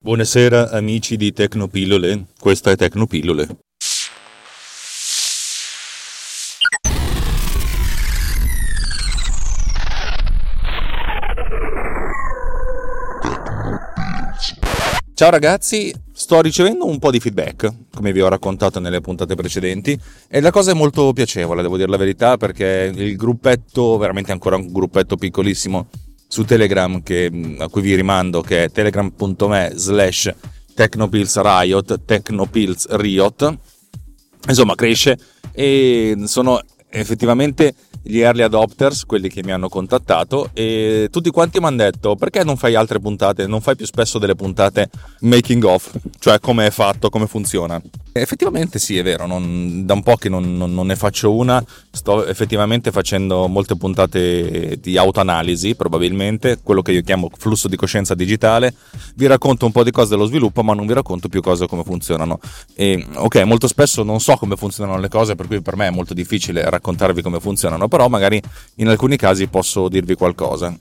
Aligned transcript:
Buonasera 0.00 0.70
amici 0.70 1.16
di 1.16 1.32
Tecnopillole, 1.32 2.26
questa 2.38 2.70
è 2.70 2.76
Tecnopillole. 2.76 3.48
Ciao 15.14 15.30
ragazzi, 15.30 15.92
sto 16.12 16.40
ricevendo 16.40 16.86
un 16.86 17.00
po' 17.00 17.10
di 17.10 17.18
feedback, 17.18 17.68
come 17.92 18.12
vi 18.12 18.20
ho 18.20 18.28
raccontato 18.28 18.78
nelle 18.78 19.00
puntate 19.00 19.34
precedenti, 19.34 19.98
e 20.28 20.40
la 20.40 20.52
cosa 20.52 20.70
è 20.70 20.74
molto 20.74 21.12
piacevole, 21.12 21.60
devo 21.60 21.76
dire 21.76 21.90
la 21.90 21.96
verità, 21.96 22.36
perché 22.36 22.92
il 22.94 23.16
gruppetto, 23.16 23.96
veramente 23.96 24.30
ancora 24.30 24.54
un 24.54 24.70
gruppetto 24.70 25.16
piccolissimo 25.16 25.88
su 26.28 26.44
Telegram 26.44 27.02
che, 27.02 27.56
a 27.58 27.68
cui 27.68 27.80
vi 27.80 27.94
rimando, 27.94 28.42
che 28.42 28.64
è 28.64 28.70
telegram.me 28.70 29.72
slash 29.74 30.32
technopillsriot, 30.74 32.04
technopillsriot, 32.04 33.58
insomma 34.46 34.74
cresce 34.74 35.18
e 35.52 36.14
sono 36.26 36.62
effettivamente 36.90 37.74
gli 38.08 38.20
early 38.20 38.40
adopters, 38.40 39.04
quelli 39.04 39.28
che 39.28 39.42
mi 39.44 39.52
hanno 39.52 39.68
contattato, 39.68 40.48
e 40.54 41.08
tutti 41.10 41.28
quanti 41.28 41.58
mi 41.60 41.66
hanno 41.66 41.76
detto 41.76 42.16
perché 42.16 42.42
non 42.42 42.56
fai 42.56 42.74
altre 42.74 43.00
puntate, 43.00 43.46
non 43.46 43.60
fai 43.60 43.76
più 43.76 43.84
spesso 43.84 44.18
delle 44.18 44.34
puntate 44.34 44.88
making 45.20 45.62
of, 45.64 45.92
cioè 46.18 46.40
come 46.40 46.66
è 46.66 46.70
fatto, 46.70 47.10
come 47.10 47.26
funziona. 47.26 47.78
E 48.10 48.22
effettivamente 48.22 48.78
sì, 48.78 48.96
è 48.96 49.02
vero, 49.02 49.26
non, 49.26 49.84
da 49.84 49.92
un 49.92 50.02
po' 50.02 50.16
che 50.16 50.30
non, 50.30 50.56
non, 50.56 50.72
non, 50.72 50.86
ne 50.86 50.96
faccio 50.96 51.34
una, 51.34 51.62
sto 51.90 52.26
effettivamente 52.26 52.90
facendo 52.90 53.46
molte 53.46 53.76
puntate 53.76 54.78
di 54.80 54.96
autoanalisi, 54.96 55.74
probabilmente, 55.76 56.58
quello 56.62 56.80
che 56.80 56.92
io 56.92 57.02
chiamo 57.02 57.30
flusso 57.36 57.68
di 57.68 57.76
coscienza 57.76 58.14
digitale, 58.14 58.74
vi 59.16 59.26
racconto 59.26 59.66
un 59.66 59.72
po' 59.72 59.84
di 59.84 59.90
cose 59.90 60.08
dello 60.08 60.24
sviluppo, 60.24 60.62
ma 60.62 60.72
non 60.72 60.86
vi 60.86 60.94
racconto 60.94 61.28
più 61.28 61.42
cose 61.42 61.68
come 61.68 61.84
funzionano. 61.84 62.40
E, 62.74 63.06
ok, 63.14 63.42
molto 63.42 63.68
spesso 63.68 64.02
non 64.02 64.18
so 64.18 64.34
come 64.36 64.56
funzionano 64.56 64.98
le 64.98 65.08
cose, 65.08 65.34
per 65.34 65.46
cui 65.46 65.60
per 65.60 65.76
me 65.76 65.88
è 65.88 65.90
molto 65.90 66.14
difficile 66.14 66.68
raccontarvi 66.68 67.20
come 67.22 67.38
funzionano, 67.38 67.86
però 67.98 68.08
magari 68.08 68.40
in 68.76 68.86
alcuni 68.86 69.16
casi 69.16 69.48
posso 69.48 69.88
dirvi 69.88 70.14
qualcosa. 70.14 70.72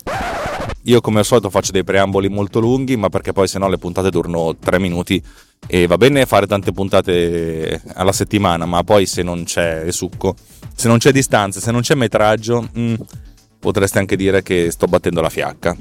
Io 0.83 1.01
come 1.01 1.17
al 1.17 1.25
solito 1.25 1.49
faccio 1.49 1.71
dei 1.71 1.83
preamboli 1.83 2.29
molto 2.29 2.59
lunghi, 2.59 2.95
ma 2.95 3.09
perché 3.09 3.33
poi 3.33 3.47
se 3.47 3.57
no 3.57 3.67
le 3.67 3.79
puntate 3.79 4.11
durano 4.11 4.55
3 4.55 4.77
minuti 4.77 5.21
e 5.65 5.87
va 5.87 5.97
bene 5.97 6.27
fare 6.27 6.45
tante 6.45 6.71
puntate 6.71 7.81
alla 7.95 8.11
settimana, 8.11 8.67
ma 8.67 8.83
poi 8.83 9.07
se 9.07 9.23
non 9.23 9.45
c'è 9.45 9.89
succo, 9.89 10.35
se 10.75 10.87
non 10.87 10.99
c'è 10.99 11.11
distanza, 11.11 11.59
se 11.59 11.71
non 11.71 11.81
c'è 11.81 11.95
metraggio, 11.95 12.69
mh, 12.71 12.81
mm, 12.81 12.93
potreste 13.57 13.97
anche 13.97 14.15
dire 14.15 14.43
che 14.43 14.69
sto 14.69 14.85
battendo 14.85 15.19
la 15.19 15.29
fiacca. 15.29 15.75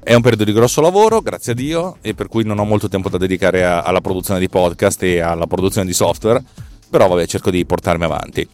È 0.00 0.14
un 0.14 0.22
periodo 0.22 0.44
di 0.44 0.52
grosso 0.52 0.80
lavoro, 0.80 1.22
grazie 1.22 1.52
a 1.52 1.54
Dio, 1.56 1.96
e 2.02 2.14
per 2.14 2.28
cui 2.28 2.44
non 2.44 2.60
ho 2.60 2.64
molto 2.64 2.88
tempo 2.88 3.08
da 3.08 3.18
dedicare 3.18 3.64
a, 3.64 3.80
alla 3.80 4.00
produzione 4.00 4.38
di 4.38 4.48
podcast 4.48 5.02
e 5.02 5.18
alla 5.18 5.48
produzione 5.48 5.88
di 5.88 5.92
software, 5.92 6.40
però 6.88 7.08
vabbè, 7.08 7.26
cerco 7.26 7.50
di 7.50 7.66
portarmi 7.66 8.04
avanti. 8.04 8.48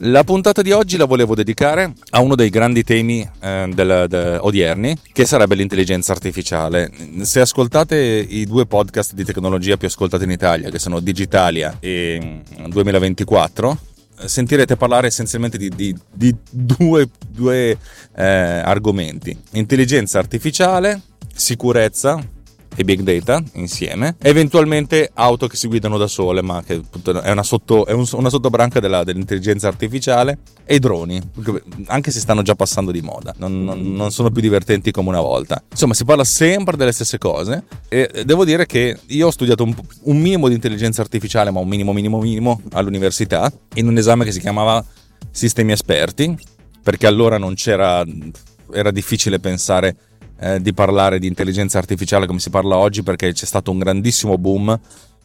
La 0.00 0.24
puntata 0.24 0.60
di 0.60 0.72
oggi 0.72 0.98
la 0.98 1.06
volevo 1.06 1.34
dedicare 1.34 1.94
a 2.10 2.20
uno 2.20 2.34
dei 2.34 2.50
grandi 2.50 2.84
temi 2.84 3.26
eh, 3.40 3.70
del, 3.72 4.04
de, 4.06 4.36
odierni, 4.36 4.94
che 5.10 5.24
sarebbe 5.24 5.54
l'intelligenza 5.54 6.12
artificiale. 6.12 6.92
Se 7.22 7.40
ascoltate 7.40 7.96
i 7.96 8.44
due 8.44 8.66
podcast 8.66 9.14
di 9.14 9.24
tecnologia 9.24 9.78
più 9.78 9.88
ascoltati 9.88 10.24
in 10.24 10.32
Italia, 10.32 10.68
che 10.68 10.78
sono 10.78 11.00
Digitalia 11.00 11.78
e 11.80 12.42
2024, 12.68 13.70
mm, 13.70 14.24
sentirete 14.26 14.76
parlare 14.76 15.06
essenzialmente 15.06 15.56
di, 15.56 15.70
di, 15.74 15.96
di 16.10 16.36
due, 16.50 17.08
due 17.26 17.78
eh, 18.14 18.22
argomenti. 18.22 19.34
Intelligenza 19.52 20.18
artificiale, 20.18 21.00
sicurezza 21.34 22.22
e 22.76 22.84
big 22.84 23.00
data 23.00 23.42
insieme, 23.54 24.16
eventualmente 24.20 25.10
auto 25.14 25.46
che 25.46 25.56
si 25.56 25.66
guidano 25.66 25.96
da 25.96 26.06
sole, 26.06 26.42
ma 26.42 26.62
che 26.62 26.80
è 27.22 27.30
una, 27.30 27.42
sotto, 27.42 27.86
è 27.86 27.92
una 27.92 28.28
sottobranca 28.28 28.78
della, 28.78 29.02
dell'intelligenza 29.02 29.66
artificiale, 29.66 30.38
e 30.68 30.78
droni, 30.80 31.20
anche 31.86 32.10
se 32.10 32.18
stanno 32.18 32.42
già 32.42 32.54
passando 32.56 32.90
di 32.90 33.00
moda, 33.00 33.32
non, 33.38 33.62
non, 33.62 33.92
non, 33.92 34.10
sono 34.10 34.30
più 34.30 34.42
divertenti 34.42 34.90
come 34.90 35.08
una 35.08 35.20
volta. 35.20 35.62
Insomma, 35.70 35.94
si 35.94 36.04
parla 36.04 36.24
sempre 36.24 36.76
delle 36.76 36.92
stesse 36.92 37.18
cose 37.18 37.62
e 37.88 38.24
devo 38.24 38.44
dire 38.44 38.66
che 38.66 38.98
io 39.06 39.28
ho 39.28 39.30
studiato 39.30 39.62
un, 39.62 39.74
un 40.02 40.18
minimo 40.18 40.48
di 40.48 40.54
intelligenza 40.54 41.02
artificiale, 41.02 41.52
ma 41.52 41.60
un 41.60 41.68
minimo, 41.68 41.92
minimo, 41.92 42.20
minimo 42.20 42.60
all'università, 42.72 43.50
in 43.74 43.86
un 43.86 43.96
esame 43.96 44.24
che 44.24 44.32
si 44.32 44.40
chiamava 44.40 44.84
Sistemi 45.30 45.70
Esperti, 45.70 46.36
perché 46.82 47.06
allora 47.06 47.38
non 47.38 47.54
c'era, 47.54 48.04
era 48.72 48.90
difficile 48.90 49.38
pensare 49.38 49.96
eh, 50.38 50.60
di 50.60 50.72
parlare 50.72 51.18
di 51.18 51.26
intelligenza 51.26 51.78
artificiale 51.78 52.26
come 52.26 52.38
si 52.38 52.50
parla 52.50 52.76
oggi 52.76 53.02
perché 53.02 53.32
c'è 53.32 53.46
stato 53.46 53.70
un 53.70 53.78
grandissimo 53.78 54.38
boom 54.38 54.78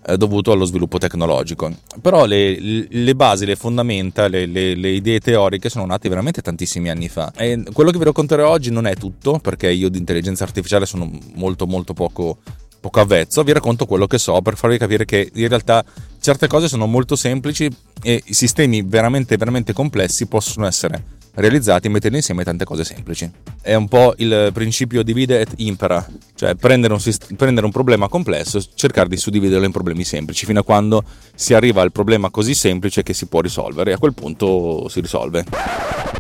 eh, 0.06 0.18
dovuto 0.18 0.52
allo 0.52 0.66
sviluppo 0.66 0.98
tecnologico. 0.98 1.72
Però 2.02 2.26
le, 2.26 2.88
le 2.90 3.16
basi, 3.16 3.46
le 3.46 3.56
fondamenta, 3.56 4.28
le, 4.28 4.46
le, 4.46 4.76
le, 4.76 4.90
idee 4.90 5.20
teoriche 5.20 5.70
sono 5.70 5.86
nate 5.86 6.10
veramente 6.10 6.42
tantissimi 6.42 6.90
anni 6.90 7.08
fa. 7.08 7.32
E 7.36 7.64
quello 7.72 7.92
che 7.92 7.98
vi 7.98 8.06
racconterò 8.06 8.50
oggi 8.50 8.72
non 8.72 8.88
è 8.88 8.96
tutto, 8.96 9.40
perché 9.40 9.70
io 9.70 9.90
di 9.90 9.98
intelligenza 9.98 10.44
artificiale 10.44 10.86
sono 10.86 11.10
molto 11.36 11.68
molto 11.68 11.94
poco, 11.94 12.40
poco 12.80 13.00
avvezzo, 13.00 13.44
vi 13.44 13.54
racconto 13.54 13.86
quello 13.86 14.08
che 14.08 14.18
so 14.18 14.42
per 14.42 14.58
farvi 14.58 14.78
capire 14.78 15.06
che 15.06 15.30
in 15.34 15.48
realtà 15.48 15.86
certe 16.20 16.48
cose 16.48 16.68
sono 16.68 16.88
molto 16.88 17.16
semplici 17.16 17.70
e 18.02 18.22
i 18.26 18.34
sistemi 18.34 18.82
veramente 18.82 19.38
veramente 19.38 19.72
complessi 19.72 20.26
possono 20.26 20.66
essere 20.66 21.20
realizzati 21.34 21.90
mettendo 21.90 22.18
insieme 22.18 22.44
tante 22.44 22.66
cose 22.66 22.84
semplici. 22.84 23.30
È 23.62 23.74
un 23.74 23.88
po' 23.88 24.14
il 24.18 24.52
principio 24.54 25.04
divide 25.04 25.42
et 25.42 25.54
impera, 25.58 26.06
cioè 26.36 26.56
prendere 26.56 26.94
un, 26.94 27.00
prendere 27.38 27.66
un 27.66 27.72
problema 27.72 28.08
complesso 28.08 28.58
e 28.58 28.66
cercare 28.74 29.08
di 29.08 29.18
suddividerlo 29.18 29.66
in 29.66 29.72
problemi 29.72 30.04
semplici, 30.04 30.46
fino 30.46 30.60
a 30.60 30.64
quando 30.64 31.04
si 31.36 31.54
arriva 31.54 31.82
al 31.82 31.92
problema 31.92 32.30
così 32.30 32.54
semplice 32.54 33.04
che 33.04 33.14
si 33.14 33.28
può 33.28 33.42
risolvere 33.42 33.92
e 33.92 33.94
a 33.94 33.98
quel 33.98 34.14
punto 34.14 34.88
si 34.90 35.00
risolve. 35.00 35.46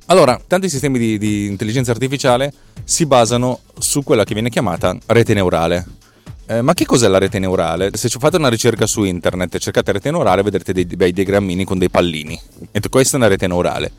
Allora, 0.07 0.39
tanti 0.45 0.69
sistemi 0.69 0.99
di, 0.99 1.17
di 1.17 1.45
intelligenza 1.47 1.91
artificiale 1.91 2.53
si 2.83 3.05
basano 3.05 3.61
su 3.79 4.03
quella 4.03 4.23
che 4.23 4.33
viene 4.33 4.49
chiamata 4.49 4.97
rete 5.07 5.33
neurale. 5.33 5.85
Eh, 6.47 6.61
ma 6.61 6.73
che 6.73 6.85
cos'è 6.85 7.07
la 7.07 7.17
rete 7.17 7.39
neurale? 7.39 7.91
Se 7.93 8.09
fate 8.09 8.35
una 8.35 8.49
ricerca 8.49 8.85
su 8.85 9.03
internet 9.03 9.55
e 9.55 9.59
cercate 9.59 9.93
rete 9.93 10.11
neurale, 10.11 10.41
vedrete 10.41 10.73
dei 10.73 10.85
bei 10.85 11.13
diagrammini 11.13 11.63
con 11.63 11.77
dei 11.77 11.89
pallini. 11.89 12.37
E 12.71 12.81
questa 12.89 13.15
è 13.15 13.19
una 13.19 13.29
rete 13.29 13.47
neurale. 13.47 13.91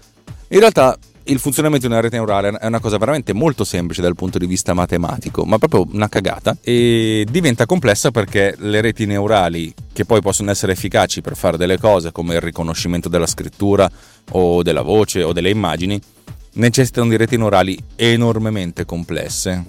In 0.53 0.59
realtà 0.59 0.99
il 1.25 1.39
funzionamento 1.39 1.87
di 1.87 1.93
una 1.95 2.03
rete 2.03 2.17
neurale 2.17 2.51
è 2.51 2.67
una 2.67 2.79
cosa 2.79 2.99
veramente 2.99 3.33
molto 3.33 3.65
semplice 3.65 4.03
dal 4.03 4.15
punto 4.15 4.37
di 4.37 4.45
vista 4.45 4.75
matematico, 4.75 5.47
ma 5.47 5.57
proprio 5.57 5.87
una 5.91 6.11
cagata 6.11 6.55
e 6.61 7.27
diventa 7.31 7.65
complessa 7.65 8.11
perché 8.11 8.55
le 8.59 8.83
reti 8.83 9.07
neurali 9.07 9.73
che 9.95 10.05
poi 10.05 10.21
possono 10.21 10.51
essere 10.51 10.73
efficaci 10.73 11.23
per 11.23 11.37
fare 11.37 11.57
delle 11.57 11.79
cose 11.79 12.13
come 12.13 12.35
il 12.35 12.43
riconoscimento 12.43 13.09
della 13.09 13.25
scrittura 13.25 13.91
o 14.33 14.63
della 14.63 14.83
voce 14.83 15.23
o 15.23 15.33
delle 15.33 15.49
immagini 15.49 15.99
necessitano 16.55 17.09
di 17.09 17.17
reti 17.17 17.39
neurali 17.39 17.79
enormemente 17.97 18.85
complesse 18.85 19.65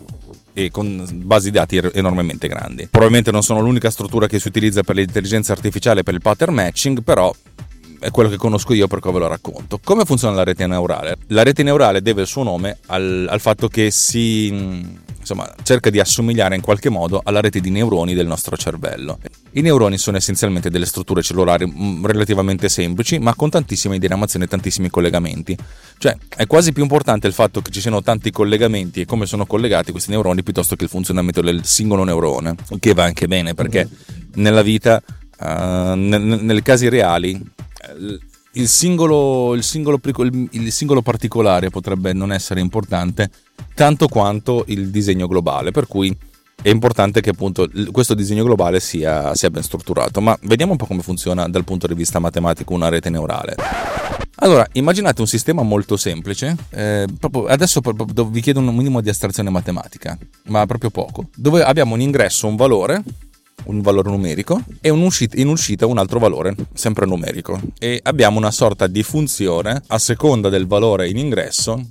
e 0.51 0.69
con 0.69 1.07
basi 1.23 1.49
dati 1.49 1.77
er-, 1.77 1.91
enormemente 1.93 2.49
grandi. 2.49 2.87
Probabilmente 2.87 3.31
non 3.31 3.41
sono 3.41 3.61
l'unica 3.61 3.89
struttura 3.89 4.27
che 4.27 4.37
si 4.37 4.49
utilizza 4.49 4.83
per 4.83 4.97
l'intelligenza 4.97 5.53
artificiale 5.53 6.03
per 6.03 6.13
il 6.13 6.21
pattern 6.21 6.53
matching, 6.53 7.03
però 7.03 7.33
è 8.03 8.11
quello 8.11 8.29
che 8.29 8.37
conosco 8.37 8.73
io 8.73 8.87
perché 8.87 9.11
ve 9.11 9.19
lo 9.19 9.27
racconto. 9.27 9.79
Come 9.81 10.03
funziona 10.03 10.35
la 10.35 10.43
rete 10.43 10.67
neurale? 10.67 11.17
La 11.27 11.43
rete 11.43 11.63
neurale 11.63 12.01
deve 12.01 12.21
il 12.21 12.27
suo 12.27 12.43
nome 12.43 12.77
al, 12.87 13.27
al 13.29 13.39
fatto 13.39 13.69
che 13.69 13.91
si 13.91 15.01
insomma, 15.23 15.49
cerca 15.63 15.89
di 15.89 15.99
assomigliare 15.99 16.55
in 16.55 16.61
qualche 16.61 16.89
modo 16.89 17.21
alla 17.23 17.39
rete 17.39 17.61
di 17.61 17.69
neuroni 17.69 18.13
del 18.13 18.27
nostro 18.27 18.57
cervello. 18.57 19.19
I 19.51 19.61
neuroni 19.61 19.97
sono 19.97 20.17
essenzialmente 20.17 20.69
delle 20.69 20.85
strutture 20.85 21.21
cellulari 21.21 21.65
mm, 21.65 22.05
relativamente 22.05 22.67
semplici, 22.67 23.19
ma 23.19 23.33
con 23.33 23.49
tantissime 23.49 23.97
diramazioni 23.99 24.45
e 24.45 24.47
tantissimi 24.49 24.89
collegamenti. 24.89 25.57
Cioè, 25.97 26.15
è 26.35 26.45
quasi 26.45 26.73
più 26.73 26.83
importante 26.83 27.27
il 27.27 27.33
fatto 27.33 27.61
che 27.61 27.71
ci 27.71 27.79
siano 27.79 28.01
tanti 28.01 28.31
collegamenti 28.31 29.01
e 29.01 29.05
come 29.05 29.25
sono 29.25 29.45
collegati 29.45 29.91
questi 29.91 30.11
neuroni 30.11 30.43
piuttosto 30.43 30.75
che 30.75 30.83
il 30.83 30.89
funzionamento 30.89 31.39
del 31.41 31.63
singolo 31.63 32.03
neurone, 32.03 32.55
che 32.79 32.93
va 32.93 33.05
anche 33.05 33.27
bene 33.27 33.53
perché 33.53 33.87
nella 34.35 34.61
vita, 34.61 35.01
uh, 35.39 35.45
nel, 35.95 36.21
nei 36.21 36.61
casi 36.61 36.89
reali, 36.89 37.39
il 38.55 38.67
singolo, 38.67 39.53
il, 39.55 39.63
singolo, 39.63 39.99
il 40.03 40.71
singolo, 40.71 41.01
particolare 41.01 41.69
potrebbe 41.69 42.13
non 42.13 42.31
essere 42.31 42.59
importante 42.59 43.29
tanto 43.73 44.07
quanto 44.07 44.63
il 44.67 44.89
disegno 44.89 45.27
globale, 45.27 45.71
per 45.71 45.87
cui 45.87 46.15
è 46.61 46.69
importante 46.69 47.19
che 47.19 47.31
appunto 47.31 47.67
questo 47.91 48.13
disegno 48.13 48.43
globale 48.43 48.79
sia, 48.79 49.33
sia 49.35 49.49
ben 49.49 49.63
strutturato, 49.63 50.21
ma 50.21 50.37
vediamo 50.43 50.73
un 50.73 50.77
po' 50.77 50.85
come 50.85 51.01
funziona 51.01 51.47
dal 51.49 51.63
punto 51.63 51.87
di 51.87 51.95
vista 51.95 52.19
matematico 52.19 52.73
una 52.73 52.89
rete 52.89 53.09
neurale. 53.09 53.55
Allora, 54.37 54.67
immaginate 54.73 55.21
un 55.21 55.27
sistema 55.27 55.63
molto 55.63 55.95
semplice, 55.97 56.55
eh, 56.71 57.05
adesso 57.47 57.81
vi 58.29 58.41
chiedo 58.41 58.59
un 58.59 58.75
minimo 58.75 59.01
di 59.01 59.09
astrazione 59.09 59.49
matematica, 59.49 60.17
ma 60.47 60.65
proprio 60.65 60.89
poco, 60.89 61.29
dove 61.35 61.63
abbiamo 61.63 61.93
un 61.93 62.01
ingresso, 62.01 62.47
un 62.47 62.55
valore, 62.55 63.03
un 63.65 63.81
valore 63.81 64.09
numerico 64.09 64.61
e 64.81 64.89
in 64.89 65.47
uscita 65.47 65.85
un 65.85 65.97
altro 65.97 66.19
valore, 66.19 66.55
sempre 66.73 67.05
numerico. 67.05 67.59
E 67.79 67.99
abbiamo 68.03 68.37
una 68.37 68.51
sorta 68.51 68.87
di 68.87 69.03
funzione 69.03 69.81
a 69.87 69.97
seconda 69.97 70.49
del 70.49 70.67
valore 70.67 71.09
in 71.09 71.17
ingresso 71.17 71.81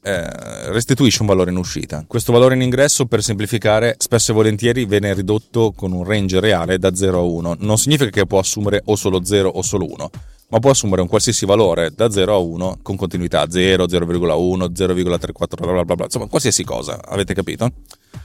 eh, 0.00 0.70
restituisce 0.70 1.20
un 1.22 1.28
valore 1.28 1.50
in 1.50 1.56
uscita. 1.56 2.04
Questo 2.06 2.32
valore 2.32 2.54
in 2.54 2.62
ingresso, 2.62 3.06
per 3.06 3.22
semplificare, 3.22 3.96
spesso 3.98 4.30
e 4.30 4.34
volentieri 4.34 4.86
viene 4.86 5.12
ridotto 5.12 5.72
con 5.76 5.92
un 5.92 6.04
range 6.04 6.40
reale 6.40 6.78
da 6.78 6.94
0 6.94 7.18
a 7.18 7.22
1. 7.22 7.56
Non 7.58 7.78
significa 7.78 8.08
che 8.08 8.24
può 8.24 8.38
assumere 8.38 8.80
o 8.86 8.96
solo 8.96 9.24
0 9.24 9.48
o 9.48 9.60
solo 9.60 9.86
1, 9.90 10.10
ma 10.48 10.58
può 10.58 10.70
assumere 10.70 11.02
un 11.02 11.08
qualsiasi 11.08 11.44
valore 11.44 11.92
da 11.94 12.10
0 12.10 12.34
a 12.34 12.38
1 12.38 12.78
con 12.82 12.96
continuità 12.96 13.48
0, 13.48 13.84
0,1, 13.84 14.70
0,34, 14.72 15.46
bla 15.60 15.84
bla 15.84 15.94
bla, 15.94 16.04
insomma 16.04 16.26
qualsiasi 16.26 16.64
cosa, 16.64 17.00
avete 17.04 17.34
capito? 17.34 17.70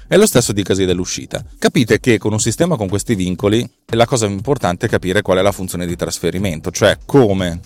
È 0.07 0.15
lo 0.17 0.25
stesso 0.25 0.53
di 0.53 0.63
casi 0.63 0.85
dell'uscita. 0.85 1.43
Capite 1.57 1.99
che 1.99 2.17
con 2.17 2.31
un 2.31 2.39
sistema 2.39 2.77
con 2.77 2.87
questi 2.87 3.15
vincoli 3.15 3.67
la 3.87 4.05
cosa 4.05 4.25
importante 4.25 4.85
è 4.85 4.89
capire 4.89 5.21
qual 5.21 5.37
è 5.37 5.41
la 5.41 5.51
funzione 5.51 5.85
di 5.85 5.95
trasferimento, 5.95 6.71
cioè 6.71 6.97
come 7.05 7.59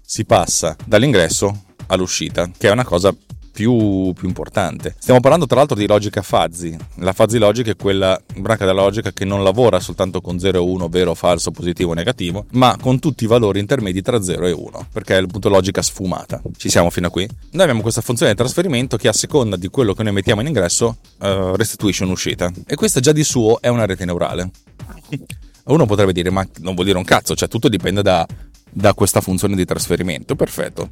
si 0.00 0.24
passa 0.24 0.76
dall'ingresso 0.84 1.64
all'uscita, 1.86 2.50
che 2.56 2.68
è 2.68 2.70
una 2.70 2.84
cosa 2.84 3.14
più, 3.54 4.12
più, 4.14 4.26
importante. 4.26 4.96
Stiamo 4.98 5.20
parlando 5.20 5.46
tra 5.46 5.58
l'altro 5.58 5.76
di 5.76 5.86
logica 5.86 6.22
fuzzy. 6.22 6.76
La 6.96 7.12
fuzzy 7.12 7.38
logic 7.38 7.68
è 7.68 7.76
quella 7.76 8.20
branca 8.36 8.66
della 8.66 8.82
logica 8.82 9.12
che 9.12 9.24
non 9.24 9.44
lavora 9.44 9.78
soltanto 9.78 10.20
con 10.20 10.40
0 10.40 10.58
e 10.58 10.60
1, 10.60 10.88
vero, 10.88 11.14
falso, 11.14 11.52
positivo 11.52 11.92
o 11.92 11.94
negativo, 11.94 12.46
ma 12.50 12.76
con 12.80 12.98
tutti 12.98 13.22
i 13.22 13.26
valori 13.28 13.60
intermedi 13.60 14.02
tra 14.02 14.20
0 14.20 14.46
e 14.46 14.50
1, 14.50 14.88
perché 14.92 15.16
è 15.16 15.22
appunto 15.22 15.48
logica 15.48 15.82
sfumata. 15.82 16.42
Ci 16.56 16.68
siamo 16.68 16.90
fino 16.90 17.06
a 17.06 17.10
qui? 17.10 17.28
Noi 17.52 17.62
abbiamo 17.62 17.80
questa 17.80 18.00
funzione 18.00 18.32
di 18.32 18.38
trasferimento 18.38 18.96
che 18.96 19.06
a 19.06 19.12
seconda 19.12 19.54
di 19.54 19.68
quello 19.68 19.94
che 19.94 20.02
noi 20.02 20.12
mettiamo 20.12 20.40
in 20.40 20.48
ingresso 20.48 20.96
uh, 21.20 21.54
restituisce 21.54 22.02
un'uscita. 22.02 22.50
E 22.66 22.74
questa 22.74 22.98
già 22.98 23.12
di 23.12 23.22
suo 23.22 23.60
è 23.60 23.68
una 23.68 23.86
rete 23.86 24.04
neurale. 24.04 24.50
Uno 25.66 25.86
potrebbe 25.86 26.12
dire, 26.12 26.30
ma 26.30 26.44
non 26.58 26.74
vuol 26.74 26.86
dire 26.86 26.98
un 26.98 27.04
cazzo, 27.04 27.36
cioè 27.36 27.48
tutto 27.48 27.68
dipende 27.68 28.02
da, 28.02 28.26
da 28.68 28.94
questa 28.94 29.20
funzione 29.20 29.54
di 29.54 29.64
trasferimento. 29.64 30.34
Perfetto 30.34 30.88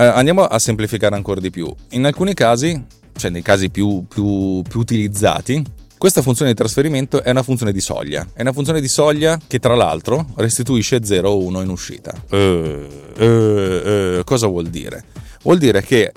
eh, 0.00 0.06
andiamo 0.06 0.44
a 0.44 0.58
semplificare 0.58 1.14
ancora 1.14 1.40
di 1.40 1.50
più. 1.50 1.72
In 1.90 2.06
alcuni 2.06 2.32
casi, 2.32 2.82
cioè 3.14 3.30
nei 3.30 3.42
casi 3.42 3.68
più, 3.68 4.06
più, 4.08 4.62
più 4.66 4.80
utilizzati, 4.80 5.62
questa 5.98 6.22
funzione 6.22 6.52
di 6.52 6.56
trasferimento 6.56 7.22
è 7.22 7.30
una 7.30 7.42
funzione 7.42 7.72
di 7.72 7.80
soglia. 7.82 8.26
È 8.32 8.40
una 8.40 8.54
funzione 8.54 8.80
di 8.80 8.88
soglia 8.88 9.38
che 9.46 9.58
tra 9.58 9.74
l'altro 9.74 10.28
restituisce 10.36 11.04
0 11.04 11.28
o 11.28 11.44
1 11.44 11.60
in 11.60 11.68
uscita. 11.68 12.14
Uh, 12.30 12.36
uh, 12.36 13.24
uh, 13.24 14.24
cosa 14.24 14.46
vuol 14.46 14.68
dire? 14.68 15.04
Vuol 15.42 15.58
dire 15.58 15.82
che 15.82 16.12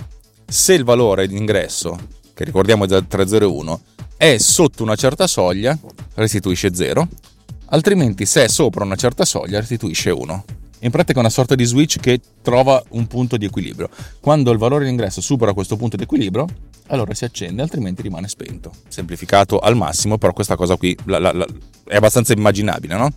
se 0.48 0.74
il 0.74 0.86
valore 0.86 1.28
di 1.28 1.36
ingresso, 1.36 1.98
che 2.34 2.46
ricordiamo 2.46 2.86
è 2.86 3.06
tra 3.06 3.28
0 3.28 3.44
e 3.44 3.48
1, 3.48 3.82
è 4.16 4.38
sotto 4.38 4.84
una 4.84 4.96
certa 4.96 5.28
soglia, 5.28 5.78
restituisce 6.14 6.74
0, 6.74 7.06
altrimenti 7.66 8.26
se 8.26 8.46
è 8.46 8.48
sopra 8.48 8.86
una 8.86 8.96
certa 8.96 9.26
soglia, 9.26 9.60
restituisce 9.60 10.12
1 10.12 10.46
in 10.84 10.92
pratica 10.92 11.18
è 11.18 11.22
una 11.22 11.30
sorta 11.30 11.56
di 11.56 11.64
switch 11.64 12.00
che 12.00 12.20
trova 12.42 12.82
un 12.90 13.08
punto 13.08 13.38
di 13.38 13.46
equilibrio. 13.46 13.90
Quando 14.20 14.52
il 14.52 14.58
valore 14.58 14.84
di 14.84 14.90
ingresso 14.90 15.22
supera 15.22 15.54
questo 15.54 15.78
punto 15.78 15.96
di 15.96 16.04
equilibrio, 16.04 16.46
allora 16.88 17.14
si 17.14 17.24
accende, 17.24 17.62
altrimenti 17.62 18.02
rimane 18.02 18.28
spento. 18.28 18.72
Semplificato 18.90 19.60
al 19.60 19.78
massimo, 19.78 20.18
però 20.18 20.34
questa 20.34 20.56
cosa 20.58 20.76
qui 20.76 20.96
la, 21.06 21.20
la, 21.20 21.32
la, 21.32 21.48
è 21.86 21.96
abbastanza 21.96 22.34
immaginabile, 22.34 22.98
no? 22.98 23.14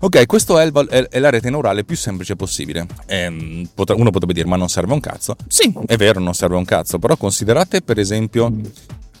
Ok, 0.00 0.26
questa 0.26 0.60
è, 0.62 0.70
è, 0.70 1.18
la 1.18 1.30
rete 1.30 1.48
neurale 1.48 1.84
più 1.84 1.96
semplice 1.96 2.34
possibile. 2.34 2.86
Ehm, 3.06 3.68
uno 3.74 4.10
potrebbe 4.10 4.34
dire, 4.34 4.46
ma 4.46 4.56
non 4.56 4.68
serve 4.68 4.92
un 4.92 5.00
cazzo? 5.00 5.36
Sì, 5.46 5.72
è 5.86 5.96
vero, 5.96 6.18
non 6.18 6.34
serve 6.34 6.56
un 6.56 6.64
cazzo, 6.64 6.98
però 6.98 7.16
considerate 7.16 7.82
per 7.82 7.98
esempio 8.00 8.52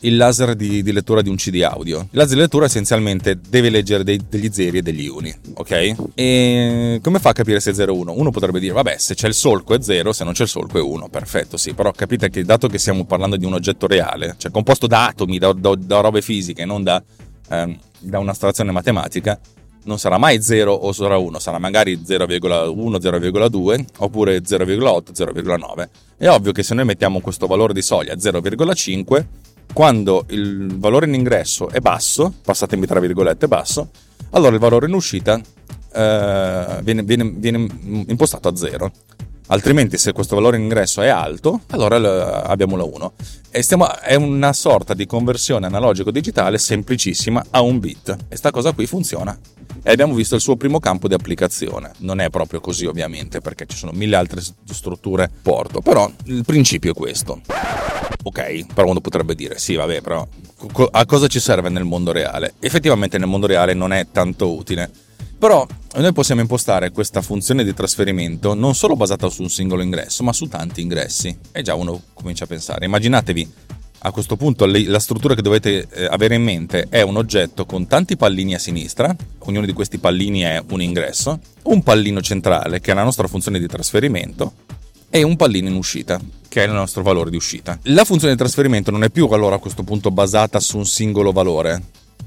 il 0.04 0.16
laser 0.16 0.54
di, 0.54 0.82
di, 0.82 0.92
lettura 0.92 1.22
di 1.22 1.28
un 1.28 1.36
CD 1.36 1.62
audio. 1.62 2.00
Il 2.00 2.08
laser 2.12 2.34
di 2.34 2.40
lettura 2.40 2.66
essenzialmente 2.66 3.38
deve 3.48 3.70
leggere 3.70 4.04
dei, 4.04 4.20
degli 4.28 4.50
zeri 4.52 4.78
e 4.78 4.82
degli 4.82 5.06
uni, 5.06 5.34
ok? 5.54 5.94
E 6.14 7.00
come 7.02 7.18
fa 7.18 7.30
a 7.30 7.32
capire 7.32 7.60
se 7.60 7.70
è 7.70 7.74
0 7.74 7.92
o 7.92 7.98
1? 7.98 8.12
Uno 8.12 8.30
potrebbe 8.30 8.60
dire, 8.60 8.72
vabbè, 8.72 8.96
se 8.98 9.14
c'è 9.14 9.28
il 9.28 9.34
solco 9.34 9.74
è 9.74 9.80
0, 9.80 10.12
se 10.12 10.24
non 10.24 10.32
c'è 10.32 10.42
il 10.42 10.48
solco 10.48 10.78
è 10.78 10.82
1, 10.82 11.08
perfetto, 11.08 11.56
sì, 11.56 11.74
però 11.74 11.90
capite 11.92 12.30
che 12.30 12.44
dato 12.44 12.68
che 12.68 12.78
stiamo 12.78 13.04
parlando 13.04 13.36
di 13.36 13.44
un 13.44 13.54
oggetto 13.54 13.86
reale, 13.86 14.34
cioè 14.38 14.50
composto 14.50 14.86
da 14.86 15.08
atomi, 15.08 15.38
da, 15.38 15.52
da, 15.52 15.74
da 15.74 16.00
robe 16.00 16.22
fisiche, 16.22 16.64
non 16.64 16.82
da, 16.82 17.02
ehm, 17.48 17.78
da 18.00 18.18
un'astrazione 18.18 18.70
matematica, 18.72 19.38
non 19.84 19.98
sarà 19.98 20.18
mai 20.18 20.42
0 20.42 20.72
o 20.72 20.92
sarà 20.92 21.16
1, 21.16 21.38
sarà 21.38 21.58
magari 21.58 21.98
0,1, 21.98 22.98
0,2 22.98 23.84
oppure 23.98 24.38
0,8, 24.38 25.12
0,9. 25.12 25.88
È 26.16 26.28
ovvio 26.28 26.52
che 26.52 26.62
se 26.62 26.74
noi 26.74 26.86
mettiamo 26.86 27.20
questo 27.20 27.46
valore 27.46 27.74
di 27.74 27.82
soglia 27.82 28.14
0,5 28.14 29.24
quando 29.72 30.24
il 30.28 30.78
valore 30.78 31.06
in 31.06 31.14
ingresso 31.14 31.68
è 31.68 31.80
basso, 31.80 32.32
passatemi 32.44 32.86
tra 32.86 33.00
virgolette 33.00 33.48
basso, 33.48 33.90
allora 34.30 34.54
il 34.54 34.60
valore 34.60 34.86
in 34.86 34.94
uscita 34.94 35.40
eh, 35.94 36.80
viene, 36.82 37.02
viene, 37.02 37.32
viene, 37.34 37.66
impostato 38.06 38.48
a 38.48 38.56
0. 38.56 38.92
Altrimenti, 39.48 39.98
se 39.98 40.12
questo 40.12 40.34
valore 40.36 40.56
in 40.56 40.62
ingresso 40.62 41.02
è 41.02 41.08
alto, 41.08 41.60
allora 41.70 42.44
abbiamo 42.44 42.76
la 42.76 42.84
1. 42.84 43.12
E 43.50 43.62
stiamo, 43.62 43.94
è 44.00 44.14
una 44.14 44.52
sorta 44.52 44.94
di 44.94 45.06
conversione 45.06 45.66
analogico-digitale 45.66 46.58
semplicissima 46.58 47.44
a 47.50 47.60
un 47.60 47.78
bit. 47.78 48.16
E 48.28 48.36
sta 48.36 48.50
cosa 48.50 48.72
qui 48.72 48.86
funziona. 48.86 49.38
E 49.86 49.92
abbiamo 49.92 50.14
visto 50.14 50.34
il 50.34 50.40
suo 50.40 50.56
primo 50.56 50.80
campo 50.80 51.08
di 51.08 51.14
applicazione. 51.14 51.92
Non 51.98 52.18
è 52.18 52.30
proprio 52.30 52.58
così, 52.58 52.86
ovviamente, 52.86 53.42
perché 53.42 53.66
ci 53.66 53.76
sono 53.76 53.92
mille 53.92 54.16
altre 54.16 54.40
strutture 54.40 55.30
porto. 55.42 55.82
Però 55.82 56.10
il 56.24 56.42
principio 56.42 56.92
è 56.92 56.94
questo. 56.94 57.42
Ok, 58.22 58.72
però 58.72 58.88
uno 58.88 59.02
potrebbe 59.02 59.34
dire, 59.34 59.58
sì, 59.58 59.74
vabbè, 59.74 60.00
però 60.00 60.26
a 60.90 61.04
cosa 61.04 61.26
ci 61.26 61.38
serve 61.38 61.68
nel 61.68 61.84
mondo 61.84 62.12
reale? 62.12 62.54
Effettivamente 62.60 63.18
nel 63.18 63.28
mondo 63.28 63.46
reale 63.46 63.74
non 63.74 63.92
è 63.92 64.06
tanto 64.10 64.54
utile. 64.54 64.90
Però 65.38 65.66
noi 65.96 66.12
possiamo 66.14 66.40
impostare 66.40 66.90
questa 66.90 67.20
funzione 67.20 67.62
di 67.62 67.74
trasferimento 67.74 68.54
non 68.54 68.74
solo 68.74 68.96
basata 68.96 69.28
su 69.28 69.42
un 69.42 69.50
singolo 69.50 69.82
ingresso, 69.82 70.22
ma 70.22 70.32
su 70.32 70.48
tanti 70.48 70.80
ingressi. 70.80 71.36
E 71.52 71.60
già 71.60 71.74
uno 71.74 72.00
comincia 72.14 72.44
a 72.44 72.46
pensare. 72.46 72.86
Immaginatevi 72.86 73.52
a 74.06 74.10
questo 74.10 74.36
punto 74.36 74.66
la 74.66 74.98
struttura 74.98 75.34
che 75.34 75.40
dovete 75.40 75.88
eh, 75.90 76.04
avere 76.04 76.34
in 76.34 76.42
mente 76.42 76.88
è 76.90 77.00
un 77.00 77.16
oggetto 77.16 77.64
con 77.64 77.86
tanti 77.86 78.16
pallini 78.16 78.54
a 78.54 78.58
sinistra, 78.58 79.14
ognuno 79.38 79.64
di 79.64 79.72
questi 79.72 79.96
pallini 79.96 80.40
è 80.40 80.62
un 80.68 80.82
ingresso, 80.82 81.40
un 81.62 81.82
pallino 81.82 82.20
centrale 82.20 82.80
che 82.80 82.90
è 82.90 82.94
la 82.94 83.02
nostra 83.02 83.26
funzione 83.28 83.58
di 83.58 83.66
trasferimento 83.66 84.52
e 85.08 85.22
un 85.22 85.36
pallino 85.36 85.68
in 85.68 85.76
uscita, 85.76 86.20
che 86.48 86.62
è 86.62 86.66
il 86.66 86.72
nostro 86.72 87.02
valore 87.02 87.30
di 87.30 87.36
uscita. 87.36 87.78
La 87.84 88.04
funzione 88.04 88.34
di 88.34 88.38
trasferimento 88.38 88.90
non 88.90 89.04
è 89.04 89.10
più 89.10 89.26
allora 89.28 89.56
a 89.56 89.58
questo 89.58 89.84
punto 89.84 90.10
basata 90.10 90.60
su 90.60 90.76
un 90.76 90.86
singolo 90.86 91.32
valore, 91.32 91.82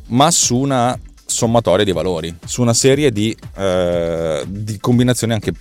ma 0.08 0.32
su 0.32 0.58
una 0.58 1.00
sommatoria 1.26 1.86
di 1.86 1.92
valori, 1.92 2.34
su 2.44 2.62
una 2.62 2.74
serie 2.74 3.12
di, 3.12 3.38
eh, 3.56 4.44
di 4.48 4.80
combinazioni 4.80 5.34
anche 5.34 5.54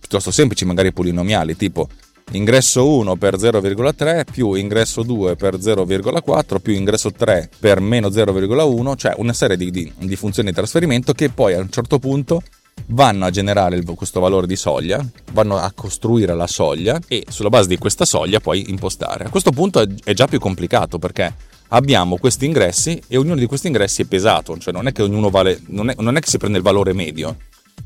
piuttosto 0.00 0.32
semplici, 0.32 0.64
magari 0.64 0.92
polinomiali, 0.92 1.56
tipo 1.56 1.88
ingresso 2.30 2.88
1 2.88 3.16
per 3.16 3.36
0,3 3.36 4.24
più 4.30 4.54
ingresso 4.54 5.02
2 5.02 5.36
per 5.36 5.56
0,4 5.56 6.58
più 6.60 6.72
ingresso 6.72 7.12
3 7.12 7.50
per 7.58 7.80
meno 7.80 8.08
0,1, 8.08 8.96
cioè 8.96 9.14
una 9.18 9.32
serie 9.32 9.56
di, 9.56 9.70
di, 9.70 9.92
di 9.98 10.16
funzioni 10.16 10.50
di 10.50 10.54
trasferimento 10.54 11.12
che 11.12 11.28
poi 11.28 11.54
a 11.54 11.60
un 11.60 11.70
certo 11.70 11.98
punto 11.98 12.42
vanno 12.86 13.24
a 13.24 13.30
generare 13.30 13.76
il, 13.76 13.84
questo 13.94 14.20
valore 14.20 14.46
di 14.46 14.56
soglia, 14.56 15.04
vanno 15.32 15.56
a 15.56 15.70
costruire 15.74 16.34
la 16.34 16.46
soglia 16.46 16.98
e 17.06 17.24
sulla 17.28 17.48
base 17.48 17.68
di 17.68 17.78
questa 17.78 18.04
soglia 18.04 18.40
poi 18.40 18.70
impostare. 18.70 19.24
A 19.24 19.30
questo 19.30 19.50
punto 19.50 19.84
è, 20.04 20.12
già 20.12 20.26
più 20.26 20.38
complicato 20.38 20.98
perché 20.98 21.34
abbiamo 21.68 22.16
questi 22.16 22.46
ingressi 22.46 23.00
e 23.08 23.16
ognuno 23.16 23.36
di 23.36 23.46
questi 23.46 23.68
ingressi 23.68 24.02
è 24.02 24.06
pesato, 24.06 24.58
cioè 24.58 24.72
non 24.72 24.86
è 24.86 24.92
che 24.92 25.06
vale, 25.06 25.60
non 25.68 25.90
è, 25.90 25.94
non 25.98 26.16
è 26.16 26.20
che 26.20 26.28
si 26.28 26.38
prende 26.38 26.58
il 26.58 26.64
valore 26.64 26.92
medio, 26.92 27.36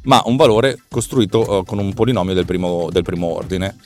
ma 0.02 0.22
un 0.26 0.36
valore 0.36 0.80
costruito 0.88 1.58
uh, 1.58 1.64
con 1.64 1.78
un 1.78 1.92
polinomio 1.92 2.34
del 2.34 2.46
primo, 2.46 2.88
del 2.90 3.02
primo 3.02 3.26
ordine, 3.28 3.76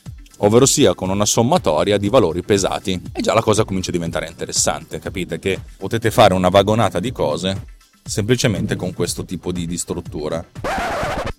ovvero 0.43 0.67
sia 0.67 0.95
con 0.95 1.11
una 1.11 1.27
sommatoria 1.27 1.99
di 1.99 2.09
valori 2.09 2.43
pesati. 2.43 3.01
E 3.13 3.21
già 3.21 3.35
la 3.35 3.43
cosa 3.43 3.65
comincia 3.65 3.91
a 3.91 3.93
diventare 3.93 4.29
interessante, 4.29 4.99
capite 4.99 5.39
che 5.39 5.59
potete 5.77 6.11
fare 6.11 6.35
una 6.35 6.49
vagonata 6.49 7.01
di 7.01 7.13
cose 7.13 7.79
semplicemente 8.03 8.77
con 8.77 8.93
questo 8.95 9.25
tipo 9.25 9.53
di, 9.53 9.67
di 9.67 9.79
struttura. 9.79 10.45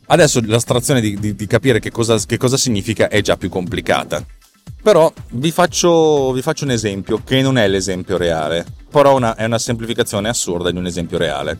Adesso 0.07 0.41
l'astrazione 0.45 1.01
di, 1.01 1.17
di, 1.19 1.35
di 1.35 1.47
capire 1.47 1.79
che 1.79 1.91
cosa, 1.91 2.17
che 2.25 2.37
cosa, 2.37 2.57
significa 2.57 3.07
è 3.07 3.21
già 3.21 3.37
più 3.37 3.49
complicata. 3.49 4.23
Però 4.81 5.11
vi 5.31 5.51
faccio, 5.51 6.31
vi 6.31 6.41
faccio 6.41 6.65
un 6.65 6.71
esempio 6.71 7.21
che 7.23 7.41
non 7.41 7.57
è 7.57 7.67
l'esempio 7.67 8.17
reale, 8.17 8.65
però 8.89 9.15
una, 9.15 9.35
è 9.35 9.45
una 9.45 9.59
semplificazione 9.59 10.27
assurda 10.27 10.71
di 10.71 10.77
un 10.77 10.85
esempio 10.85 11.17
reale. 11.17 11.59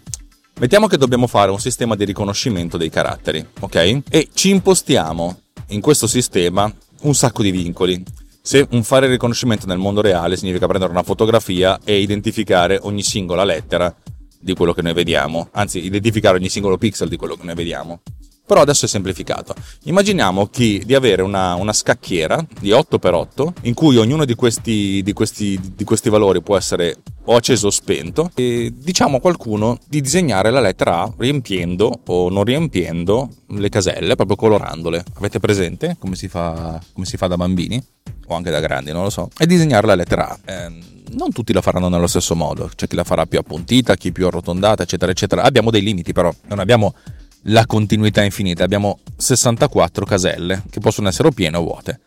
Mettiamo 0.59 0.87
che 0.87 0.97
dobbiamo 0.97 1.27
fare 1.27 1.49
un 1.49 1.59
sistema 1.59 1.95
di 1.95 2.03
riconoscimento 2.03 2.77
dei 2.77 2.89
caratteri, 2.89 3.45
ok? 3.59 4.01
E 4.09 4.29
ci 4.33 4.49
impostiamo 4.49 5.39
in 5.67 5.81
questo 5.81 6.07
sistema 6.07 6.71
un 7.01 7.13
sacco 7.15 7.41
di 7.41 7.51
vincoli 7.51 8.03
Se 8.41 8.67
un 8.71 8.83
fare 8.83 9.07
riconoscimento 9.07 9.67
nel 9.67 9.77
mondo 9.77 10.01
reale 10.01 10.35
significa 10.35 10.65
prendere 10.67 10.91
una 10.91 11.03
fotografia 11.03 11.79
e 11.83 11.99
identificare 11.99 12.79
ogni 12.81 13.03
singola 13.03 13.43
lettera 13.43 13.95
di 14.39 14.55
quello 14.55 14.73
che 14.73 14.81
noi 14.81 14.93
vediamo, 14.93 15.49
anzi 15.51 15.85
identificare 15.85 16.37
ogni 16.37 16.49
singolo 16.49 16.77
pixel 16.77 17.07
di 17.07 17.17
quello 17.17 17.35
che 17.35 17.45
noi 17.45 17.53
vediamo. 17.53 18.01
Però 18.51 18.63
adesso 18.63 18.83
è 18.83 18.89
semplificato. 18.89 19.55
Immaginiamo 19.83 20.47
chi, 20.47 20.83
di 20.85 20.93
avere 20.93 21.21
una, 21.21 21.55
una, 21.55 21.71
scacchiera 21.71 22.45
di 22.59 22.71
8x8 22.71 23.47
in 23.61 23.73
cui 23.73 23.95
ognuno 23.95 24.25
di 24.25 24.35
questi, 24.35 25.01
di, 25.03 25.13
questi, 25.13 25.57
di 25.73 25.85
questi 25.85 26.09
valori 26.09 26.41
può 26.41 26.57
essere 26.57 26.97
o 27.23 27.35
acceso 27.37 27.67
o 27.67 27.69
spento 27.69 28.29
e 28.35 28.73
diciamo 28.75 29.15
a 29.15 29.19
qualcuno 29.21 29.77
di 29.87 30.01
disegnare 30.01 30.51
la 30.51 30.59
lettera 30.59 31.03
A 31.03 31.13
riempiendo 31.15 32.01
o 32.05 32.29
non 32.29 32.43
riempiendo 32.43 33.29
le 33.51 33.69
caselle, 33.69 34.15
proprio 34.15 34.35
colorandole. 34.35 35.01
Avete 35.13 35.39
presente 35.39 35.95
come 35.97 36.17
si 36.17 36.27
fa, 36.27 36.77
come 36.91 37.05
si 37.05 37.15
fa 37.15 37.27
da 37.27 37.37
bambini? 37.37 37.81
O 38.27 38.35
anche 38.35 38.51
da 38.51 38.59
grandi, 38.59 38.91
non 38.91 39.03
lo 39.03 39.09
so. 39.09 39.29
E 39.37 39.45
disegnare 39.45 39.87
la 39.87 39.95
lettera 39.95 40.27
A. 40.27 40.39
Eh, 40.43 40.77
non 41.13 41.31
tutti 41.31 41.53
la 41.53 41.61
faranno 41.61 41.87
nello 41.87 42.07
stesso 42.07 42.35
modo, 42.35 42.69
c'è 42.75 42.87
chi 42.87 42.95
la 42.97 43.05
farà 43.05 43.25
più 43.25 43.39
appuntita, 43.39 43.95
chi 43.95 44.11
più 44.11 44.27
arrotondata, 44.27 44.83
eccetera, 44.83 45.09
eccetera. 45.09 45.43
Abbiamo 45.43 45.71
dei 45.71 45.81
limiti 45.81 46.11
però, 46.11 46.33
non 46.47 46.59
abbiamo 46.59 46.93
la 47.43 47.65
continuità 47.65 48.23
infinita, 48.23 48.63
abbiamo 48.63 48.99
64 49.17 50.05
caselle 50.05 50.63
che 50.69 50.79
possono 50.79 51.07
essere 51.07 51.29
o 51.29 51.31
piene 51.31 51.57
o 51.57 51.63
vuote. 51.63 51.99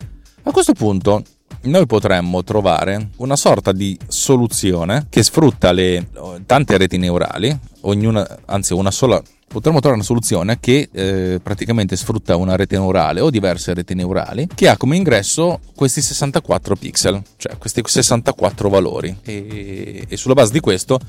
A 0.43 0.51
questo 0.51 0.73
punto 0.73 1.23
noi 1.63 1.85
potremmo 1.85 2.43
trovare 2.43 3.09
una 3.17 3.35
sorta 3.35 3.71
di 3.71 3.97
soluzione 4.07 5.07
che 5.09 5.23
sfrutta 5.23 5.71
le 5.71 6.07
tante 6.45 6.77
reti 6.77 6.97
neurali, 6.97 7.57
ognuna, 7.81 8.39
anzi 8.45 8.73
una 8.73 8.91
sola 8.91 9.21
potremmo 9.47 9.79
trovare 9.79 10.01
una 10.01 10.03
soluzione 10.03 10.59
che 10.59 10.89
eh, 10.91 11.39
praticamente 11.41 11.95
sfrutta 11.95 12.35
una 12.35 12.55
rete 12.55 12.77
neurale 12.77 13.21
o 13.21 13.29
diverse 13.29 13.73
reti 13.73 13.93
neurali 13.93 14.47
che 14.53 14.67
ha 14.67 14.75
come 14.75 14.97
ingresso 14.97 15.59
questi 15.75 16.01
64 16.01 16.75
pixel, 16.75 17.21
cioè 17.37 17.57
questi 17.57 17.81
64 17.83 18.69
valori 18.69 19.15
e, 19.23 20.05
e 20.07 20.17
sulla 20.17 20.33
base 20.33 20.51
di 20.51 20.59
questo 20.59 20.99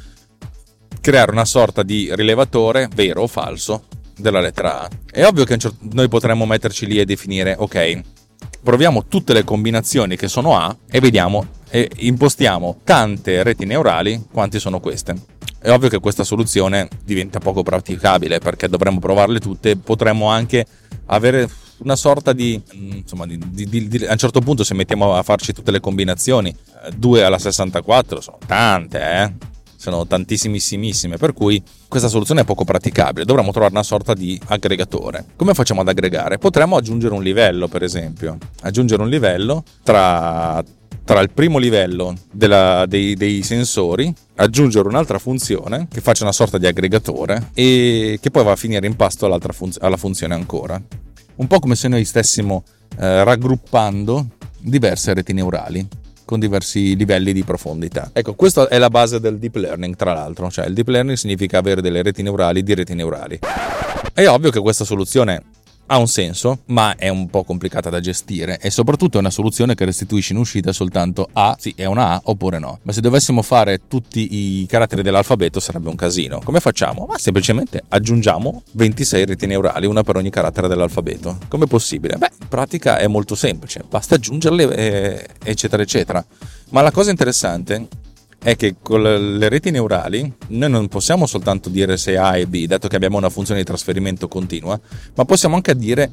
creare 1.00 1.32
una 1.32 1.44
sorta 1.44 1.82
di 1.82 2.08
rilevatore 2.14 2.88
vero 2.94 3.22
o 3.22 3.26
falso 3.26 3.84
della 4.16 4.40
lettera 4.40 4.82
A. 4.82 4.88
È 5.10 5.24
ovvio 5.24 5.44
che 5.44 5.58
noi 5.92 6.08
potremmo 6.08 6.46
metterci 6.46 6.86
lì 6.86 6.98
e 6.98 7.04
definire, 7.04 7.54
ok, 7.58 8.00
proviamo 8.62 9.06
tutte 9.06 9.32
le 9.32 9.44
combinazioni 9.44 10.16
che 10.16 10.28
sono 10.28 10.56
A 10.56 10.76
e 10.90 11.00
vediamo 11.00 11.46
e 11.70 11.90
impostiamo 11.96 12.80
tante 12.84 13.42
reti 13.42 13.64
neurali 13.64 14.24
quanti 14.32 14.58
sono 14.58 14.80
queste. 14.80 15.14
È 15.58 15.70
ovvio 15.70 15.88
che 15.88 15.98
questa 15.98 16.24
soluzione 16.24 16.88
diventa 17.04 17.38
poco 17.38 17.62
praticabile 17.62 18.38
perché 18.38 18.68
dovremmo 18.68 18.98
provarle 18.98 19.40
tutte, 19.40 19.76
potremmo 19.76 20.28
anche 20.28 20.66
avere 21.06 21.48
una 21.78 21.96
sorta 21.96 22.32
di, 22.32 22.60
insomma, 22.72 23.26
di, 23.26 23.38
di, 23.50 23.88
di, 23.88 24.04
a 24.06 24.12
un 24.12 24.18
certo 24.18 24.40
punto 24.40 24.64
se 24.64 24.74
mettiamo 24.74 25.14
a 25.14 25.22
farci 25.22 25.52
tutte 25.52 25.70
le 25.70 25.80
combinazioni, 25.80 26.54
2 26.96 27.20
eh, 27.20 27.22
alla 27.22 27.38
64 27.38 28.20
sono 28.20 28.38
tante, 28.46 29.00
eh? 29.00 29.32
Sono 29.90 30.06
tantissimissime, 30.06 31.16
per 31.16 31.32
cui 31.32 31.62
questa 31.86 32.08
soluzione 32.08 32.40
è 32.40 32.44
poco 32.44 32.64
praticabile, 32.64 33.24
dovremmo 33.24 33.52
trovare 33.52 33.72
una 33.72 33.84
sorta 33.84 34.14
di 34.14 34.40
aggregatore. 34.46 35.24
Come 35.36 35.54
facciamo 35.54 35.82
ad 35.82 35.88
aggregare? 35.88 36.38
Potremmo 36.38 36.76
aggiungere 36.76 37.14
un 37.14 37.22
livello, 37.22 37.68
per 37.68 37.84
esempio, 37.84 38.36
aggiungere 38.62 39.02
un 39.02 39.08
livello 39.08 39.62
tra, 39.84 40.62
tra 41.04 41.20
il 41.20 41.30
primo 41.30 41.58
livello 41.58 42.16
della, 42.32 42.84
dei, 42.86 43.14
dei, 43.14 43.42
sensori, 43.42 44.12
aggiungere 44.36 44.88
un'altra 44.88 45.18
funzione 45.18 45.86
che 45.88 46.00
faccia 46.00 46.24
una 46.24 46.32
sorta 46.32 46.58
di 46.58 46.66
aggregatore 46.66 47.50
e 47.54 48.18
che 48.20 48.30
poi 48.32 48.42
va 48.42 48.52
a 48.52 48.56
finire 48.56 48.86
in 48.88 48.96
pasto 48.96 49.38
funz- 49.52 49.78
alla 49.80 49.96
funzione 49.96 50.34
ancora. 50.34 50.80
Un 51.36 51.46
po' 51.46 51.60
come 51.60 51.76
se 51.76 51.86
noi 51.86 52.04
stessimo 52.04 52.64
eh, 52.98 53.22
raggruppando 53.22 54.26
diverse 54.58 55.14
reti 55.14 55.32
neurali 55.32 55.86
con 56.26 56.38
diversi 56.38 56.94
livelli 56.94 57.32
di 57.32 57.42
profondità. 57.44 58.10
Ecco, 58.12 58.34
questa 58.34 58.68
è 58.68 58.76
la 58.76 58.90
base 58.90 59.20
del 59.20 59.38
deep 59.38 59.54
learning, 59.54 59.96
tra 59.96 60.12
l'altro, 60.12 60.50
cioè 60.50 60.66
il 60.66 60.74
deep 60.74 60.88
learning 60.88 61.16
significa 61.16 61.56
avere 61.56 61.80
delle 61.80 62.02
reti 62.02 62.20
neurali 62.22 62.62
di 62.62 62.74
reti 62.74 62.94
neurali. 62.94 63.38
È 64.12 64.26
ovvio 64.26 64.50
che 64.50 64.60
questa 64.60 64.84
soluzione 64.84 65.42
ha 65.86 65.98
un 65.98 66.08
senso, 66.08 66.60
ma 66.66 66.96
è 66.96 67.08
un 67.08 67.28
po' 67.28 67.44
complicata 67.44 67.90
da 67.90 68.00
gestire 68.00 68.58
e 68.58 68.70
soprattutto 68.70 69.16
è 69.16 69.20
una 69.20 69.30
soluzione 69.30 69.74
che 69.74 69.84
restituisce 69.84 70.32
in 70.32 70.38
uscita 70.38 70.72
soltanto 70.72 71.28
A, 71.32 71.56
sì, 71.58 71.72
è 71.76 71.84
una 71.84 72.12
A 72.12 72.20
oppure 72.24 72.58
no. 72.58 72.78
Ma 72.82 72.92
se 72.92 73.00
dovessimo 73.00 73.42
fare 73.42 73.82
tutti 73.88 74.62
i 74.62 74.66
caratteri 74.66 75.02
dell'alfabeto 75.02 75.60
sarebbe 75.60 75.88
un 75.88 75.94
casino. 75.94 76.40
Come 76.42 76.60
facciamo? 76.60 77.06
Ma 77.06 77.18
semplicemente 77.18 77.82
aggiungiamo 77.88 78.62
26 78.72 79.24
reti 79.26 79.46
neurali, 79.46 79.86
una 79.86 80.02
per 80.02 80.16
ogni 80.16 80.30
carattere 80.30 80.68
dell'alfabeto. 80.68 81.38
Come 81.48 81.66
possibile? 81.66 82.16
Beh, 82.16 82.30
in 82.40 82.48
pratica 82.48 82.98
è 82.98 83.06
molto 83.06 83.34
semplice, 83.34 83.84
basta 83.88 84.16
aggiungerle, 84.16 84.76
eh, 84.76 85.28
eccetera, 85.42 85.82
eccetera. 85.82 86.24
Ma 86.70 86.82
la 86.82 86.90
cosa 86.90 87.10
interessante 87.10 87.86
è 88.46 88.54
che 88.54 88.76
con 88.80 89.02
le 89.02 89.48
reti 89.48 89.72
neurali 89.72 90.32
noi 90.50 90.70
non 90.70 90.86
possiamo 90.86 91.26
soltanto 91.26 91.68
dire 91.68 91.96
se 91.96 92.16
A 92.16 92.36
e 92.36 92.46
B, 92.46 92.66
dato 92.66 92.86
che 92.86 92.94
abbiamo 92.94 93.16
una 93.16 93.28
funzione 93.28 93.58
di 93.58 93.66
trasferimento 93.66 94.28
continua, 94.28 94.78
ma 95.16 95.24
possiamo 95.24 95.56
anche 95.56 95.74
dire 95.74 96.12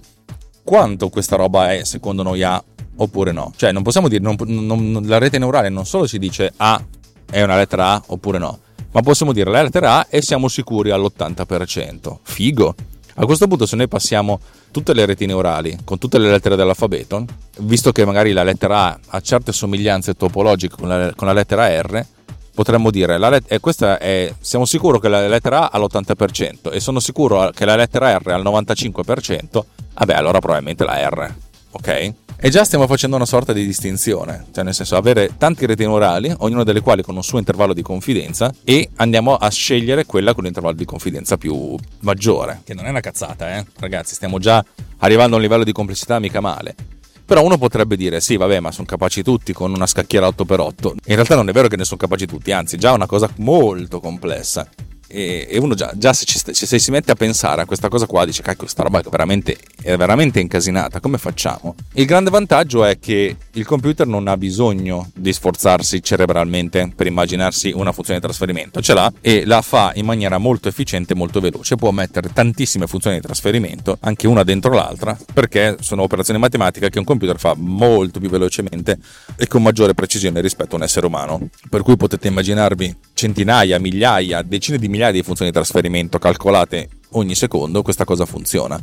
quanto 0.63 1.10
questa 1.10 1.36
roba 1.36 1.72
è 1.72 1.84
secondo 1.84 2.24
noi 2.24 2.42
A 2.42 2.62
oppure 2.96 3.32
no. 3.34 3.54
Cioè 3.56 3.72
non 3.72 3.84
possiamo 3.84 4.08
dire, 4.08 4.24
non, 4.24 4.36
non, 4.48 5.04
la 5.06 5.20
rete 5.20 5.38
neurale 5.38 5.70
non 5.70 5.86
solo 5.86 6.08
ci 6.08 6.18
dice 6.18 6.52
A 6.58 6.84
è 7.30 7.44
una 7.44 7.56
lettera 7.56 7.92
A 7.92 8.04
oppure 8.08 8.40
no, 8.40 8.62
ma 8.94 9.02
possiamo 9.02 9.32
dire 9.32 9.52
la 9.52 9.62
lettera 9.62 10.00
A 10.00 10.08
e 10.10 10.24
siamo 10.24 10.48
sicuri 10.48 10.90
all'80%. 10.90 12.18
Figo! 12.24 12.74
A 13.18 13.25
questo 13.28 13.46
punto 13.46 13.68
se 13.68 13.75
noi 13.75 13.88
passiamo 13.88 14.40
tutte 14.72 14.96
le 14.96 15.06
reti 15.06 15.28
neurali 15.28 15.78
con 15.84 16.00
tutte 16.00 16.18
le 16.18 16.32
lettere 16.32 16.56
dell'alfabeto, 16.56 17.25
visto 17.60 17.92
che 17.92 18.06
magari 18.06 18.32
la 18.32 18.42
lettera 18.42 18.86
A 18.88 19.00
ha 19.10 19.22
certe 19.22 19.52
somiglianze 19.52 20.16
topologiche 20.16 20.75
con 20.75 20.88
la, 20.88 21.13
con 21.16 21.28
la 21.28 21.34
lettera 21.34 21.80
R, 21.80 22.04
potremmo 22.53 22.91
dire, 22.91 23.17
let- 23.17 23.60
questa 23.60 23.98
è, 23.98 24.33
siamo 24.39 24.65
sicuri 24.65 25.00
che 25.00 25.10
la 25.10 25.27
lettera 25.27 25.72
A 25.72 25.77
ha 25.77 25.79
l'80% 25.79 26.72
e 26.72 26.79
sono 26.79 27.00
sicuro 27.00 27.51
che 27.51 27.65
la 27.65 27.75
lettera 27.75 28.17
R 28.17 28.27
ha 28.29 28.36
il 28.36 28.43
95%, 28.43 29.63
vabbè 29.93 30.13
allora 30.13 30.39
probabilmente 30.39 30.83
la 30.83 31.10
R, 31.10 31.33
ok? 31.72 32.13
E 32.45 32.50
già 32.50 32.65
stiamo 32.65 32.88
facendo 32.88 33.15
una 33.15 33.25
sorta 33.25 33.53
di 33.53 33.65
distinzione, 33.65 34.48
cioè 34.53 34.65
nel 34.65 34.74
senso 34.74 34.98
avere 34.98 35.38
tanti 35.38 35.65
reti 35.65 35.83
neurali, 35.83 36.33
ognuna 36.39 36.63
delle 36.63 36.81
quali 36.81 37.01
con 37.01 37.15
un 37.15 37.24
suo 37.24 37.38
intervallo 37.38 37.74
di 37.74 37.81
confidenza, 37.81 38.53
e 38.65 38.89
andiamo 38.98 39.36
a 39.36 39.50
scegliere 39.50 40.05
quella 40.05 40.33
con 40.33 40.43
l'intervallo 40.43 40.75
di 40.75 40.83
confidenza 40.83 41.38
più 41.38 41.74
maggiore. 42.01 42.60
Che 42.65 42.74
non 42.74 42.86
è 42.86 42.89
una 42.89 43.00
cazzata, 43.00 43.55
eh? 43.55 43.65
Ragazzi, 43.79 44.13
stiamo 44.13 44.39
già 44.39 44.63
arrivando 44.98 45.36
a 45.36 45.38
un 45.38 45.41
livello 45.41 45.63
di 45.63 45.72
complessità 45.72 46.19
mica 46.19 46.41
male. 46.41 46.75
Però 47.25 47.44
uno 47.44 47.58
potrebbe 47.58 47.96
dire, 47.96 48.20
sì, 48.20 48.38
vabbè, 48.38 48.60
ma 48.60 48.72
sono 48.72 48.86
capaci 48.86 49.24
tutti 49.24 49.53
con 49.53 49.74
una 49.74 49.88
scacchiera 49.88 50.27
8x8. 50.27 50.92
In 51.06 51.15
realtà 51.15 51.36
non 51.36 51.50
è 51.50 51.53
vero 51.53 51.68
che 51.68 51.77
ne 51.77 51.86
sono 51.86 52.00
capaci 52.00 52.25
tutti, 52.25 52.51
anzi, 52.51 52.77
già 52.77 52.92
è 52.92 52.96
una 52.96 53.08
cosa 53.08 53.30
molto 53.38 54.00
complessa 54.00 54.68
e, 55.13 55.48
e 55.48 55.60
uno 55.60 55.75
già, 55.75 55.91
già 55.96 56.12
se, 56.12 56.25
ci, 56.25 56.39
se, 56.39 56.79
si 56.79 56.91
mette 56.91 57.12
a 57.12 57.15
pensare 57.15 57.62
a 57.62 57.65
questa 57.65 57.88
cosa 57.88 58.08
qua 58.08 58.25
dice 58.25 58.41
cacchio 58.41 58.63
questa 58.63 58.82
roba 58.82 59.00
è 59.00 59.03
veramente, 59.08 59.58
è 59.82 59.96
veramente 59.96 60.39
incasinata 60.39 61.00
come 61.00 61.20
facciamo? 61.20 61.75
Il 61.93 62.05
grande 62.05 62.32
vantaggio 62.32 62.84
è 62.84 62.98
che 62.98 63.36
il 63.51 63.65
computer 63.65 64.08
non 64.08 64.27
ha 64.27 64.36
bisogno 64.38 65.12
di 65.13 65.32
sforzarsi 65.32 66.01
cerebralmente 66.01 66.91
per 66.96 67.05
immaginarsi 67.05 67.72
una 67.75 67.91
funzione 67.91 68.20
di 68.20 68.25
trasferimento. 68.25 68.82
Ce 68.82 68.93
l'ha 68.93 69.12
e 69.22 69.46
la 69.46 69.62
fa 69.62 69.91
in 69.96 70.05
maniera 70.05 70.38
molto 70.39 70.70
efficiente 70.70 71.13
molto 71.13 71.39
veloce. 71.39 71.75
Può 71.75 71.91
mettere 71.91 72.32
tantissime 72.34 72.88
funzioni 72.88 73.17
di 73.17 73.22
trasferimento 73.22 73.98
anche 74.00 74.27
una 74.27 74.43
dentro 74.43 74.74
l'altra 74.74 75.17
perché 75.34 75.77
sono 75.82 76.01
operazioni 76.01 76.39
matematiche 76.39 76.89
che 76.89 77.00
un 77.00 77.05
computer 77.05 77.38
fa 77.38 77.53
molto 77.55 78.20
più 78.20 78.29
velocemente 78.29 78.98
e 79.36 79.46
con 79.48 79.62
maggiore 79.62 79.93
precisione 79.93 80.41
rispetto 80.41 80.75
a 80.75 80.77
un 80.77 80.84
essere 80.84 81.05
umano. 81.05 81.50
Per 81.70 81.84
cui 81.84 81.98
potete 81.98 82.27
immaginarvi 82.29 82.96
centinaia, 83.13 83.79
migliaia, 83.79 84.41
decine 84.41 84.77
di 84.77 84.88
migliaia 84.88 85.02
di 85.12 85.24
funzioni 85.24 85.51
di 85.51 85.57
trasferimento 85.57 86.19
calcolate 86.19 86.89
ogni 87.12 87.36
secondo, 87.36 87.81
questa 87.81 88.05
cosa 88.05 88.25
funziona. 88.25 88.81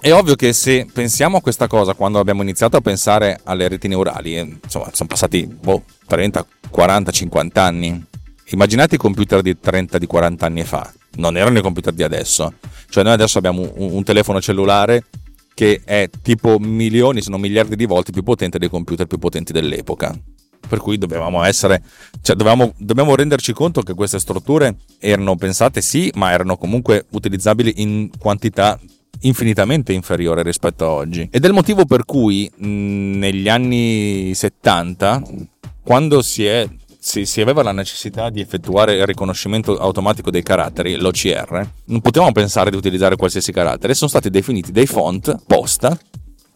È 0.00 0.12
ovvio 0.12 0.36
che 0.36 0.52
se 0.52 0.86
pensiamo 0.92 1.38
a 1.38 1.40
questa 1.40 1.66
cosa 1.66 1.94
quando 1.94 2.20
abbiamo 2.20 2.42
iniziato 2.42 2.76
a 2.76 2.80
pensare 2.80 3.40
alle 3.44 3.66
reti 3.68 3.88
neurali, 3.88 4.36
eh, 4.36 4.58
insomma, 4.62 4.90
sono 4.92 5.08
passati 5.08 5.46
boh, 5.46 5.82
30, 6.06 6.46
40, 6.70 7.10
50 7.10 7.62
anni. 7.62 8.04
Immaginate 8.50 8.94
i 8.94 8.98
computer 8.98 9.42
di 9.42 9.58
30, 9.58 9.98
di 9.98 10.06
40 10.06 10.46
anni 10.46 10.64
fa, 10.64 10.90
non 11.16 11.36
erano 11.36 11.58
i 11.58 11.62
computer 11.62 11.92
di 11.92 12.02
adesso. 12.02 12.54
Cioè 12.88 13.02
noi 13.02 13.12
adesso 13.12 13.38
abbiamo 13.38 13.62
un, 13.74 13.90
un 13.92 14.04
telefono 14.04 14.40
cellulare 14.40 15.04
che 15.52 15.80
è 15.84 16.08
tipo 16.22 16.58
milioni, 16.58 17.20
se 17.20 17.30
non 17.30 17.40
miliardi 17.40 17.74
di 17.74 17.84
volte 17.84 18.12
più 18.12 18.22
potente 18.22 18.58
dei 18.58 18.68
computer 18.68 19.06
più 19.06 19.18
potenti 19.18 19.52
dell'epoca 19.52 20.16
per 20.68 20.80
cui 20.80 20.98
dovevamo 20.98 21.42
essere, 21.42 21.82
cioè 22.22 22.36
dovevamo, 22.36 22.74
dobbiamo 22.76 23.14
renderci 23.14 23.52
conto 23.52 23.82
che 23.82 23.94
queste 23.94 24.18
strutture 24.18 24.76
erano 24.98 25.36
pensate 25.36 25.80
sì, 25.80 26.10
ma 26.14 26.30
erano 26.30 26.56
comunque 26.56 27.06
utilizzabili 27.10 27.74
in 27.76 28.10
quantità 28.18 28.78
infinitamente 29.20 29.92
inferiore 29.92 30.42
rispetto 30.42 30.84
a 30.84 30.90
oggi. 30.90 31.28
Ed 31.30 31.44
è 31.44 31.48
il 31.48 31.52
motivo 31.52 31.84
per 31.84 32.04
cui 32.04 32.50
mh, 32.54 32.66
negli 33.18 33.48
anni 33.48 34.32
70, 34.34 35.22
quando 35.82 36.22
si, 36.22 36.44
è, 36.44 36.68
si, 36.98 37.24
si, 37.24 37.40
aveva 37.40 37.62
la 37.62 37.72
necessità 37.72 38.30
di 38.30 38.40
effettuare 38.40 38.94
il 38.94 39.06
riconoscimento 39.06 39.76
automatico 39.76 40.30
dei 40.30 40.42
caratteri, 40.42 40.96
l'OCR, 40.96 41.68
non 41.86 42.00
potevamo 42.00 42.32
pensare 42.32 42.70
di 42.70 42.76
utilizzare 42.76 43.16
qualsiasi 43.16 43.52
carattere, 43.52 43.94
sono 43.94 44.10
stati 44.10 44.30
definiti 44.30 44.70
dei 44.70 44.86
font 44.86 45.36
posta 45.46 45.98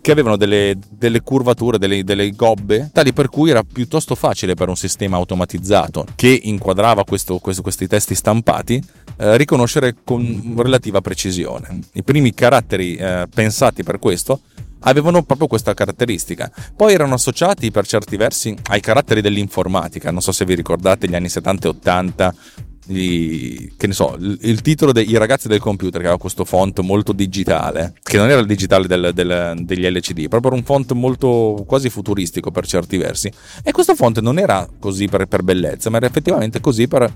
che 0.02 0.11
avevano 0.11 0.37
delle, 0.37 0.76
delle 0.90 1.23
curvature, 1.23 1.78
delle, 1.78 2.02
delle, 2.02 2.32
gobbe, 2.32 2.90
tali 2.92 3.12
per 3.12 3.28
cui 3.28 3.50
era 3.50 3.62
piuttosto 3.62 4.16
facile 4.16 4.54
per 4.54 4.68
un 4.68 4.76
sistema 4.76 5.16
automatizzato 5.16 6.04
che 6.16 6.40
inquadrava 6.42 7.04
questo, 7.04 7.38
questo, 7.38 7.62
questi 7.62 7.87
testi 7.87 8.16
stampati 8.16 8.82
eh, 9.16 9.37
riconoscere 9.37 9.94
con 10.04 10.54
relativa 10.56 11.00
precisione. 11.00 11.78
I 11.92 12.02
primi 12.02 12.35
caratteri 12.35 12.97
eh, 12.97 13.28
pensati 13.32 13.85
per 13.85 14.00
questo 14.00 14.40
avevano 14.80 15.23
proprio 15.23 15.47
questa 15.47 15.73
caratteristica. 15.73 16.50
Poi 16.76 16.92
erano 16.92 17.14
associati 17.14 17.71
per 17.71 17.87
certi 17.87 18.16
versi 18.16 18.56
ai 18.71 18.80
caratteri 18.80 19.21
dell'informatica, 19.21 20.11
non 20.11 20.21
so 20.21 20.32
se 20.32 20.44
vi 20.44 20.56
ricordate 20.56 21.09
gli 21.09 21.14
anni 21.14 21.28
70 21.28 21.66
e 21.66 21.71
80, 21.71 22.35
gli, 22.54 22.72
che 22.84 23.86
ne 23.86 23.92
so, 23.92 24.16
il, 24.18 24.60
titolo 24.60 24.92
dei 24.92 25.16
ragazzi 25.16 25.46
del 25.46 25.60
computer 25.60 26.00
che 26.00 26.06
aveva 26.06 26.20
questo 26.20 26.44
font 26.44 26.80
molto 26.80 27.12
digitale, 27.12 27.94
che 28.02 28.16
non 28.16 28.28
era 28.28 28.40
il 28.40 28.46
digitale 28.46 28.88
del, 28.88 29.12
del, 29.14 29.60
degli 29.60 29.86
LCD, 29.86 30.28
proprio 30.28 30.52
un 30.52 30.64
font 30.64 30.90
molto 30.92 31.62
quasi 31.66 31.90
futuristico 31.90 32.50
per 32.50 32.66
certi 32.66 32.96
versi. 32.96 33.30
E 33.62 33.70
questo 33.70 33.94
font 33.94 34.18
non 34.20 34.38
era 34.38 34.68
così 34.78 35.06
per, 35.06 35.26
per 35.26 35.42
bellezza, 35.42 35.90
ma 35.90 35.98
era 35.98 36.06
effettivamente 36.06 36.60
così 36.60 36.88
per, 36.88 37.12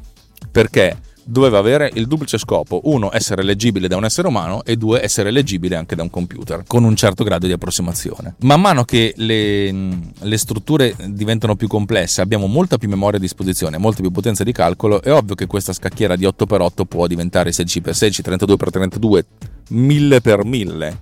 perché 0.50 0.96
doveva 1.26 1.58
avere 1.58 1.90
il 1.94 2.06
duplice 2.06 2.38
scopo, 2.38 2.80
uno 2.84 3.10
essere 3.12 3.42
leggibile 3.42 3.88
da 3.88 3.96
un 3.96 4.04
essere 4.04 4.28
umano 4.28 4.62
e 4.64 4.76
due 4.76 5.02
essere 5.02 5.30
leggibile 5.30 5.76
anche 5.76 5.96
da 5.96 6.02
un 6.02 6.10
computer, 6.10 6.62
con 6.66 6.84
un 6.84 6.94
certo 6.94 7.24
grado 7.24 7.46
di 7.46 7.52
approssimazione. 7.52 8.36
Man 8.40 8.60
mano 8.60 8.84
che 8.84 9.12
le, 9.16 9.72
le 10.18 10.38
strutture 10.38 10.94
diventano 11.08 11.56
più 11.56 11.66
complesse, 11.66 12.20
abbiamo 12.20 12.46
molta 12.46 12.78
più 12.78 12.88
memoria 12.88 13.18
a 13.18 13.20
disposizione, 13.20 13.78
molta 13.78 14.00
più 14.00 14.10
potenza 14.10 14.44
di 14.44 14.52
calcolo, 14.52 15.02
è 15.02 15.12
ovvio 15.12 15.34
che 15.34 15.46
questa 15.46 15.72
scacchiera 15.72 16.16
di 16.16 16.24
8x8 16.24 16.84
può 16.86 17.06
diventare 17.06 17.50
16x16, 17.50 18.20
32x32, 18.22 19.24
1000x1000 19.70 20.96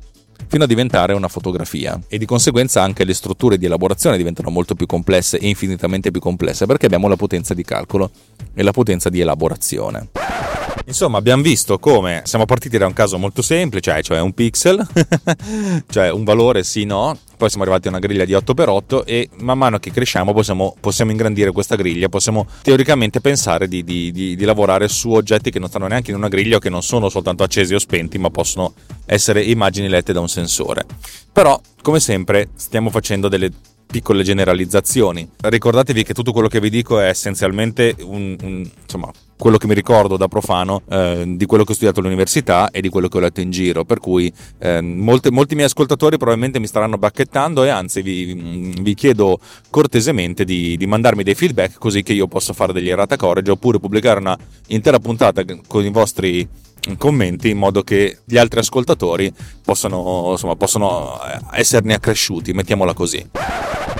fino 0.55 0.67
a 0.67 0.69
diventare 0.69 1.15
una 1.15 1.27
fotografia 1.27 1.99
e 2.07 2.17
di 2.17 2.27
conseguenza 2.27 2.81
anche 2.81 3.03
le 3.03 3.13
strutture 3.13 3.59
di 3.59 3.67
elaborazione 3.67 4.17
diventano 4.17 4.51
molto 4.51 4.77
più 4.77 4.87
complesse 4.87 5.37
e 5.37 5.49
infinitamente 5.49 6.13
più 6.13 6.21
complesse 6.21 6.65
perché 6.65 6.87
abbiamo 6.87 7.09
la 7.09 7.17
potenza 7.17 7.55
di 7.55 7.65
calcolo 7.65 8.09
e 8.55 8.63
la 8.63 8.71
potenza 8.71 9.09
di 9.09 9.19
elaborazione. 9.19 10.44
Insomma, 10.87 11.19
abbiamo 11.19 11.43
visto 11.43 11.78
come 11.78 12.23
siamo 12.25 12.45
partiti 12.45 12.78
da 12.78 12.87
un 12.87 12.93
caso 12.93 13.19
molto 13.19 13.43
semplice, 13.43 14.02
cioè 14.02 14.21
un 14.21 14.33
pixel, 14.33 14.87
cioè 15.88 16.11
un 16.11 16.25
valore 16.25 16.62
sì 16.62 16.85
no, 16.85 17.16
poi 17.37 17.49
siamo 17.49 17.64
arrivati 17.64 17.88
a 17.88 17.90
una 17.90 18.00
griglia 18.00 18.25
di 18.25 18.33
8x8 18.33 19.02
e 19.04 19.28
man 19.40 19.59
mano 19.59 19.78
che 19.78 19.90
cresciamo 19.90 20.33
possiamo, 20.33 20.76
possiamo 20.78 21.11
ingrandire 21.11 21.52
questa 21.52 21.76
griglia, 21.76 22.09
possiamo 22.09 22.47
teoricamente 22.62 23.21
pensare 23.21 23.69
di, 23.69 23.83
di, 23.83 24.12
di, 24.12 24.37
di, 24.37 24.45
lavorare 24.45 24.88
su 24.88 25.11
oggetti 25.11 25.50
che 25.50 25.59
non 25.59 25.69
stanno 25.69 25.87
neanche 25.87 26.11
in 26.11 26.16
una 26.16 26.28
griglia 26.28 26.57
o 26.57 26.59
che 26.59 26.71
non 26.71 26.83
sono 26.83 27.09
soltanto 27.09 27.43
accesi 27.43 27.75
o 27.75 27.78
spenti, 27.78 28.19
ma 28.19 28.31
possono 28.31 28.75
essere 29.07 29.43
immagini 29.43 29.88
lette 29.88 30.12
da 30.12 30.21
un 30.21 30.28
sensore. 30.28 30.85
Però, 31.33 31.61
come 31.83 32.00
sempre, 32.00 32.49
stiamo 32.54 32.90
facendo 32.90 33.28
delle 33.28 33.50
piccole 33.95 34.25
generalizzazioni. 34.25 35.29
Ricordatevi 35.41 36.03
che 36.03 36.15
tutto 36.15 36.33
quello 36.33 36.49
che 36.49 36.59
vi 36.59 36.69
dico 36.69 36.99
è 36.99 37.07
essenzialmente 37.07 37.95
un, 38.01 38.37
un, 38.43 38.69
insomma, 38.83 39.09
quello 39.37 39.57
che 39.57 39.69
mi 39.69 39.75
ricordo 39.75 40.17
da 40.17 40.27
profano 40.27 40.83
eh, 40.89 41.23
di 41.37 41.47
quello 41.47 41.63
che 41.63 41.71
ho 41.71 41.75
studiato 41.77 42.01
all'università 42.01 42.71
e 42.71 42.81
di 42.81 42.89
quello 42.89 43.07
che 43.07 43.19
ho 43.19 43.21
letto 43.21 43.41
in 43.41 43.53
giro. 43.53 43.85
Per 43.85 44.01
cui 44.01 44.33
eh, 44.59 44.81
molte, 44.81 45.31
molti 45.31 45.55
miei 45.55 45.69
ascoltatori 45.69 46.17
probabilmente 46.17 46.59
mi 46.59 46.67
staranno 46.67 46.99
bacchettando 46.99 47.63
e 47.63 47.69
anzi 47.69 48.03
vi, 48.03 48.75
vi 48.81 48.95
chiedo 48.95 49.39
cortesemente 49.71 50.45
di, 50.45 50.77
di, 50.77 50.87
mandarmi 50.89 51.23
dei 51.23 51.37
feedback 51.37 51.79
così 51.79 52.03
che 52.03 52.15
io 52.15 52.27
possa 52.27 52.53
fare 52.53 52.73
degli 52.73 52.89
errata 52.89 53.15
correge 53.15 53.53
oppure 53.53 53.79
pubblicare 53.79 54.19
una 54.19 54.37
intera 54.67 54.99
puntata 54.99 55.45
con 55.69 55.85
i 55.85 55.91
vostri 55.91 56.49
commenti 56.97 57.50
in 57.50 57.59
modo 57.59 57.83
che 57.83 58.19
gli 58.25 58.37
altri 58.37 58.61
ascoltatori 58.61 59.33
possano, 59.64 60.29
insomma, 60.33 60.57
possano 60.57 61.19
esserne 61.53 61.95
accresciuti, 61.95 62.53
mettiamola 62.53 62.95
così. 62.95 63.26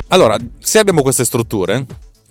Allora, 0.09 0.37
se 0.59 0.79
abbiamo 0.79 1.03
queste 1.03 1.25
strutture 1.25 1.87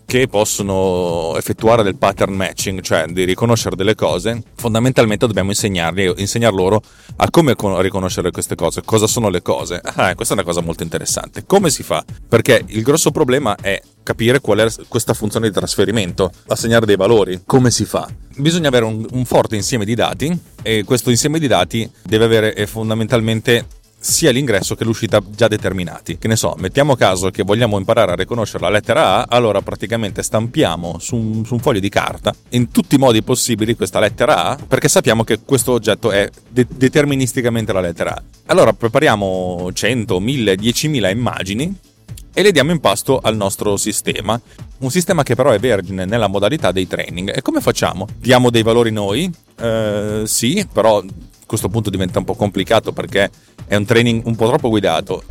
che 0.05 0.27
possono 0.27 1.36
effettuare 1.38 1.81
del 1.81 1.98
pattern 1.98 2.33
matching, 2.33 2.81
cioè 2.81 3.05
di 3.07 3.24
riconoscere 3.24 3.75
delle 3.75 3.95
cose, 3.95 4.43
fondamentalmente 4.55 5.25
dobbiamo 5.25 5.50
insegnarli, 5.50 6.13
insegnar 6.17 6.53
loro 6.53 6.81
a 7.15 7.29
come 7.29 7.55
riconoscere 7.57 8.29
queste 8.31 8.55
cose, 8.55 8.83
cosa 8.86 9.07
sono 9.07 9.29
le 9.29 9.42
cose. 9.42 9.81
Ah, 9.83 10.13
questa 10.13 10.35
è 10.35 10.37
una 10.37 10.46
cosa 10.46 10.61
molto 10.61 10.83
interessante. 10.83 11.46
Come 11.46 11.70
si 11.70 11.83
fa? 11.83 12.03
Perché 12.27 12.63
il 12.68 12.83
grosso 12.83 13.11
problema 13.11 13.55
è 13.55 13.81
capire 14.03 14.39
qual 14.39 14.59
è 14.59 14.68
questa 14.87 15.13
funzione 15.13 15.48
di 15.48 15.53
trasferimento, 15.53 16.31
assegnare 16.48 16.85
dei 16.85 16.96
valori. 16.96 17.42
Come 17.46 17.72
si 17.72 17.85
fa? 17.85 18.07
Bisogna 18.35 18.68
avere 18.68 18.85
un, 18.85 19.05
un 19.11 19.25
forte 19.25 19.55
insieme 19.55 19.85
di 19.85 19.96
dati 19.96 20.37
e 20.61 20.83
questo 20.83 21.09
insieme 21.09 21.39
di 21.39 21.48
dati 21.48 21.89
deve 22.03 22.25
avere 22.25 22.53
eh, 22.53 22.68
fondamentalmente 22.68 23.66
sia 24.03 24.31
l'ingresso 24.31 24.75
che 24.75 24.83
l'uscita 24.83 25.22
già 25.29 25.48
determinati. 25.48 26.18
Che 26.18 26.27
ne 26.27 26.35
so, 26.35 26.55
mettiamo 26.57 26.96
caso 26.96 27.29
che 27.29 27.44
vogliamo 27.44 27.77
imparare 27.77 28.11
a 28.11 28.16
riconoscere 28.16 28.63
la 28.63 28.70
lettera 28.70 29.20
A, 29.20 29.25
allora 29.29 29.61
praticamente 29.61 30.22
stampiamo 30.22 30.98
su 31.00 31.16
un, 31.16 31.46
su 31.46 31.53
un 31.53 31.59
foglio 31.59 31.79
di 31.79 31.89
carta 31.89 32.33
in 32.50 32.70
tutti 32.70 32.96
i 32.96 32.98
modi 32.98 33.24
possibili 33.24 33.75
questa 33.75 34.00
lettera 34.00 34.46
A, 34.50 34.57
perché 34.68 34.89
sappiamo 34.89 35.24
che 35.24 35.39
questo 35.46 35.72
oggetto 35.72 36.11
è 36.11 36.29
de- 36.50 36.68
deterministicamente 36.70 37.72
la 37.72 37.79
lettera 37.79 38.13
A. 38.13 38.22
Allora 38.48 38.74
prepariamo 38.74 39.72
100, 39.72 40.20
1000, 40.20 40.55
10.000 40.55 41.09
immagini 41.09 41.92
e 42.33 42.41
le 42.41 42.51
diamo 42.51 42.72
in 42.72 42.79
pasto 42.79 43.19
al 43.19 43.35
nostro 43.35 43.77
sistema. 43.77 44.39
Un 44.79 44.89
sistema 44.89 45.24
che 45.24 45.35
però 45.35 45.51
è 45.51 45.59
vergine 45.59 46.05
nella 46.05 46.27
modalità 46.27 46.72
dei 46.72 46.87
training. 46.87 47.35
E 47.35 47.41
come 47.41 47.61
facciamo? 47.61 48.07
Diamo 48.17 48.50
dei 48.50 48.63
valori 48.63 48.91
noi? 48.91 49.31
Eh, 49.55 50.24
sì, 50.25 50.67
però 50.72 50.98
a 50.98 51.05
questo 51.46 51.69
punto 51.69 51.89
diventa 51.89 52.19
un 52.19 52.25
po' 52.25 52.35
complicato 52.35 52.91
perché 52.91 53.29
è 53.67 53.75
un 53.75 53.85
training 53.85 54.25
un 54.25 54.35
po' 54.35 54.48
troppo 54.48 54.69
guidato. 54.69 55.24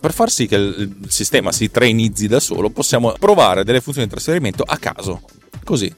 Per 0.00 0.12
far 0.12 0.30
sì 0.30 0.46
che 0.46 0.56
il 0.56 0.96
sistema 1.08 1.50
si 1.50 1.70
trainizzi 1.70 2.28
da 2.28 2.38
solo, 2.38 2.70
possiamo 2.70 3.12
provare 3.18 3.64
delle 3.64 3.80
funzioni 3.80 4.06
di 4.06 4.12
trasferimento 4.12 4.62
a 4.64 4.76
caso. 4.76 5.22
Così. 5.64 5.92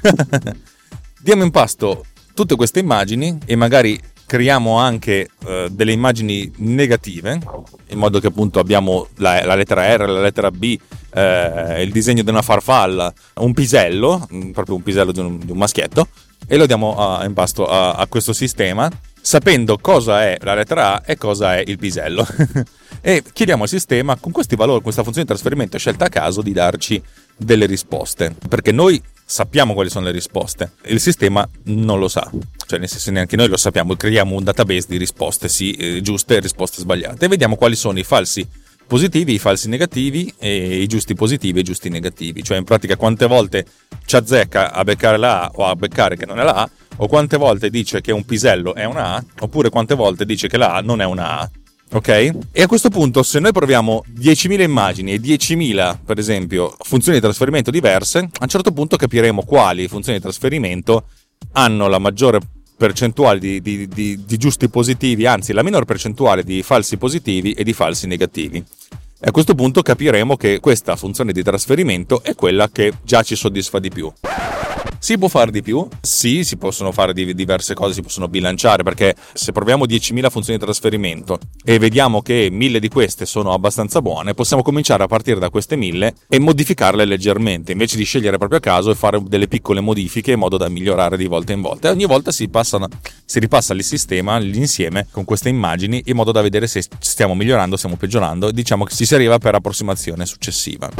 Diamo 1.20 1.42
in 1.42 1.50
pasto 1.50 2.04
tutte 2.34 2.54
queste 2.54 2.78
immagini 2.78 3.38
e 3.44 3.56
magari 3.56 4.00
creiamo 4.26 4.76
anche 4.76 5.28
uh, 5.44 5.68
delle 5.68 5.92
immagini 5.92 6.50
negative, 6.56 7.38
in 7.88 7.98
modo 7.98 8.18
che 8.18 8.26
appunto 8.26 8.58
abbiamo 8.58 9.06
la, 9.16 9.44
la 9.44 9.54
lettera 9.54 9.94
R, 9.96 10.08
la 10.08 10.20
lettera 10.20 10.50
B, 10.50 10.78
eh, 11.14 11.82
il 11.82 11.92
disegno 11.92 12.22
di 12.22 12.30
una 12.30 12.42
farfalla, 12.42 13.12
un 13.36 13.54
pisello, 13.54 14.28
mm, 14.32 14.50
proprio 14.50 14.74
un 14.74 14.82
pisello 14.82 15.12
di 15.12 15.20
un, 15.20 15.38
di 15.38 15.50
un 15.50 15.56
maschietto, 15.56 16.08
e 16.46 16.56
lo 16.56 16.66
diamo 16.66 16.96
a, 16.98 17.24
in 17.24 17.32
pasto 17.32 17.66
a, 17.66 17.92
a 17.92 18.06
questo 18.06 18.32
sistema 18.32 18.90
sapendo 19.26 19.76
cosa 19.78 20.22
è 20.22 20.36
la 20.42 20.54
lettera 20.54 20.94
A 20.94 21.02
e 21.04 21.16
cosa 21.16 21.56
è 21.56 21.64
il 21.66 21.78
pisello. 21.78 22.24
e 23.02 23.24
chiediamo 23.32 23.64
al 23.64 23.68
sistema 23.68 24.16
con 24.16 24.30
questi 24.30 24.54
valori, 24.54 24.82
questa 24.82 25.02
funzione 25.02 25.26
di 25.26 25.32
trasferimento 25.32 25.78
scelta 25.78 26.04
a 26.04 26.08
caso, 26.08 26.42
di 26.42 26.52
darci 26.52 27.02
delle 27.36 27.66
risposte. 27.66 28.36
Perché 28.48 28.70
noi 28.70 29.02
sappiamo 29.28 29.74
quali 29.74 29.90
sono 29.90 30.06
le 30.06 30.12
risposte, 30.12 30.72
il 30.84 31.00
sistema 31.00 31.46
non 31.64 31.98
lo 31.98 32.06
sa. 32.06 32.30
Cioè, 32.66 32.78
nel 32.78 32.88
senso, 32.88 33.10
neanche 33.10 33.36
noi 33.36 33.48
lo 33.48 33.56
sappiamo, 33.56 33.96
creiamo 33.96 34.36
un 34.36 34.44
database 34.44 34.86
di 34.88 34.96
risposte 34.96 35.48
sì, 35.48 35.72
eh, 35.72 36.00
giuste 36.00 36.36
e 36.36 36.40
risposte 36.40 36.80
sbagliate 36.80 37.24
e 37.24 37.28
vediamo 37.28 37.56
quali 37.56 37.74
sono 37.74 37.98
i 37.98 38.04
falsi 38.04 38.46
positivi, 38.86 39.34
i 39.34 39.38
falsi 39.38 39.68
negativi 39.68 40.32
e 40.38 40.80
i 40.80 40.86
giusti 40.86 41.14
positivi 41.14 41.58
e 41.58 41.60
i 41.62 41.64
giusti 41.64 41.88
negativi. 41.88 42.42
Cioè, 42.44 42.56
in 42.56 42.64
pratica, 42.64 42.96
quante 42.96 43.26
volte 43.26 43.66
ci 44.04 44.14
azzecca 44.14 44.72
a 44.72 44.84
beccare 44.84 45.16
la 45.16 45.42
A 45.42 45.50
o 45.54 45.66
a 45.66 45.74
beccare 45.74 46.16
che 46.16 46.24
non 46.24 46.38
è 46.38 46.44
la 46.44 46.54
A, 46.54 46.70
o 46.98 47.08
quante 47.08 47.36
volte 47.36 47.68
dice 47.68 48.00
che 48.00 48.12
un 48.12 48.24
pisello 48.24 48.74
è 48.74 48.84
una 48.84 49.16
A, 49.16 49.24
oppure 49.40 49.70
quante 49.70 49.96
volte 49.96 50.24
dice 50.24 50.46
che 50.46 50.56
la 50.56 50.74
A 50.74 50.80
non 50.80 51.00
è 51.00 51.04
una 51.04 51.40
A. 51.40 51.50
Ok? 51.92 52.08
E 52.08 52.62
a 52.62 52.66
questo 52.66 52.88
punto, 52.88 53.22
se 53.22 53.38
noi 53.38 53.52
proviamo 53.52 54.04
10.000 54.18 54.60
immagini 54.62 55.12
e 55.12 55.20
10.000, 55.20 55.98
per 56.04 56.18
esempio, 56.18 56.74
funzioni 56.80 57.18
di 57.18 57.24
trasferimento 57.24 57.70
diverse, 57.70 58.18
a 58.18 58.30
un 58.40 58.48
certo 58.48 58.72
punto 58.72 58.96
capiremo 58.96 59.44
quali 59.44 59.86
funzioni 59.86 60.18
di 60.18 60.24
trasferimento 60.24 61.04
hanno 61.52 61.86
la 61.86 61.98
maggiore 61.98 62.40
percentuale 62.76 63.38
di, 63.38 63.60
di, 63.62 63.88
di, 63.88 64.24
di 64.24 64.36
giusti 64.36 64.68
positivi, 64.68 65.26
anzi 65.26 65.52
la 65.52 65.62
minor 65.62 65.84
percentuale 65.84 66.42
di 66.44 66.62
falsi 66.62 66.96
positivi 66.96 67.52
e 67.52 67.64
di 67.64 67.72
falsi 67.72 68.06
negativi. 68.06 68.58
E 69.18 69.28
a 69.28 69.30
questo 69.30 69.54
punto 69.54 69.80
capiremo 69.80 70.36
che 70.36 70.60
questa 70.60 70.94
funzione 70.96 71.32
di 71.32 71.42
trasferimento 71.42 72.22
è 72.22 72.34
quella 72.34 72.68
che 72.68 72.92
già 73.02 73.22
ci 73.22 73.34
soddisfa 73.34 73.78
di 73.78 73.88
più. 73.88 74.12
Si 74.98 75.18
può 75.18 75.28
fare 75.28 75.50
di 75.50 75.62
più? 75.62 75.86
Sì, 76.00 76.42
si 76.42 76.56
possono 76.56 76.90
fare 76.90 77.12
diverse 77.12 77.74
cose, 77.74 77.94
si 77.94 78.02
possono 78.02 78.28
bilanciare 78.28 78.82
perché 78.82 79.14
se 79.32 79.52
proviamo 79.52 79.84
10.000 79.84 80.30
funzioni 80.30 80.58
di 80.58 80.64
trasferimento 80.64 81.38
e 81.64 81.78
vediamo 81.78 82.22
che 82.22 82.48
1000 82.50 82.80
di 82.80 82.88
queste 82.88 83.26
sono 83.26 83.52
abbastanza 83.52 84.02
buone, 84.02 84.34
possiamo 84.34 84.62
cominciare 84.62 85.04
a 85.04 85.06
partire 85.06 85.38
da 85.38 85.50
queste 85.50 85.76
1000 85.76 86.14
e 86.28 86.38
modificarle 86.38 87.04
leggermente 87.04 87.72
invece 87.72 87.96
di 87.96 88.04
scegliere 88.04 88.38
proprio 88.38 88.58
a 88.58 88.62
caso 88.62 88.90
e 88.90 88.94
fare 88.94 89.22
delle 89.22 89.48
piccole 89.48 89.80
modifiche 89.80 90.32
in 90.32 90.38
modo 90.38 90.56
da 90.56 90.68
migliorare 90.68 91.16
di 91.16 91.26
volta 91.26 91.52
in 91.52 91.60
volta. 91.60 91.88
E 91.88 91.92
ogni 91.92 92.06
volta 92.06 92.32
si, 92.32 92.48
passano, 92.48 92.88
si 93.24 93.38
ripassa 93.38 93.74
il 93.74 93.84
sistema, 93.84 94.38
l'insieme 94.38 95.06
con 95.10 95.24
queste 95.24 95.48
immagini 95.48 96.02
in 96.06 96.16
modo 96.16 96.32
da 96.32 96.42
vedere 96.42 96.66
se 96.66 96.84
stiamo 96.98 97.34
migliorando, 97.34 97.76
stiamo 97.76 97.96
peggiorando 97.96 98.48
e 98.48 98.52
diciamo 98.52 98.84
che 98.84 98.94
ci 98.94 99.04
si 99.04 99.14
arriva 99.14 99.38
per 99.38 99.54
approssimazione 99.54 100.26
successiva. 100.26 100.90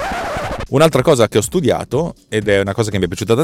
Un'altra 0.69 1.01
cosa 1.01 1.29
che 1.29 1.39
ho 1.39 1.43
studiato 1.43 2.15
ed 2.29 2.49
è 2.49 2.61
una 2.61 2.75
cosa 2.75 2.91
che 2.91 2.99
mi 2.99 3.05
è 3.05 3.07
piaciuta 3.07 3.35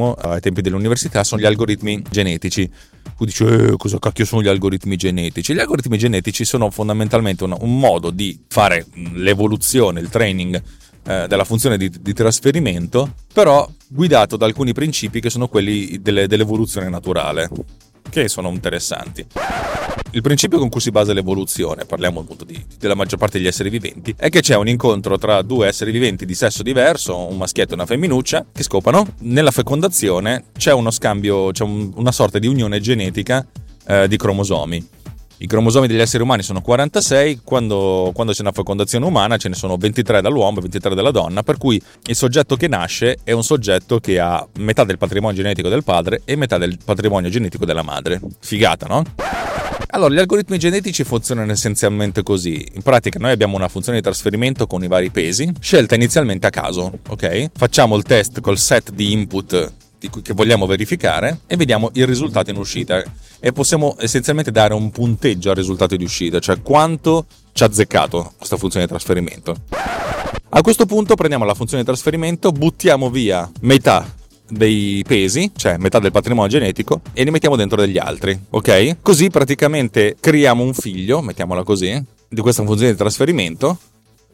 tantissimo 0.00 0.14
ai 0.14 0.40
tempi 0.40 0.62
dell'università 0.62 1.22
sono 1.22 1.40
gli 1.40 1.44
algoritmi 1.44 2.02
genetici. 2.08 2.70
Tu 3.16 3.24
dici, 3.26 3.44
eh, 3.44 3.74
cosa 3.76 3.98
cacchio 3.98 4.24
sono 4.24 4.42
gli 4.42 4.48
algoritmi 4.48 4.96
genetici? 4.96 5.52
Gli 5.52 5.58
algoritmi 5.58 5.98
genetici 5.98 6.44
sono 6.44 6.70
fondamentalmente 6.70 7.44
un, 7.44 7.54
un 7.58 7.78
modo 7.78 8.10
di 8.10 8.38
fare 8.48 8.86
l'evoluzione, 9.14 10.00
il 10.00 10.08
training 10.08 10.62
eh, 11.04 11.26
della 11.28 11.44
funzione 11.44 11.76
di, 11.76 11.90
di, 12.00 12.12
trasferimento, 12.14 13.14
però 13.32 13.68
guidato 13.88 14.36
da 14.36 14.46
alcuni 14.46 14.72
principi 14.72 15.20
che 15.20 15.28
sono 15.28 15.48
quelli 15.48 16.00
delle, 16.00 16.26
dell'evoluzione 16.26 16.88
naturale, 16.88 17.50
che 18.10 18.28
sono 18.28 18.50
interessanti. 18.50 19.26
Il 20.12 20.22
principio 20.22 20.58
con 20.58 20.68
cui 20.68 20.80
si 20.80 20.90
basa 20.90 21.12
l'evoluzione, 21.12 21.84
parliamo 21.84 22.20
appunto 22.20 22.44
di, 22.44 22.60
della 22.78 22.96
maggior 22.96 23.18
parte 23.18 23.38
degli 23.38 23.46
esseri 23.46 23.70
viventi, 23.70 24.12
è 24.16 24.28
che 24.28 24.40
c'è 24.40 24.56
un 24.56 24.66
incontro 24.66 25.16
tra 25.18 25.40
due 25.42 25.68
esseri 25.68 25.92
viventi 25.92 26.26
di 26.26 26.34
sesso 26.34 26.64
diverso, 26.64 27.28
un 27.28 27.36
maschietto 27.36 27.72
e 27.72 27.74
una 27.74 27.86
femminuccia, 27.86 28.46
che 28.52 28.64
scopano. 28.64 29.06
Nella 29.20 29.52
fecondazione 29.52 30.46
c'è 30.58 30.72
uno 30.72 30.90
scambio, 30.90 31.52
c'è 31.52 31.62
un, 31.62 31.92
una 31.94 32.12
sorta 32.12 32.40
di 32.40 32.48
unione 32.48 32.80
genetica 32.80 33.46
eh, 33.86 34.08
di 34.08 34.16
cromosomi. 34.16 34.88
I 35.42 35.46
cromosomi 35.46 35.86
degli 35.86 36.00
esseri 36.00 36.22
umani 36.22 36.42
sono 36.42 36.60
46, 36.60 37.40
quando, 37.42 38.10
quando, 38.12 38.34
c'è 38.34 38.42
una 38.42 38.52
fecondazione 38.52 39.06
umana 39.06 39.38
ce 39.38 39.48
ne 39.48 39.54
sono 39.54 39.78
23 39.78 40.20
dall'uomo 40.20 40.58
e 40.58 40.60
23 40.60 40.94
dalla 40.94 41.10
donna, 41.10 41.42
per 41.42 41.56
cui 41.56 41.80
il 42.08 42.14
soggetto 42.14 42.56
che 42.56 42.68
nasce 42.68 43.20
è 43.24 43.32
un 43.32 43.42
soggetto 43.42 44.00
che 44.00 44.20
ha 44.20 44.46
metà 44.58 44.84
del 44.84 44.98
patrimonio 44.98 45.36
genetico 45.36 45.70
del 45.70 45.82
padre 45.82 46.20
e 46.26 46.36
metà 46.36 46.58
del 46.58 46.76
patrimonio 46.84 47.30
genetico 47.30 47.64
della 47.64 47.80
madre. 47.80 48.20
Figata, 48.38 48.86
no? 48.86 49.02
Allora, 49.92 50.12
gli 50.12 50.18
algoritmi 50.18 50.58
genetici 50.58 51.04
funzionano 51.04 51.50
essenzialmente 51.50 52.22
così. 52.22 52.62
In 52.74 52.82
pratica 52.82 53.18
noi 53.18 53.30
abbiamo 53.30 53.56
una 53.56 53.68
funzione 53.68 53.96
di 53.96 54.04
trasferimento 54.04 54.66
con 54.66 54.84
i 54.84 54.88
vari 54.88 55.08
pesi, 55.08 55.50
scelta 55.58 55.94
inizialmente 55.94 56.48
a 56.48 56.50
caso, 56.50 56.92
ok? 57.08 57.52
Facciamo 57.56 57.96
il 57.96 58.02
test 58.02 58.42
col 58.42 58.58
set 58.58 58.92
di 58.92 59.10
input 59.10 59.72
che 60.22 60.32
vogliamo 60.32 60.66
verificare 60.66 61.40
e 61.46 61.56
vediamo 61.56 61.90
il 61.94 62.06
risultato 62.06 62.50
in 62.50 62.56
uscita 62.56 63.02
e 63.38 63.52
possiamo 63.52 63.96
essenzialmente 63.98 64.50
dare 64.50 64.72
un 64.74 64.90
punteggio 64.90 65.50
al 65.50 65.56
risultato 65.56 65.96
di 65.96 66.04
uscita, 66.04 66.38
cioè 66.38 66.62
quanto 66.62 67.26
ci 67.52 67.62
ha 67.62 67.66
azzeccato 67.66 68.32
questa 68.36 68.56
funzione 68.56 68.86
di 68.86 68.90
trasferimento. 68.90 69.56
A 70.50 70.62
questo 70.62 70.86
punto 70.86 71.14
prendiamo 71.14 71.44
la 71.44 71.54
funzione 71.54 71.82
di 71.82 71.88
trasferimento, 71.88 72.50
buttiamo 72.50 73.10
via 73.10 73.50
metà 73.60 74.14
dei 74.48 75.04
pesi, 75.06 75.52
cioè 75.54 75.76
metà 75.76 75.98
del 76.00 76.10
patrimonio 76.10 76.50
genetico, 76.50 77.02
e 77.12 77.22
li 77.22 77.30
mettiamo 77.30 77.56
dentro 77.56 77.80
degli 77.80 77.98
altri, 77.98 78.38
ok? 78.50 78.96
Così 79.00 79.30
praticamente 79.30 80.16
creiamo 80.18 80.62
un 80.62 80.74
figlio, 80.74 81.20
mettiamola 81.20 81.62
così, 81.62 82.02
di 82.28 82.40
questa 82.40 82.64
funzione 82.64 82.92
di 82.92 82.98
trasferimento 82.98 83.78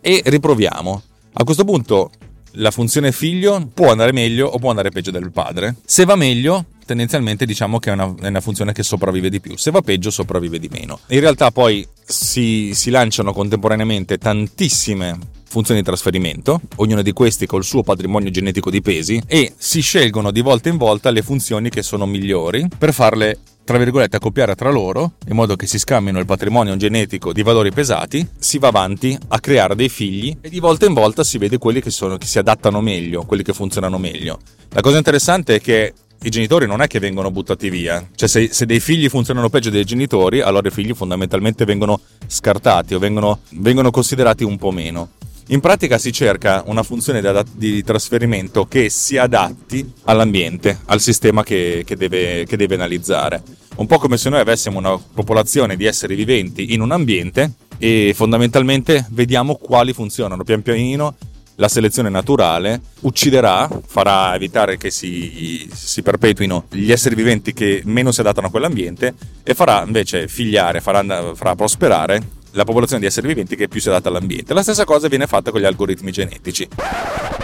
e 0.00 0.22
riproviamo. 0.24 1.02
A 1.34 1.44
questo 1.44 1.64
punto 1.64 2.10
la 2.56 2.70
funzione 2.70 3.12
figlio 3.12 3.68
può 3.72 3.90
andare 3.90 4.12
meglio 4.12 4.46
o 4.46 4.58
può 4.58 4.70
andare 4.70 4.90
peggio 4.90 5.10
del 5.10 5.30
padre. 5.30 5.76
Se 5.84 6.04
va 6.04 6.16
meglio, 6.16 6.66
tendenzialmente 6.84 7.46
diciamo 7.46 7.78
che 7.78 7.90
è 7.90 7.92
una, 7.92 8.14
è 8.20 8.28
una, 8.28 8.40
funzione 8.40 8.72
che 8.72 8.82
sopravvive 8.82 9.28
di 9.30 9.40
più, 9.40 9.56
se 9.56 9.70
va 9.70 9.80
peggio 9.80 10.10
sopravvive 10.10 10.58
di 10.58 10.68
meno. 10.70 11.00
In 11.08 11.20
realtà 11.20 11.50
poi 11.50 11.86
si, 12.04 12.72
si 12.74 12.90
lanciano 12.90 13.32
contemporaneamente 13.32 14.18
tantissime 14.18 15.18
funzioni 15.48 15.80
di 15.80 15.86
trasferimento, 15.86 16.60
ognuna 16.76 17.02
di 17.02 17.12
questi 17.12 17.46
col 17.46 17.64
suo 17.64 17.82
patrimonio 17.82 18.30
genetico 18.30 18.70
di 18.70 18.82
pesi, 18.82 19.22
e 19.26 19.52
si 19.56 19.80
scelgono 19.80 20.30
di 20.30 20.40
volta 20.40 20.68
in 20.68 20.76
volta 20.76 21.10
le 21.10 21.22
funzioni 21.22 21.70
che 21.70 21.82
sono 21.82 22.04
migliori 22.04 22.66
per 22.76 22.92
farle 22.92 23.38
tra 23.66 23.78
virgolette, 23.78 24.16
accoppiare 24.16 24.54
tra 24.54 24.70
loro, 24.70 25.14
in 25.26 25.34
modo 25.34 25.56
che 25.56 25.66
si 25.66 25.80
scambino 25.80 26.20
il 26.20 26.24
patrimonio 26.24 26.76
genetico 26.76 27.32
di 27.32 27.42
valori 27.42 27.72
pesati, 27.72 28.24
si 28.38 28.58
va 28.58 28.68
avanti 28.68 29.18
a 29.26 29.40
creare 29.40 29.74
dei 29.74 29.88
figli 29.88 30.36
e 30.40 30.48
di 30.48 30.60
volta 30.60 30.86
in 30.86 30.94
volta 30.94 31.24
si 31.24 31.36
vede 31.36 31.58
quelli 31.58 31.80
che, 31.80 31.90
sono, 31.90 32.16
che 32.16 32.26
si 32.26 32.38
adattano 32.38 32.80
meglio, 32.80 33.24
quelli 33.24 33.42
che 33.42 33.52
funzionano 33.52 33.98
meglio. 33.98 34.38
La 34.68 34.80
cosa 34.80 34.98
interessante 34.98 35.56
è 35.56 35.60
che 35.60 35.94
i 36.22 36.30
genitori 36.30 36.68
non 36.68 36.80
è 36.80 36.86
che 36.86 37.00
vengono 37.00 37.32
buttati 37.32 37.68
via, 37.68 38.08
cioè 38.14 38.28
se, 38.28 38.50
se, 38.52 38.66
dei 38.66 38.78
figli 38.78 39.08
funzionano 39.08 39.48
peggio 39.48 39.70
dei 39.70 39.84
genitori, 39.84 40.40
allora 40.40 40.68
i 40.68 40.70
figli 40.70 40.94
fondamentalmente 40.94 41.64
vengono 41.64 42.00
scartati 42.24 42.94
o 42.94 43.00
vengono, 43.00 43.40
vengono 43.50 43.90
considerati 43.90 44.44
un 44.44 44.58
po' 44.58 44.70
meno. 44.70 45.08
In 45.50 45.60
pratica 45.60 45.96
si 45.96 46.12
cerca 46.12 46.64
una 46.66 46.82
funzione 46.82 47.20
di, 47.20 47.26
adat- 47.28 47.54
di 47.54 47.84
trasferimento 47.84 48.66
che 48.66 48.90
si 48.90 49.16
adatti 49.16 49.92
all'ambiente, 50.04 50.80
al 50.86 51.00
sistema 51.00 51.44
che, 51.44 51.84
che, 51.86 51.94
deve, 51.94 52.44
che 52.44 52.56
deve 52.56 52.74
analizzare. 52.74 53.42
Un 53.76 53.86
po' 53.86 53.98
come 53.98 54.16
se 54.16 54.28
noi 54.28 54.40
avessimo 54.40 54.78
una 54.78 54.98
popolazione 54.98 55.76
di 55.76 55.84
esseri 55.84 56.16
viventi 56.16 56.72
in 56.72 56.80
un 56.80 56.90
ambiente 56.90 57.52
e 57.78 58.12
fondamentalmente 58.16 59.06
vediamo 59.10 59.54
quali 59.54 59.92
funzionano 59.92 60.42
pian 60.42 60.62
pianino 60.62 61.14
la 61.56 61.68
selezione 61.68 62.08
naturale 62.08 62.80
ucciderà, 63.00 63.68
farà 63.86 64.34
evitare 64.34 64.76
che 64.76 64.90
si, 64.90 65.68
si, 65.72 66.02
perpetuino 66.02 66.64
gli 66.70 66.90
esseri 66.90 67.14
viventi 67.14 67.52
che 67.52 67.82
meno 67.84 68.12
si 68.12 68.20
adattano 68.20 68.48
a 68.48 68.50
quell'ambiente 68.50 69.14
e 69.42 69.54
farà 69.54 69.82
invece 69.86 70.28
figliare, 70.28 70.80
farà, 70.80 71.34
farà 71.34 71.54
prosperare 71.54 72.34
la 72.56 72.64
popolazione 72.64 73.02
di 73.02 73.06
esseri 73.06 73.28
viventi 73.28 73.54
che 73.54 73.68
più 73.68 73.80
si 73.80 73.88
adatta 73.88 74.08
all'ambiente. 74.08 74.54
La 74.54 74.62
stessa 74.62 74.84
cosa 74.84 75.08
viene 75.08 75.26
fatta 75.26 75.50
con 75.50 75.60
gli 75.60 75.64
algoritmi 75.64 76.10
genetici. 76.10 76.66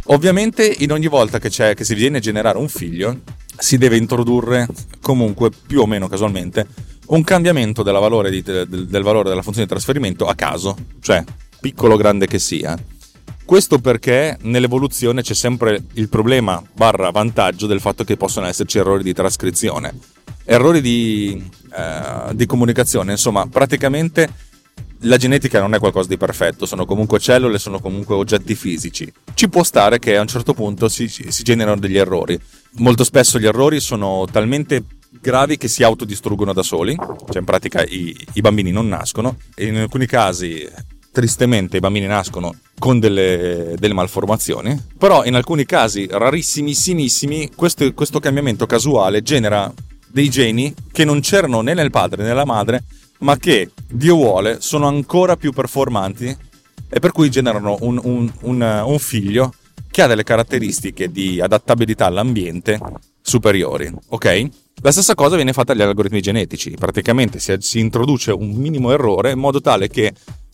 Ovviamente 0.06 0.66
in 0.78 0.90
ogni 0.90 1.06
volta 1.06 1.38
che, 1.38 1.50
che 1.50 1.84
si 1.84 1.94
viene 1.94 2.16
a 2.16 2.20
generare 2.20 2.58
un 2.58 2.68
figlio 2.68 3.20
si 3.56 3.78
deve 3.78 3.96
introdurre 3.96 4.66
comunque 5.00 5.50
più 5.50 5.80
o 5.80 5.86
meno 5.86 6.08
casualmente 6.08 6.66
un 7.06 7.22
cambiamento 7.22 7.82
valore 7.82 8.30
di, 8.30 8.42
del, 8.42 8.66
del 8.66 9.02
valore 9.02 9.28
della 9.28 9.42
funzione 9.42 9.66
di 9.66 9.72
trasferimento 9.72 10.26
a 10.26 10.34
caso, 10.34 10.76
cioè 11.00 11.22
piccolo 11.60 11.94
o 11.94 11.96
grande 11.96 12.26
che 12.26 12.38
sia. 12.38 12.76
Questo 13.44 13.80
perché 13.80 14.38
nell'evoluzione 14.42 15.20
c'è 15.20 15.34
sempre 15.34 15.84
il 15.94 16.08
problema 16.08 16.62
barra 16.72 17.10
vantaggio 17.10 17.66
del 17.66 17.80
fatto 17.80 18.02
che 18.02 18.16
possono 18.16 18.46
esserci 18.46 18.78
errori 18.78 19.02
di 19.02 19.12
trascrizione, 19.12 19.94
errori 20.44 20.80
di, 20.80 21.50
eh, 21.76 22.34
di 22.34 22.46
comunicazione, 22.46 23.12
insomma 23.12 23.46
praticamente 23.46 24.28
la 25.02 25.16
genetica 25.16 25.60
non 25.60 25.74
è 25.74 25.78
qualcosa 25.78 26.08
di 26.08 26.16
perfetto, 26.16 26.66
sono 26.66 26.84
comunque 26.84 27.18
cellule, 27.18 27.58
sono 27.58 27.80
comunque 27.80 28.14
oggetti 28.14 28.54
fisici. 28.54 29.12
Ci 29.34 29.48
può 29.48 29.62
stare 29.62 29.98
che 29.98 30.16
a 30.16 30.20
un 30.20 30.26
certo 30.26 30.54
punto 30.54 30.88
si, 30.88 31.08
si 31.08 31.42
generano 31.42 31.80
degli 31.80 31.96
errori. 31.96 32.38
Molto 32.76 33.04
spesso 33.04 33.38
gli 33.38 33.46
errori 33.46 33.80
sono 33.80 34.26
talmente 34.30 34.84
gravi 35.20 35.56
che 35.56 35.68
si 35.68 35.82
autodistruggono 35.82 36.52
da 36.52 36.62
soli, 36.62 36.94
cioè 36.94 37.38
in 37.38 37.44
pratica 37.44 37.82
i, 37.84 38.16
i 38.34 38.40
bambini 38.40 38.70
non 38.70 38.88
nascono 38.88 39.36
e 39.54 39.66
in 39.66 39.76
alcuni 39.76 40.06
casi 40.06 40.68
tristemente 41.10 41.76
i 41.76 41.80
bambini 41.80 42.06
nascono 42.06 42.54
con 42.78 42.98
delle, 42.98 43.74
delle, 43.78 43.92
malformazioni, 43.92 44.74
però 44.96 45.24
in 45.24 45.34
alcuni 45.34 45.66
casi 45.66 46.08
rarissimissimi 46.10 47.50
questo, 47.54 47.92
questo 47.92 48.18
cambiamento 48.18 48.64
casuale 48.64 49.22
genera 49.22 49.72
dei 50.08 50.30
geni 50.30 50.74
che 50.90 51.04
non 51.04 51.20
c'erano 51.20 51.60
né 51.60 51.74
nel 51.74 51.90
padre 51.90 52.22
né 52.22 52.28
nella 52.28 52.46
madre 52.46 52.82
ma 53.22 53.36
che 53.36 53.70
Dio 53.90 54.14
vuole 54.14 54.60
sono 54.60 54.86
ancora 54.86 55.36
più 55.36 55.52
performanti 55.52 56.36
e 56.88 57.00
per 57.00 57.12
cui 57.12 57.30
generano 57.30 57.78
un, 57.80 57.98
un, 58.02 58.30
un, 58.42 58.82
un 58.84 58.98
figlio 58.98 59.54
che 59.90 60.02
ha 60.02 60.06
delle 60.06 60.24
caratteristiche 60.24 61.10
di 61.10 61.40
adattabilità 61.40 62.06
all'ambiente 62.06 62.78
superiori, 63.20 63.92
ok? 64.08 64.48
La 64.82 64.90
stessa 64.90 65.14
cosa 65.14 65.36
viene 65.36 65.52
fatta 65.52 65.72
agli 65.72 65.82
algoritmi 65.82 66.20
genetici, 66.20 66.70
praticamente 66.72 67.38
si, 67.38 67.54
si 67.60 67.78
introduce 67.78 68.32
un 68.32 68.50
minimo 68.52 68.90
errore 68.90 69.30
in 69.32 69.38
modo 69.38 69.60
tale 69.60 69.88
che 69.88 70.12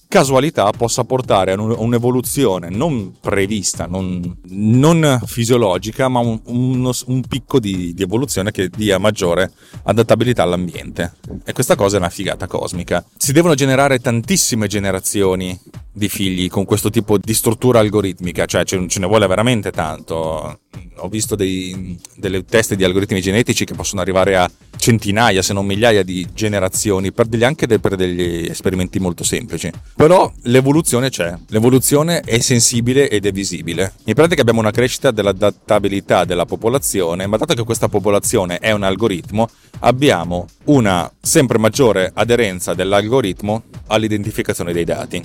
casualità 0.08 0.70
possa 0.70 1.04
portare 1.04 1.52
a 1.52 1.60
un'evoluzione 1.60 2.70
non 2.70 3.14
prevista, 3.20 3.86
non, 3.86 4.38
non 4.48 5.20
fisiologica, 5.26 6.08
ma 6.08 6.20
un, 6.20 6.40
uno, 6.44 6.92
un 7.06 7.22
picco 7.22 7.60
di, 7.60 7.92
di, 7.92 8.02
evoluzione 8.02 8.50
che 8.50 8.70
dia 8.70 8.98
maggiore 8.98 9.52
adattabilità 9.84 10.42
all'ambiente. 10.42 11.14
E 11.44 11.52
questa 11.52 11.76
cosa 11.76 11.96
è 11.96 11.98
una 11.98 12.08
figata 12.08 12.46
cosmica. 12.46 13.04
Si 13.16 13.32
devono 13.32 13.54
generare 13.54 14.00
tantissime 14.00 14.66
generazioni 14.66 15.58
di 15.92 16.08
figli 16.08 16.48
con 16.48 16.64
questo 16.64 16.88
tipo 16.90 17.18
di 17.18 17.34
struttura 17.34 17.80
algoritmica, 17.80 18.46
cioè 18.46 18.64
ce 18.64 18.78
ne 18.78 19.06
vuole 19.06 19.26
veramente 19.26 19.70
tanto. 19.70 20.60
Ho 20.96 21.08
visto 21.08 21.36
dei, 21.36 21.98
delle 22.16 22.44
teste 22.44 22.76
di 22.76 22.84
algoritmi 22.84 23.20
genetici 23.20 23.64
che 23.64 23.74
possono 23.74 24.00
arrivare 24.00 24.36
a 24.36 24.50
centinaia, 24.78 25.42
se 25.42 25.52
non 25.52 25.66
migliaia 25.66 26.02
di 26.02 26.26
generazioni, 26.32 27.12
per 27.12 27.26
degli, 27.26 27.44
anche 27.44 27.66
per 27.78 27.96
degli 27.96 28.46
esperimenti 28.48 28.98
molto 28.98 29.24
semplici. 29.24 29.70
Però 29.94 30.32
l'evoluzione 30.42 31.10
c'è, 31.10 31.36
l'evoluzione 31.48 32.20
è 32.20 32.38
sensibile 32.38 33.10
ed 33.10 33.26
è 33.26 33.32
visibile. 33.32 33.92
In 34.04 34.14
pratica 34.14 34.40
abbiamo 34.40 34.60
una 34.60 34.70
crescita 34.70 35.10
dell'adattabilità 35.10 36.24
della 36.24 36.46
popolazione, 36.46 37.26
ma 37.26 37.36
dato 37.36 37.54
che 37.54 37.64
questa 37.64 37.88
popolazione 37.88 38.58
è 38.58 38.72
un 38.72 38.82
algoritmo, 38.84 39.48
abbiamo 39.80 40.46
una 40.64 41.10
sempre 41.20 41.58
maggiore 41.58 42.10
aderenza 42.14 42.74
dell'algoritmo 42.74 43.64
all'identificazione 43.88 44.72
dei 44.72 44.84
dati. 44.84 45.22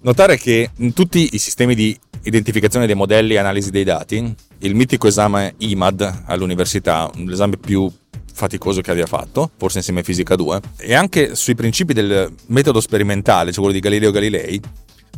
Notare 0.00 0.36
che 0.36 0.70
in 0.76 0.92
tutti 0.92 1.30
i 1.32 1.38
sistemi 1.38 1.74
di 1.74 1.98
identificazione 2.22 2.86
dei 2.86 2.94
modelli 2.94 3.34
e 3.34 3.38
analisi 3.38 3.70
dei 3.70 3.84
dati, 3.84 4.34
il 4.60 4.74
mitico 4.74 5.08
esame 5.08 5.54
IMAD 5.58 6.24
all'università, 6.26 7.10
l'esame 7.14 7.56
più 7.56 7.90
faticoso 8.38 8.80
che 8.80 8.92
abbia 8.92 9.06
fatto, 9.06 9.50
forse 9.56 9.78
insieme 9.78 10.00
a 10.00 10.02
Fisica 10.04 10.36
2, 10.36 10.60
e 10.78 10.94
anche 10.94 11.34
sui 11.34 11.54
principi 11.54 11.92
del 11.92 12.32
metodo 12.46 12.80
sperimentale, 12.80 13.50
cioè 13.50 13.58
quello 13.58 13.74
di 13.74 13.80
Galileo 13.80 14.10
Galilei, 14.12 14.60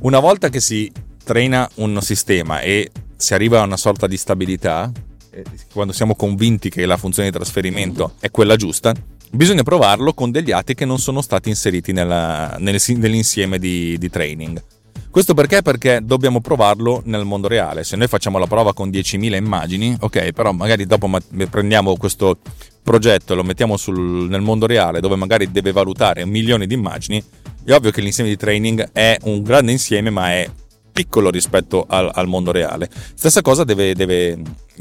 una 0.00 0.18
volta 0.18 0.48
che 0.48 0.60
si 0.60 0.90
traina 1.22 1.68
un 1.76 2.00
sistema 2.00 2.60
e 2.60 2.90
si 3.16 3.34
arriva 3.34 3.60
a 3.60 3.64
una 3.64 3.76
sorta 3.76 4.06
di 4.06 4.16
stabilità, 4.16 4.90
quando 5.72 5.92
siamo 5.92 6.16
convinti 6.16 6.70
che 6.70 6.86
la 6.86 6.96
funzione 6.96 7.30
di 7.30 7.36
trasferimento 7.36 8.14
è 8.18 8.30
quella 8.30 8.56
giusta, 8.56 8.94
bisogna 9.30 9.62
provarlo 9.62 10.14
con 10.14 10.30
degli 10.30 10.50
atti 10.50 10.74
che 10.74 10.86
non 10.86 10.98
sono 10.98 11.20
stati 11.20 11.50
inseriti 11.50 11.92
nella, 11.92 12.56
nell'insieme 12.58 13.58
di, 13.58 13.96
di 13.98 14.10
training. 14.10 14.62
Questo 15.10 15.34
perché? 15.34 15.60
Perché 15.60 16.00
dobbiamo 16.04 16.40
provarlo 16.40 17.02
nel 17.04 17.24
mondo 17.24 17.48
reale. 17.48 17.82
Se 17.82 17.96
noi 17.96 18.06
facciamo 18.06 18.38
la 18.38 18.46
prova 18.46 18.72
con 18.72 18.90
10.000 18.90 19.34
immagini, 19.34 19.96
ok, 19.98 20.30
però 20.30 20.52
magari 20.52 20.86
dopo 20.86 21.10
prendiamo 21.50 21.96
questo 21.96 22.38
progetto 22.82 23.32
e 23.32 23.36
lo 23.36 23.44
mettiamo 23.44 23.76
sul, 23.76 24.28
nel 24.28 24.40
mondo 24.40 24.66
reale 24.66 25.00
dove 25.00 25.16
magari 25.16 25.50
deve 25.50 25.72
valutare 25.72 26.24
milioni 26.24 26.66
di 26.66 26.74
immagini, 26.74 27.22
è 27.64 27.72
ovvio 27.72 27.90
che 27.90 28.00
l'insieme 28.00 28.30
di 28.30 28.36
training 28.36 28.90
è 28.92 29.16
un 29.24 29.42
grande 29.42 29.72
insieme, 29.72 30.10
ma 30.10 30.30
è 30.30 30.50
piccolo 30.92 31.30
rispetto 31.30 31.86
al, 31.88 32.10
al 32.12 32.26
mondo 32.26 32.52
reale. 32.52 32.88
Stessa 33.14 33.42
cosa 33.42 33.64
deve, 33.64 33.94
deve, 33.94 34.38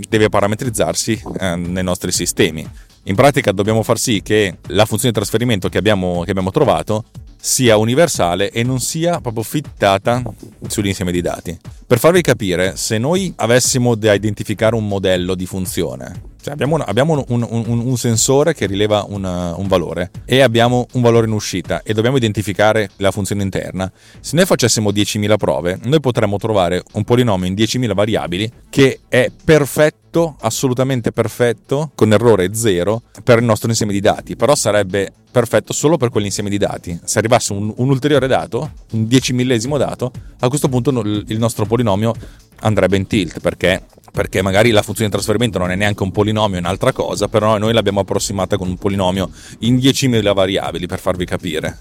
deve 0.07 0.29
parametrizzarsi 0.29 1.21
eh, 1.39 1.55
nei 1.55 1.83
nostri 1.83 2.11
sistemi. 2.11 2.67
In 3.03 3.15
pratica 3.15 3.51
dobbiamo 3.51 3.83
far 3.83 3.97
sì 3.97 4.21
che 4.21 4.57
la 4.67 4.85
funzione 4.85 5.13
di 5.13 5.19
trasferimento 5.19 5.69
che 5.69 5.77
abbiamo, 5.77 6.23
che 6.23 6.31
abbiamo 6.31 6.51
trovato 6.51 7.05
sia 7.41 7.77
universale 7.77 8.51
e 8.51 8.63
non 8.63 8.79
sia 8.79 9.21
proprio 9.21 9.43
fittata 9.43 10.21
sull'insieme 10.67 11.11
di 11.11 11.21
dati. 11.21 11.57
Per 11.87 11.97
farvi 11.97 12.21
capire, 12.21 12.75
se 12.75 12.97
noi 12.97 13.31
avessimo 13.37 13.95
da 13.95 14.13
identificare 14.13 14.75
un 14.75 14.87
modello 14.87 15.35
di 15.35 15.45
funzione, 15.45 16.28
cioè 16.41 16.53
abbiamo, 16.53 16.75
un, 16.75 16.83
abbiamo 16.85 17.23
un, 17.27 17.45
un, 17.49 17.79
un, 17.79 17.97
sensore 17.97 18.53
che 18.53 18.65
rileva 18.65 19.05
un 19.07 19.65
valore 19.67 20.09
e 20.25 20.39
abbiamo 20.41 20.87
un 20.93 21.01
valore 21.01 21.27
in 21.27 21.33
uscita 21.33 21.81
e 21.83 21.93
dobbiamo 21.93 22.15
identificare 22.15 22.89
la 22.97 23.11
funzione 23.11 23.43
interna. 23.43 23.91
Se 24.21 24.35
noi 24.35 24.45
facessimo 24.45 24.89
10.000 24.89 25.35
prove, 25.37 25.79
noi 25.83 25.99
potremmo 25.99 26.37
trovare 26.37 26.81
un 26.93 27.03
polinomio 27.03 27.47
in 27.47 27.55
10.000 27.55 27.93
variabili 27.93 28.49
che 28.69 29.01
è 29.09 29.29
perfetto, 29.43 30.37
assolutamente 30.39 31.11
perfetto, 31.11 31.91
con 31.93 32.13
errore 32.13 32.53
zero 32.53 33.01
per 33.21 33.39
il 33.39 33.45
nostro 33.45 33.69
insieme 33.69 33.91
di 33.91 33.99
dati, 33.99 34.37
però 34.37 34.55
sarebbe 34.55 35.11
perfetto 35.31 35.73
solo 35.73 35.97
per 35.97 36.09
quell'insieme 36.09 36.49
di 36.49 36.57
dati. 36.57 36.97
Se 37.03 37.19
arrivasse 37.19 37.51
un, 37.51 37.73
un 37.75 37.89
ulteriore 37.89 38.27
dato, 38.27 38.71
un 38.91 39.07
10 39.07 39.33
millesimo 39.33 39.77
dato, 39.77 40.11
a 40.39 40.47
questo 40.47 40.69
punto 40.69 40.89
il 41.01 41.37
nostro 41.37 41.65
polinomio 41.65 42.13
andrebbe 42.61 42.97
in 42.97 43.07
tilt 43.07 43.39
perché 43.39 43.83
perché 44.11 44.41
magari 44.41 44.71
la 44.71 44.81
funzione 44.81 45.09
di 45.09 45.15
trasferimento 45.15 45.57
non 45.57 45.71
è 45.71 45.75
neanche 45.75 46.03
un 46.03 46.11
polinomio, 46.11 46.57
è 46.57 46.59
un'altra 46.59 46.91
cosa, 46.91 47.27
però 47.27 47.57
noi 47.57 47.73
l'abbiamo 47.73 48.01
approssimata 48.01 48.57
con 48.57 48.67
un 48.67 48.77
polinomio 48.77 49.29
in 49.59 49.77
10.000 49.77 50.33
variabili 50.33 50.85
per 50.85 50.99
farvi 50.99 51.25
capire. 51.25 51.79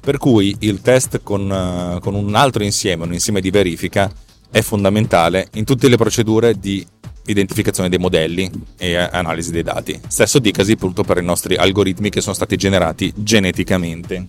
Per 0.00 0.18
cui 0.18 0.54
il 0.60 0.80
test 0.80 1.20
con, 1.22 1.50
uh, 1.50 2.00
con 2.00 2.14
un 2.14 2.34
altro 2.34 2.62
insieme, 2.62 3.04
un 3.04 3.12
insieme 3.12 3.40
di 3.40 3.50
verifica, 3.50 4.10
è 4.50 4.60
fondamentale 4.62 5.48
in 5.54 5.64
tutte 5.64 5.88
le 5.88 5.96
procedure 5.96 6.58
di 6.58 6.86
identificazione 7.26 7.88
dei 7.88 7.98
modelli 7.98 8.50
e 8.78 8.96
analisi 8.96 9.50
dei 9.50 9.62
dati. 9.62 10.00
Stesso 10.08 10.38
dicasi 10.38 10.72
appunto 10.72 11.02
per 11.02 11.18
i 11.18 11.24
nostri 11.24 11.56
algoritmi 11.56 12.10
che 12.10 12.20
sono 12.20 12.34
stati 12.34 12.56
generati 12.56 13.12
geneticamente. 13.14 14.26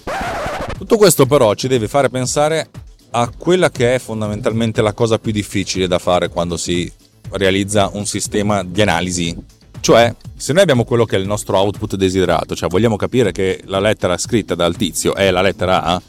Tutto 0.77 0.97
questo 0.97 1.25
però 1.25 1.53
ci 1.55 1.67
deve 1.67 1.87
fare 1.87 2.09
pensare 2.09 2.69
a 3.11 3.31
quella 3.35 3.69
che 3.69 3.95
è 3.95 3.99
fondamentalmente 3.99 4.81
la 4.81 4.93
cosa 4.93 5.17
più 5.17 5.31
difficile 5.31 5.87
da 5.87 5.97
fare 5.97 6.29
quando 6.29 6.57
si 6.57 6.91
realizza 7.31 7.89
un 7.93 8.05
sistema 8.05 8.63
di 8.63 8.81
analisi. 8.81 9.35
Cioè, 9.79 10.13
se 10.35 10.53
noi 10.53 10.61
abbiamo 10.61 10.83
quello 10.83 11.05
che 11.05 11.15
è 11.15 11.19
il 11.19 11.25
nostro 11.25 11.57
output 11.57 11.95
desiderato, 11.95 12.55
cioè 12.55 12.69
vogliamo 12.69 12.95
capire 12.95 13.31
che 13.31 13.61
la 13.65 13.79
lettera 13.79 14.17
scritta 14.17 14.55
dal 14.55 14.75
tizio 14.75 15.15
è 15.15 15.31
la 15.31 15.41
lettera 15.41 15.83
A, 15.83 16.01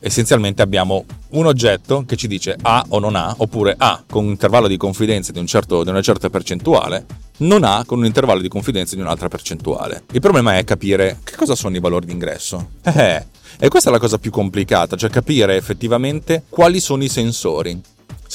essenzialmente 0.00 0.62
abbiamo 0.62 1.04
un 1.30 1.46
oggetto 1.46 2.04
che 2.06 2.16
ci 2.16 2.28
dice 2.28 2.56
A 2.60 2.84
o 2.88 2.98
non 2.98 3.16
A, 3.16 3.34
oppure 3.38 3.74
A 3.78 4.02
con 4.08 4.24
un 4.24 4.30
intervallo 4.30 4.68
di 4.68 4.76
confidenza 4.76 5.32
di, 5.32 5.38
un 5.38 5.46
certo, 5.46 5.82
di 5.82 5.90
una 5.90 6.02
certa 6.02 6.28
percentuale, 6.28 7.06
non 7.38 7.64
A 7.64 7.84
con 7.86 7.98
un 7.98 8.04
intervallo 8.04 8.42
di 8.42 8.48
confidenza 8.48 8.94
di 8.94 9.00
un'altra 9.00 9.28
percentuale. 9.28 10.02
Il 10.12 10.20
problema 10.20 10.58
è 10.58 10.64
capire 10.64 11.20
che 11.24 11.36
cosa 11.36 11.54
sono 11.54 11.76
i 11.76 11.80
valori 11.80 12.06
d'ingresso. 12.06 12.70
Eh, 12.82 13.24
e 13.58 13.68
questa 13.68 13.88
è 13.88 13.92
la 13.92 13.98
cosa 13.98 14.18
più 14.18 14.30
complicata, 14.30 14.96
cioè 14.96 15.10
capire 15.10 15.56
effettivamente 15.56 16.42
quali 16.48 16.80
sono 16.80 17.04
i 17.04 17.08
sensori. 17.08 17.80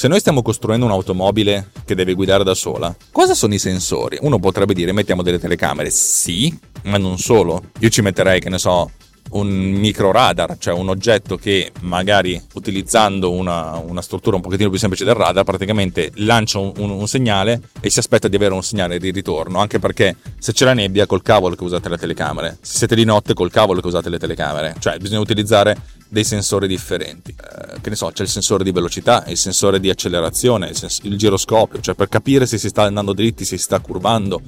Se 0.00 0.08
noi 0.08 0.18
stiamo 0.18 0.40
costruendo 0.40 0.86
un'automobile 0.86 1.72
che 1.84 1.94
deve 1.94 2.14
guidare 2.14 2.42
da 2.42 2.54
sola, 2.54 2.96
cosa 3.12 3.34
sono 3.34 3.52
i 3.52 3.58
sensori? 3.58 4.16
Uno 4.22 4.38
potrebbe 4.38 4.72
dire 4.72 4.92
mettiamo 4.92 5.20
delle 5.20 5.38
telecamere, 5.38 5.90
sì, 5.90 6.58
ma 6.84 6.96
non 6.96 7.18
solo. 7.18 7.64
Io 7.80 7.90
ci 7.90 8.00
metterei, 8.00 8.40
che 8.40 8.48
ne 8.48 8.56
so, 8.56 8.92
un 9.30 9.48
micro 9.48 10.10
radar, 10.10 10.56
cioè 10.58 10.74
un 10.74 10.88
oggetto 10.88 11.36
che 11.36 11.72
magari 11.80 12.40
utilizzando 12.54 13.30
una, 13.30 13.76
una, 13.76 14.02
struttura 14.02 14.36
un 14.36 14.42
pochettino 14.42 14.70
più 14.70 14.78
semplice 14.78 15.04
del 15.04 15.14
radar 15.14 15.44
praticamente 15.44 16.10
lancia 16.16 16.58
un, 16.58 16.72
un, 16.78 16.90
un, 16.90 17.06
segnale 17.06 17.60
e 17.80 17.90
si 17.90 17.98
aspetta 17.98 18.28
di 18.28 18.36
avere 18.36 18.54
un 18.54 18.62
segnale 18.62 18.98
di 18.98 19.10
ritorno, 19.10 19.60
anche 19.60 19.78
perché 19.78 20.16
se 20.38 20.52
c'è 20.52 20.64
la 20.64 20.74
nebbia 20.74 21.06
col 21.06 21.22
cavolo 21.22 21.54
che 21.54 21.64
usate 21.64 21.88
le 21.88 21.96
telecamere, 21.96 22.58
se 22.60 22.78
siete 22.78 22.94
di 22.94 23.04
notte 23.04 23.34
col 23.34 23.50
cavolo 23.50 23.80
che 23.80 23.86
usate 23.86 24.08
le 24.08 24.18
telecamere, 24.18 24.74
cioè 24.78 24.98
bisogna 24.98 25.20
utilizzare 25.20 25.76
dei 26.08 26.24
sensori 26.24 26.66
differenti. 26.66 27.30
Eh, 27.30 27.80
che 27.80 27.88
ne 27.90 27.96
so, 27.96 28.10
c'è 28.10 28.22
il 28.22 28.28
sensore 28.28 28.64
di 28.64 28.72
velocità, 28.72 29.24
il 29.28 29.36
sensore 29.36 29.78
di 29.78 29.88
accelerazione, 29.88 30.68
il, 30.68 30.76
sens- 30.76 31.00
il 31.04 31.16
giroscopio, 31.16 31.80
cioè 31.80 31.94
per 31.94 32.08
capire 32.08 32.46
se 32.46 32.58
si 32.58 32.68
sta 32.68 32.82
andando 32.82 33.12
dritti, 33.12 33.44
se 33.44 33.56
si 33.56 33.62
sta 33.62 33.78
curvando, 33.78 34.42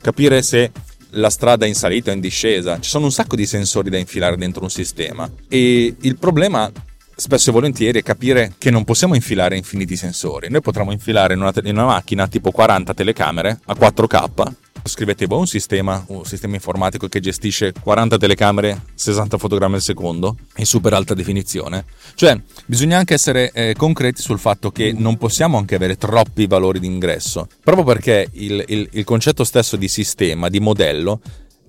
capire 0.00 0.40
se 0.42 0.70
la 1.10 1.30
strada 1.30 1.66
in 1.66 1.74
salita 1.74 2.10
o 2.10 2.14
in 2.14 2.20
discesa. 2.20 2.78
Ci 2.80 2.88
sono 2.88 3.06
un 3.06 3.12
sacco 3.12 3.36
di 3.36 3.46
sensori 3.46 3.90
da 3.90 3.98
infilare 3.98 4.36
dentro 4.36 4.62
un 4.62 4.70
sistema 4.70 5.30
e 5.48 5.94
il 5.98 6.18
problema 6.18 6.70
spesso 7.16 7.50
e 7.50 7.52
volentieri 7.52 8.00
è 8.00 8.02
capire 8.02 8.54
che 8.58 8.70
non 8.70 8.84
possiamo 8.84 9.14
infilare 9.14 9.56
infiniti 9.56 9.94
sensori. 9.96 10.48
Noi 10.48 10.62
potremmo 10.62 10.92
infilare 10.92 11.34
in 11.34 11.40
una, 11.40 11.52
te- 11.52 11.62
in 11.64 11.76
una 11.76 11.86
macchina 11.86 12.26
tipo 12.26 12.50
40 12.50 12.94
telecamere 12.94 13.60
a 13.66 13.74
4K 13.78 14.52
scrivete 14.84 15.26
voi 15.26 15.40
un 15.40 15.46
sistema, 15.46 16.04
un 16.08 16.24
sistema 16.24 16.54
informatico 16.54 17.08
che 17.08 17.20
gestisce 17.20 17.72
40 17.80 18.16
telecamere, 18.16 18.82
60 18.94 19.38
fotogrammi 19.38 19.74
al 19.74 19.80
secondo 19.82 20.36
in 20.56 20.66
super 20.66 20.92
alta 20.92 21.14
definizione. 21.14 21.84
Cioè, 22.14 22.40
bisogna 22.66 22.98
anche 22.98 23.14
essere 23.14 23.50
eh, 23.52 23.74
concreti 23.76 24.22
sul 24.22 24.38
fatto 24.38 24.70
che 24.70 24.92
non 24.92 25.16
possiamo 25.16 25.58
anche 25.58 25.74
avere 25.74 25.96
troppi 25.96 26.46
valori 26.46 26.80
di 26.80 26.86
ingresso, 26.86 27.48
proprio 27.62 27.84
perché 27.84 28.28
il, 28.32 28.64
il, 28.68 28.88
il 28.92 29.04
concetto 29.04 29.44
stesso 29.44 29.76
di 29.76 29.88
sistema, 29.88 30.48
di 30.48 30.60
modello, 30.60 31.20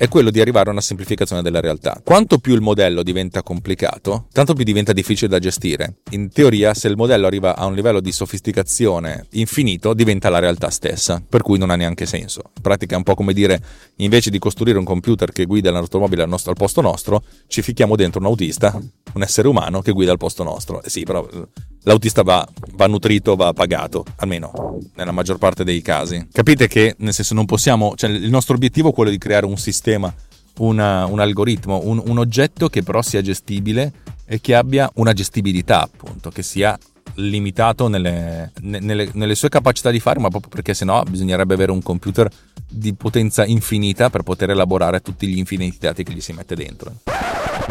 è 0.02 0.08
quello 0.08 0.32
di 0.32 0.42
arrivare 0.42 0.70
a 0.70 0.72
una 0.72 0.82
semplificazione 0.82 1.44
della 1.44 1.60
realtà. 1.60 2.02
Quanto 2.04 2.40
più 2.40 2.56
il 2.56 2.62
modello 2.62 3.04
diventa 3.04 3.44
complicato, 3.44 4.26
tanto 4.32 4.56
più 4.56 4.64
diventa 4.64 4.94
difficile 4.94 5.28
da 5.28 5.38
gestire. 5.38 5.98
In 6.10 6.32
teoria, 6.32 6.74
se 6.74 6.88
il 6.88 6.96
modello 6.96 7.28
arriva 7.28 7.56
a 7.56 7.68
un 7.68 7.76
livello 7.76 8.00
di 8.00 8.12
sofisticazione 8.12 9.28
infinito, 9.34 9.94
diventa 9.94 10.30
la 10.30 10.40
realtà 10.40 10.72
stessa, 10.72 11.22
per 11.30 11.44
cui 11.44 11.60
non 11.60 11.70
ha 11.70 11.76
neanche 11.76 12.08
senso. 12.08 12.42
In 12.56 12.64
pratica 12.64 12.96
è 12.96 12.98
un 12.98 13.04
po' 13.04 13.14
come 13.14 13.32
dire, 13.32 13.62
invece 13.98 14.32
di 14.32 14.40
costruire 14.40 14.80
un 14.80 14.86
computer 14.86 15.32
che 15.32 15.46
guida 15.46 15.70
l'automobile 15.70 16.24
al, 16.24 16.30
nostro, 16.30 16.50
al 16.50 16.58
posto 16.58 16.82
nostro, 16.82 17.24
ci 17.46 17.62
ficchiamo 17.62 17.96
dentro 17.96 18.20
un 18.22 18.26
autista, 18.26 18.76
un 19.14 19.22
essere 19.22 19.48
umano 19.50 19.84
che 19.84 19.92
guida 19.92 20.12
al 20.12 20.18
posto 20.18 20.42
nostro. 20.42 20.82
Eh 20.82 20.90
sì, 20.90 21.04
però 21.04 21.30
l'autista 21.84 22.22
va, 22.24 22.48
va, 22.74 22.88
nutrito, 22.88 23.36
va 23.36 23.54
pagato, 23.54 24.06
almeno 24.17 24.80
nella 24.96 25.12
maggior 25.12 25.38
parte 25.38 25.63
dei 25.63 25.82
casi. 25.82 26.28
Capite 26.32 26.67
che 26.67 26.96
nel 27.00 27.13
senso 27.13 27.34
non 27.34 27.46
possiamo, 27.46 27.94
cioè 27.96 28.10
il 28.10 28.30
nostro 28.30 28.56
obiettivo 28.56 28.89
è 28.89 28.94
quello 28.94 29.10
di 29.10 29.17
creare 29.17 29.46
un 29.46 29.58
sistema, 29.58 30.13
una, 30.60 31.06
un 31.06 31.20
algoritmo, 31.20 31.82
un, 31.84 32.02
un 32.06 32.17
oggetto 32.17 32.70
che 32.70 32.84
però 32.84 33.02
sia 33.02 33.22
gestibile 33.22 33.91
e 34.26 34.39
che 34.39 34.56
abbia 34.56 34.89
una 34.96 35.13
gestibilità, 35.13 35.82
appunto, 35.82 36.30
che 36.30 36.44
sia 36.44 36.78
limitato 37.15 37.88
nelle, 37.88 38.52
nelle, 38.62 39.10
nelle, 39.13 39.36
sue 39.36 39.50
capacità 39.50 39.91
di 39.91 40.00
fare, 40.00 40.20
ma 40.20 40.30
proprio 40.30 40.52
perché 40.52 40.74
sennò 40.74 41.04
bisognerebbe 41.04 41.54
avere 41.54 41.72
un 41.72 41.82
computer 41.82 42.30
di 42.70 42.94
potenza 42.94 43.46
infinita 43.46 44.10
per 44.10 44.24
poter 44.24 44.52
elaborare 44.52 45.02
tutti 45.02 45.28
gli 45.28 45.38
infiniti 45.38 45.78
dati 45.80 46.04
che 46.04 46.13
gli 46.13 46.22
si 46.22 46.32
mette 46.32 46.56
dentro. 46.56 46.94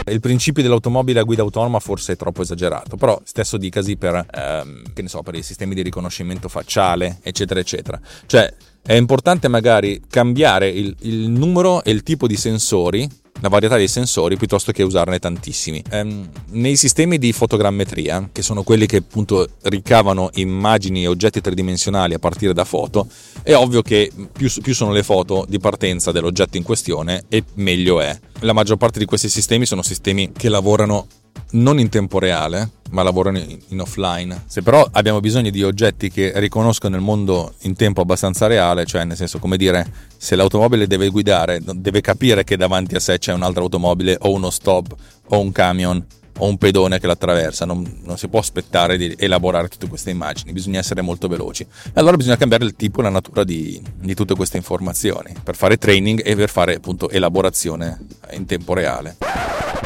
Il 0.06 0.20
principio 0.20 0.62
dell'automobile 0.62 1.20
a 1.20 1.22
guida 1.22 1.42
autonoma 1.42 1.78
forse 1.78 2.14
è 2.14 2.16
troppo 2.16 2.42
esagerato, 2.42 2.96
però 2.96 3.20
stesso 3.24 3.56
dicasi 3.56 3.96
per, 3.96 4.26
ehm, 4.32 5.06
so, 5.06 5.22
per 5.22 5.34
i 5.34 5.42
sistemi 5.42 5.74
di 5.74 5.82
riconoscimento 5.82 6.48
facciale, 6.48 7.18
eccetera, 7.22 7.60
eccetera. 7.60 8.00
Cioè, 8.26 8.52
è 8.82 8.94
importante 8.94 9.48
magari 9.48 10.02
cambiare 10.08 10.68
il, 10.68 10.96
il 11.00 11.28
numero 11.28 11.84
e 11.84 11.90
il 11.90 12.02
tipo 12.02 12.26
di 12.26 12.36
sensori 12.36 13.08
la 13.40 13.48
varietà 13.48 13.76
dei 13.76 13.88
sensori 13.88 14.36
piuttosto 14.36 14.72
che 14.72 14.82
usarne 14.82 15.18
tantissimi. 15.18 15.82
Ehm, 15.90 16.28
nei 16.50 16.76
sistemi 16.76 17.18
di 17.18 17.32
fotogrammetria, 17.32 18.28
che 18.32 18.42
sono 18.42 18.62
quelli 18.62 18.86
che 18.86 18.98
appunto 18.98 19.48
ricavano 19.62 20.30
immagini 20.34 21.04
e 21.04 21.06
oggetti 21.08 21.40
tridimensionali 21.40 22.14
a 22.14 22.18
partire 22.18 22.52
da 22.52 22.64
foto, 22.64 23.08
è 23.42 23.54
ovvio 23.54 23.82
che 23.82 24.10
più, 24.32 24.50
più 24.62 24.74
sono 24.74 24.92
le 24.92 25.02
foto 25.02 25.44
di 25.48 25.58
partenza 25.58 26.12
dell'oggetto 26.12 26.56
in 26.56 26.62
questione 26.62 27.24
e 27.28 27.44
meglio 27.54 28.00
è. 28.00 28.18
La 28.40 28.52
maggior 28.52 28.76
parte 28.76 28.98
di 28.98 29.04
questi 29.04 29.28
sistemi 29.28 29.66
sono 29.66 29.82
sistemi 29.82 30.32
che 30.32 30.48
lavorano 30.48 31.06
non 31.52 31.78
in 31.78 31.88
tempo 31.88 32.18
reale, 32.18 32.70
ma 32.90 33.02
lavorano 33.02 33.38
in 33.38 33.80
offline. 33.80 34.44
Se 34.46 34.62
però 34.62 34.86
abbiamo 34.92 35.20
bisogno 35.20 35.50
di 35.50 35.62
oggetti 35.62 36.10
che 36.10 36.32
riconoscono 36.36 36.96
il 36.96 37.02
mondo 37.02 37.54
in 37.60 37.74
tempo 37.74 38.00
abbastanza 38.00 38.46
reale, 38.46 38.84
cioè 38.84 39.04
nel 39.04 39.16
senso 39.16 39.38
come 39.38 39.56
dire, 39.56 39.86
se 40.16 40.36
l'automobile 40.36 40.86
deve 40.86 41.08
guidare, 41.08 41.60
deve 41.62 42.00
capire 42.00 42.44
che 42.44 42.56
davanti 42.56 42.94
a 42.94 43.00
sé 43.00 43.18
c'è 43.18 43.32
un'altra 43.32 43.62
automobile 43.62 44.16
o 44.20 44.32
uno 44.32 44.50
stop 44.50 44.94
o 45.28 45.40
un 45.40 45.52
camion 45.52 46.04
o 46.40 46.46
un 46.46 46.58
pedone 46.58 46.98
che 46.98 47.06
l'attraversa, 47.06 47.64
non, 47.64 48.00
non, 48.02 48.18
si 48.18 48.28
può 48.28 48.40
aspettare 48.40 48.96
di 48.96 49.14
elaborare 49.18 49.68
tutte 49.68 49.88
queste 49.88 50.10
immagini, 50.10 50.52
bisogna 50.52 50.78
essere 50.78 51.02
molto 51.02 51.28
veloci. 51.28 51.62
E 51.62 51.92
allora 51.94 52.16
bisogna 52.16 52.36
cambiare 52.36 52.64
il 52.64 52.74
tipo 52.76 53.00
e 53.00 53.04
la 53.04 53.10
natura 53.10 53.44
di, 53.44 53.80
di 54.00 54.14
tutte 54.14 54.34
queste 54.34 54.56
informazioni 54.56 55.34
per 55.42 55.56
fare 55.56 55.76
training 55.76 56.22
e 56.24 56.34
per 56.34 56.50
fare 56.50 56.76
appunto 56.76 57.08
elaborazione 57.10 57.98
in 58.32 58.46
tempo 58.46 58.74
reale. 58.74 59.16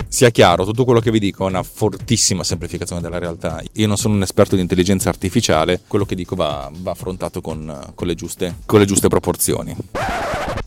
Sia 0.09 0.31
chiaro, 0.31 0.65
tutto 0.65 0.85
quello 0.85 1.01
che 1.01 1.11
vi 1.11 1.19
dico 1.19 1.45
è 1.45 1.49
una 1.49 1.65
fortissima 1.65 2.45
semplificazione 2.45 3.03
della 3.03 3.19
realtà. 3.19 3.61
Io 3.73 3.89
non 3.89 3.97
sono 3.97 4.15
un 4.15 4.23
esperto 4.23 4.55
di 4.55 4.61
intelligenza 4.61 5.09
artificiale, 5.09 5.81
quello 5.89 6.05
che 6.05 6.15
dico 6.15 6.37
va, 6.37 6.71
va 6.73 6.93
affrontato 6.93 7.41
con, 7.41 7.93
con, 7.97 8.07
le 8.07 8.15
giuste, 8.15 8.59
con 8.65 8.79
le 8.79 8.85
giuste 8.85 9.09
proporzioni. 9.09 9.75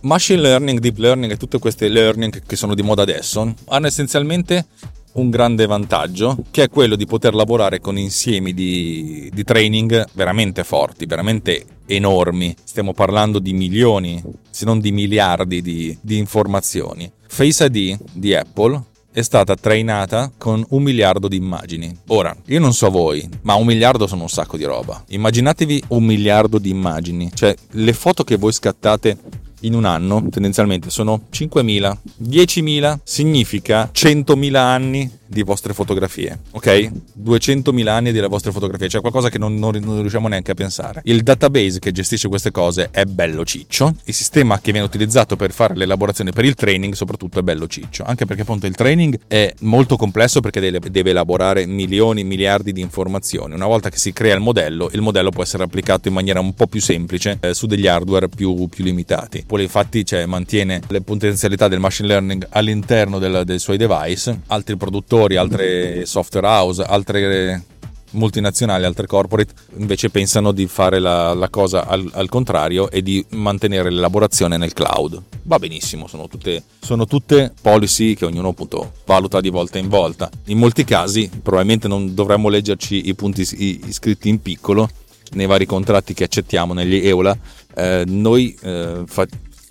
Machine 0.02 0.41
learning, 0.41 0.80
deep 0.80 0.97
learning 0.97 1.32
e 1.32 1.38
tutte 1.38 1.60
queste 1.60 1.88
learning 1.88 2.41
che 2.45 2.56
sono 2.58 2.76
di 2.76 2.82
moda 2.82 3.04
adesso 3.04 3.54
hanno 3.67 3.88
essenzialmente 3.88 4.65
un 5.13 5.30
grande 5.30 5.65
vantaggio 5.65 6.38
che 6.52 6.63
è 6.63 6.70
quello 6.70 6.96
di 6.96 7.06
poter 7.06 7.34
lavorare 7.34 7.80
con 7.80 7.98
insiemi 7.98 8.54
di, 8.54 9.30
di 9.34 9.43
training 9.43 10.06
veramente 10.13 10.63
forti, 10.63 11.06
veramente 11.06 11.65
enormi. 11.88 12.56
Stiamo 12.63 12.93
parlando 12.93 13.39
di 13.39 13.54
milioni, 13.54 14.22
se 14.50 14.65
non 14.65 14.80
di 14.80 14.91
miliardi 14.91 15.62
di, 15.62 15.98
di 16.02 16.17
informazioni. 16.17 17.12
Face 17.28 17.65
ID 17.65 17.98
di 18.13 18.36
Apple 18.36 18.82
è 19.12 19.24
stata 19.24 19.56
trainata 19.56 20.32
con 20.38 20.63
un 20.70 20.84
miliardo 20.84 21.28
di 21.28 21.38
immagini. 21.38 21.91
Ora, 22.10 22.36
io 22.46 22.60
non 22.60 22.74
so 22.74 22.91
voi, 22.91 23.28
ma 23.41 23.56
un 23.56 23.65
miliardo 23.65 24.06
sono 24.06 24.22
un 24.22 24.30
sacco 24.30 24.58
di 24.58 24.63
roba. 24.63 25.04
Immaginatevi 25.08 25.86
un 25.88 26.04
miliardo 26.04 26.60
di 26.60 26.70
immagini, 26.70 27.32
cioè 27.34 27.56
le 27.72 27.93
foto 27.93 28.24
che 28.24 28.36
voi 28.36 28.52
scattate 28.52 29.17
in 29.62 29.74
un 29.74 29.86
anno 29.86 30.28
tendenzialmente 30.30 30.89
sono 30.89 31.24
5.000. 31.32 31.98
10.000 32.24 33.00
significa 33.04 33.89
100.000 33.93 34.56
anni 34.56 35.12
di 35.28 35.43
vostre 35.43 35.74
fotografie, 35.74 36.39
ok? 36.52 36.91
200.000 37.22 37.88
anni 37.88 38.12
delle 38.12 38.28
vostre 38.28 38.52
fotografie, 38.52 38.88
cioè 38.88 39.02
qualcosa 39.02 39.30
che 39.30 39.38
non, 39.38 39.56
non, 39.56 39.76
non, 39.84 40.00
riusciamo 40.00 40.28
neanche 40.28 40.52
a 40.52 40.54
pensare. 40.54 41.02
Il 41.04 41.22
database 41.22 41.80
che 41.80 41.91
gestisce 41.91 42.28
queste 42.30 42.52
cose 42.52 42.89
è 42.91 43.04
bello 43.06 43.43
ciccio, 43.43 43.93
il 44.06 44.13
sistema 44.13 44.60
che 44.60 44.72
viene 44.72 44.88
utilizzato 44.88 45.36
per 45.36 45.52
fare 45.52 45.76
l'elaborazione 45.76 46.32
per 46.32 46.46
il 46.46 46.56
training 46.56 46.93
soprattutto 46.93 47.39
è 47.39 47.41
bello 47.41 47.67
ciccio, 47.67 48.04
anche 48.06 48.26
perché 48.26 48.43
appunto 48.43 48.65
il 48.65 48.76
training 48.76 49.20
è 49.28 49.54
molto 49.62 49.98
complesso 49.98 50.39
perché 50.39 50.60
deve, 50.60 50.80
deve 50.89 51.10
elaborare 51.10 51.65
milioni, 51.65 52.24
miliardi 52.24 52.72
di 52.72 52.82
informazioni. 52.82 53.54
Una 53.54 53.67
volta 53.67 53.89
che 53.89 53.98
si 53.98 54.13
crea 54.13 54.34
il 54.34 54.41
modello, 54.41 54.89
il 54.93 55.02
modello 55.02 55.30
può 55.30 55.43
essere 55.43 55.63
applicato 55.63 56.08
in 56.08 56.13
maniera 56.13 56.39
un 56.39 56.54
po' 56.54 56.67
più 56.67 56.82
semplice 56.82 57.38
eh, 57.41 57.54
su 57.54 57.67
degli 57.67 57.88
hardware 57.88 58.30
più, 58.30 58.67
più 58.67 58.84
limitati. 58.84 59.43
Poi 59.48 59.64
infatti 59.64 60.06
cioè, 60.06 60.26
mantiene 60.26 60.82
le 60.90 61.02
potenzialità 61.02 61.70
del 61.70 61.80
machine 61.80 62.10
learning 62.10 62.48
all'interno 62.50 63.18
del, 63.18 63.44
dei 63.46 63.60
suoi 63.60 63.78
device, 63.78 64.42
altri 64.48 64.76
produttori 64.76 65.38
altre 65.38 66.06
software 66.06 66.46
house, 66.46 66.84
altre 66.84 67.64
multinazionali, 68.12 68.86
altre 68.86 69.08
corporate 69.08 69.54
invece 69.78 70.10
pensano 70.10 70.52
di 70.52 70.68
fare 70.68 71.00
la, 71.00 71.34
la 71.34 71.50
cosa 71.50 71.86
al, 71.86 72.10
al, 72.14 72.30
contrario 72.30 72.90
e 72.90 73.02
di 73.02 73.26
mantenere 73.32 73.90
l'elaborazione 73.90 74.58
nel 74.58 74.74
cloud. 74.74 75.22
Va 75.44 75.60
benissimo, 75.60 76.08
sono 76.08 76.28
tutte, 76.28 76.64
sono 76.80 77.06
tutte 77.06 77.54
policy 77.62 78.16
che 78.16 78.26
ognuno 78.26 78.50
appunto 78.50 78.94
valuta 79.06 79.40
di 79.40 79.50
volta 79.50 79.78
in 79.78 79.88
volta. 79.88 80.30
In 80.46 80.58
molti 80.58 80.84
casi 80.84 81.30
probabilmente 81.42 81.88
non 81.88 82.14
dovremmo 82.14 82.50
leggerci 82.50 83.08
i 83.08 83.16
punti 83.16 83.46
scritti 83.46 84.30
in 84.30 84.42
piccolo 84.42 84.90
nei 85.34 85.46
vari 85.46 85.66
contratti 85.66 86.13
che 86.13 86.24
accettiamo 86.24 86.74
negli 86.74 87.06
EULA. 87.06 87.38
Eh, 87.76 88.04
noi 88.08 88.58
eh, 88.62 89.04
fa- 89.06 89.28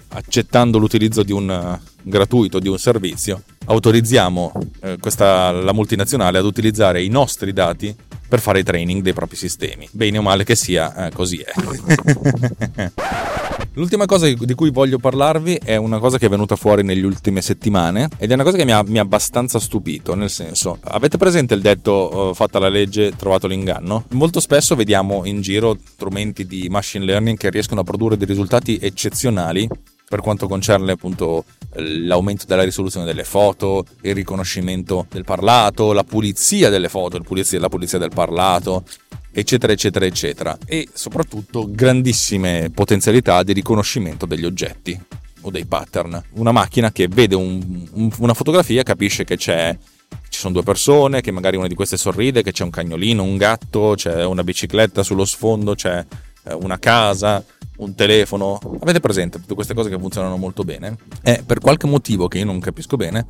accettando 0.08 0.78
l'utilizzo 0.78 1.22
di 1.22 1.32
un 1.32 1.48
uh, 1.48 1.88
gratuito 2.02 2.58
di 2.58 2.68
un 2.68 2.78
servizio, 2.78 3.42
autorizziamo 3.66 4.52
eh, 4.80 4.96
questa, 4.98 5.50
la 5.50 5.72
multinazionale 5.72 6.38
ad 6.38 6.44
utilizzare 6.44 7.02
i 7.02 7.08
nostri 7.08 7.52
dati 7.52 7.94
per 8.28 8.40
fare 8.40 8.60
i 8.60 8.62
training 8.62 9.02
dei 9.02 9.12
propri 9.12 9.36
sistemi. 9.36 9.88
Bene 9.92 10.18
o 10.18 10.22
male 10.22 10.44
che 10.44 10.54
sia, 10.54 11.06
eh, 11.06 11.10
così 11.12 11.38
è. 11.38 11.52
L'ultima 13.76 14.06
cosa 14.06 14.26
di 14.26 14.54
cui 14.54 14.70
voglio 14.70 14.98
parlarvi 14.98 15.60
è 15.62 15.76
una 15.76 15.98
cosa 15.98 16.16
che 16.16 16.26
è 16.26 16.28
venuta 16.30 16.56
fuori 16.56 16.82
negli 16.82 17.02
ultime 17.02 17.42
settimane 17.42 18.08
ed 18.16 18.30
è 18.30 18.34
una 18.34 18.42
cosa 18.42 18.56
che 18.56 18.64
mi 18.64 18.72
ha, 18.72 18.82
mi 18.86 18.98
ha 18.98 19.02
abbastanza 19.02 19.58
stupito, 19.58 20.14
nel 20.14 20.30
senso, 20.30 20.78
avete 20.80 21.18
presente 21.18 21.52
il 21.52 21.60
detto 21.60 22.30
uh, 22.30 22.34
fatta 22.34 22.58
la 22.58 22.70
legge, 22.70 23.12
trovato 23.16 23.46
l'inganno? 23.46 24.04
Molto 24.12 24.40
spesso 24.40 24.74
vediamo 24.76 25.26
in 25.26 25.42
giro 25.42 25.76
strumenti 25.84 26.46
di 26.46 26.68
machine 26.70 27.04
learning 27.04 27.36
che 27.36 27.50
riescono 27.50 27.82
a 27.82 27.84
produrre 27.84 28.16
dei 28.16 28.26
risultati 28.26 28.78
eccezionali 28.80 29.68
per 30.08 30.20
quanto 30.20 30.46
concerne 30.46 30.92
appunto 30.92 31.44
l'aumento 31.74 32.44
della 32.46 32.62
risoluzione 32.62 33.06
delle 33.06 33.24
foto, 33.24 33.84
il 34.02 34.14
riconoscimento 34.14 35.06
del 35.10 35.24
parlato, 35.24 35.92
la 35.92 36.04
pulizia 36.04 36.70
delle 36.70 36.88
foto, 36.88 37.18
la 37.18 37.68
pulizia, 37.68 37.98
del 37.98 38.10
parlato, 38.14 38.84
eccetera, 39.32 39.72
eccetera, 39.72 40.06
eccetera. 40.06 40.56
E 40.64 40.88
soprattutto 40.92 41.68
grandissime 41.68 42.70
potenzialità 42.72 43.42
di 43.42 43.52
riconoscimento 43.52 44.26
degli 44.26 44.44
oggetti 44.44 44.98
o 45.42 45.50
dei 45.50 45.66
pattern. 45.66 46.22
Una 46.34 46.52
macchina 46.52 46.92
che 46.92 47.08
vede 47.08 47.34
un, 47.34 47.88
un, 47.92 48.10
una 48.18 48.34
fotografia 48.34 48.84
capisce 48.84 49.24
che 49.24 49.36
c'è 49.36 49.76
ci 50.28 50.38
sono 50.38 50.54
due 50.54 50.62
persone, 50.62 51.20
che 51.20 51.32
magari 51.32 51.56
una 51.56 51.66
di 51.66 51.74
queste 51.74 51.96
sorride, 51.96 52.42
che 52.42 52.52
c'è 52.52 52.62
un 52.62 52.70
cagnolino, 52.70 53.22
un 53.22 53.36
gatto, 53.36 53.94
c'è 53.96 54.24
una 54.24 54.44
bicicletta 54.44 55.02
sullo 55.02 55.24
sfondo, 55.24 55.74
c'è 55.74 56.04
eh, 56.44 56.54
una 56.54 56.78
casa, 56.78 57.44
un 57.78 57.94
telefono. 57.94 58.58
Avete 58.80 59.00
presente 59.00 59.40
tutte 59.40 59.54
queste 59.54 59.74
cose 59.74 59.90
che 59.90 59.98
funzionano 59.98 60.36
molto 60.36 60.62
bene? 60.62 60.96
E 61.22 61.42
per 61.44 61.60
qualche 61.60 61.86
motivo 61.86 62.28
che 62.28 62.38
io 62.38 62.44
non 62.44 62.60
capisco 62.60 62.96
bene, 62.96 63.26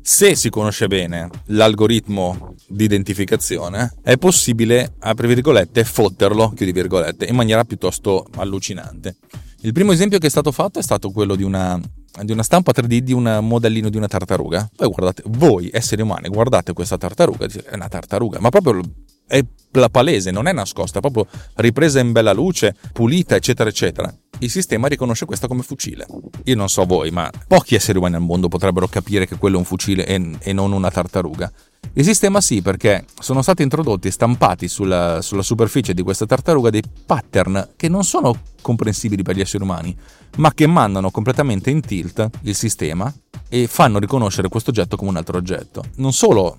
se 0.00 0.34
si 0.34 0.48
conosce 0.48 0.86
bene 0.86 1.28
l'algoritmo 1.46 2.54
di 2.66 2.84
identificazione, 2.84 3.92
è 4.02 4.16
possibile, 4.16 4.94
apri 5.00 5.26
virgolette, 5.26 5.84
fotterlo, 5.84 6.50
chiudi 6.50 6.72
virgolette, 6.72 7.26
in 7.26 7.34
maniera 7.34 7.64
piuttosto 7.64 8.26
allucinante. 8.36 9.16
Il 9.62 9.72
primo 9.72 9.92
esempio 9.92 10.18
che 10.18 10.28
è 10.28 10.30
stato 10.30 10.52
fatto 10.52 10.78
è 10.78 10.82
stato 10.82 11.10
quello 11.10 11.34
di 11.34 11.42
una, 11.42 11.78
di 12.22 12.32
una 12.32 12.42
stampa 12.42 12.72
3D 12.74 12.98
di 12.98 13.12
un 13.12 13.38
modellino 13.42 13.90
di 13.90 13.96
una 13.96 14.06
tartaruga. 14.06 14.70
Voi 14.76 14.88
guardate, 14.88 15.22
voi 15.26 15.68
esseri 15.72 16.00
umani, 16.00 16.28
guardate 16.28 16.72
questa 16.72 16.96
tartaruga, 16.96 17.46
è 17.46 17.74
una 17.74 17.88
tartaruga, 17.88 18.40
ma 18.40 18.48
proprio 18.50 18.80
è 19.28 19.44
la 19.72 19.88
palese, 19.88 20.30
non 20.30 20.46
è 20.46 20.52
nascosta, 20.52 20.98
è 20.98 21.00
proprio 21.00 21.26
ripresa 21.56 22.00
in 22.00 22.12
bella 22.12 22.32
luce, 22.32 22.74
pulita, 22.92 23.36
eccetera, 23.36 23.68
eccetera. 23.68 24.12
Il 24.40 24.50
sistema 24.50 24.88
riconosce 24.88 25.26
questa 25.26 25.46
come 25.46 25.62
fucile. 25.62 26.06
Io 26.44 26.56
non 26.56 26.68
so 26.68 26.84
voi, 26.84 27.10
ma 27.10 27.30
pochi 27.46 27.74
esseri 27.74 27.98
umani 27.98 28.14
al 28.14 28.22
mondo 28.22 28.48
potrebbero 28.48 28.86
capire 28.88 29.26
che 29.26 29.36
quello 29.36 29.56
è 29.56 29.58
un 29.58 29.64
fucile 29.64 30.06
e, 30.06 30.52
non 30.52 30.72
una 30.72 30.90
tartaruga. 30.90 31.50
Il 31.94 32.04
sistema 32.04 32.40
sì, 32.40 32.62
perché 32.62 33.04
sono 33.20 33.42
stati 33.42 33.62
introdotti 33.62 34.08
e 34.08 34.10
stampati 34.10 34.68
sulla, 34.68 35.20
sulla, 35.22 35.42
superficie 35.42 35.94
di 35.94 36.02
questa 36.02 36.26
tartaruga 36.26 36.70
dei 36.70 36.82
pattern 37.06 37.70
che 37.76 37.88
non 37.88 38.04
sono 38.04 38.36
comprensibili 38.60 39.22
per 39.22 39.36
gli 39.36 39.40
esseri 39.40 39.62
umani, 39.62 39.96
ma 40.36 40.52
che 40.52 40.66
mandano 40.66 41.10
completamente 41.10 41.70
in 41.70 41.80
tilt 41.80 42.28
il 42.42 42.54
sistema 42.54 43.12
e 43.48 43.66
fanno 43.66 43.98
riconoscere 43.98 44.48
questo 44.48 44.70
oggetto 44.70 44.96
come 44.96 45.10
un 45.10 45.16
altro 45.16 45.36
oggetto. 45.38 45.84
Non 45.96 46.12
solo 46.12 46.56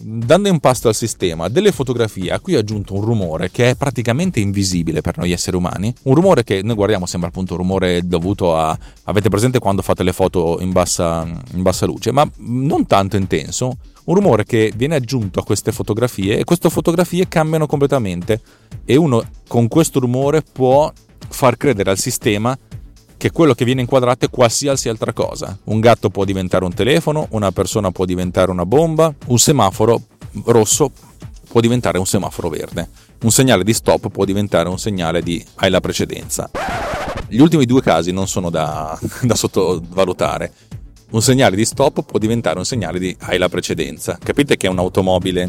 dando 0.00 0.48
impasto 0.48 0.88
al 0.88 0.94
sistema 0.94 1.48
delle 1.48 1.72
fotografie 1.72 2.30
a 2.30 2.40
cui 2.40 2.54
ho 2.54 2.58
aggiunto 2.58 2.94
un 2.94 3.02
rumore 3.02 3.50
che 3.50 3.70
è 3.70 3.74
praticamente 3.74 4.40
invisibile 4.40 5.00
per 5.00 5.18
noi 5.18 5.32
esseri 5.32 5.56
umani, 5.56 5.92
un 6.02 6.14
rumore 6.14 6.44
che 6.44 6.62
noi 6.62 6.74
guardiamo 6.74 7.06
sembra 7.06 7.28
appunto 7.28 7.52
un 7.52 7.58
rumore 7.58 8.06
dovuto 8.06 8.56
a... 8.56 8.76
avete 9.04 9.28
presente 9.28 9.58
quando 9.58 9.82
fate 9.82 10.02
le 10.02 10.12
foto 10.12 10.58
in 10.60 10.72
bassa, 10.72 11.26
in 11.52 11.62
bassa 11.62 11.86
luce, 11.86 12.12
ma 12.12 12.28
non 12.38 12.86
tanto 12.86 13.16
intenso, 13.16 13.76
un 14.04 14.14
rumore 14.14 14.44
che 14.44 14.72
viene 14.76 14.94
aggiunto 14.94 15.40
a 15.40 15.44
queste 15.44 15.72
fotografie 15.72 16.38
e 16.38 16.44
queste 16.44 16.70
fotografie 16.70 17.28
cambiano 17.28 17.66
completamente 17.66 18.40
e 18.84 18.96
uno 18.96 19.22
con 19.48 19.68
questo 19.68 19.98
rumore 19.98 20.42
può 20.42 20.92
far 21.28 21.56
credere 21.56 21.90
al 21.90 21.98
sistema 21.98 22.56
che 23.16 23.30
quello 23.30 23.54
che 23.54 23.64
viene 23.64 23.80
inquadrato 23.80 24.26
è 24.26 24.30
qualsiasi 24.30 24.88
altra 24.88 25.12
cosa. 25.12 25.56
Un 25.64 25.80
gatto 25.80 26.10
può 26.10 26.24
diventare 26.24 26.64
un 26.64 26.74
telefono, 26.74 27.26
una 27.30 27.50
persona 27.50 27.90
può 27.90 28.04
diventare 28.04 28.50
una 28.50 28.66
bomba, 28.66 29.12
un 29.26 29.38
semaforo 29.38 30.02
rosso 30.44 30.90
può 31.48 31.60
diventare 31.60 31.98
un 31.98 32.06
semaforo 32.06 32.48
verde, 32.48 32.88
un 33.22 33.30
segnale 33.30 33.64
di 33.64 33.72
stop 33.72 34.10
può 34.10 34.24
diventare 34.24 34.68
un 34.68 34.78
segnale 34.78 35.22
di 35.22 35.44
hai 35.56 35.70
la 35.70 35.80
precedenza. 35.80 36.50
Gli 37.28 37.40
ultimi 37.40 37.64
due 37.64 37.80
casi 37.80 38.12
non 38.12 38.28
sono 38.28 38.50
da, 38.50 38.98
da 39.22 39.34
sottovalutare. 39.34 40.52
Un 41.10 41.22
segnale 41.22 41.56
di 41.56 41.64
stop 41.64 42.04
può 42.04 42.18
diventare 42.18 42.58
un 42.58 42.64
segnale 42.64 42.98
di 42.98 43.16
hai 43.20 43.38
la 43.38 43.48
precedenza. 43.48 44.18
Capite 44.22 44.56
che 44.56 44.66
è 44.66 44.70
un'automobile 44.70 45.48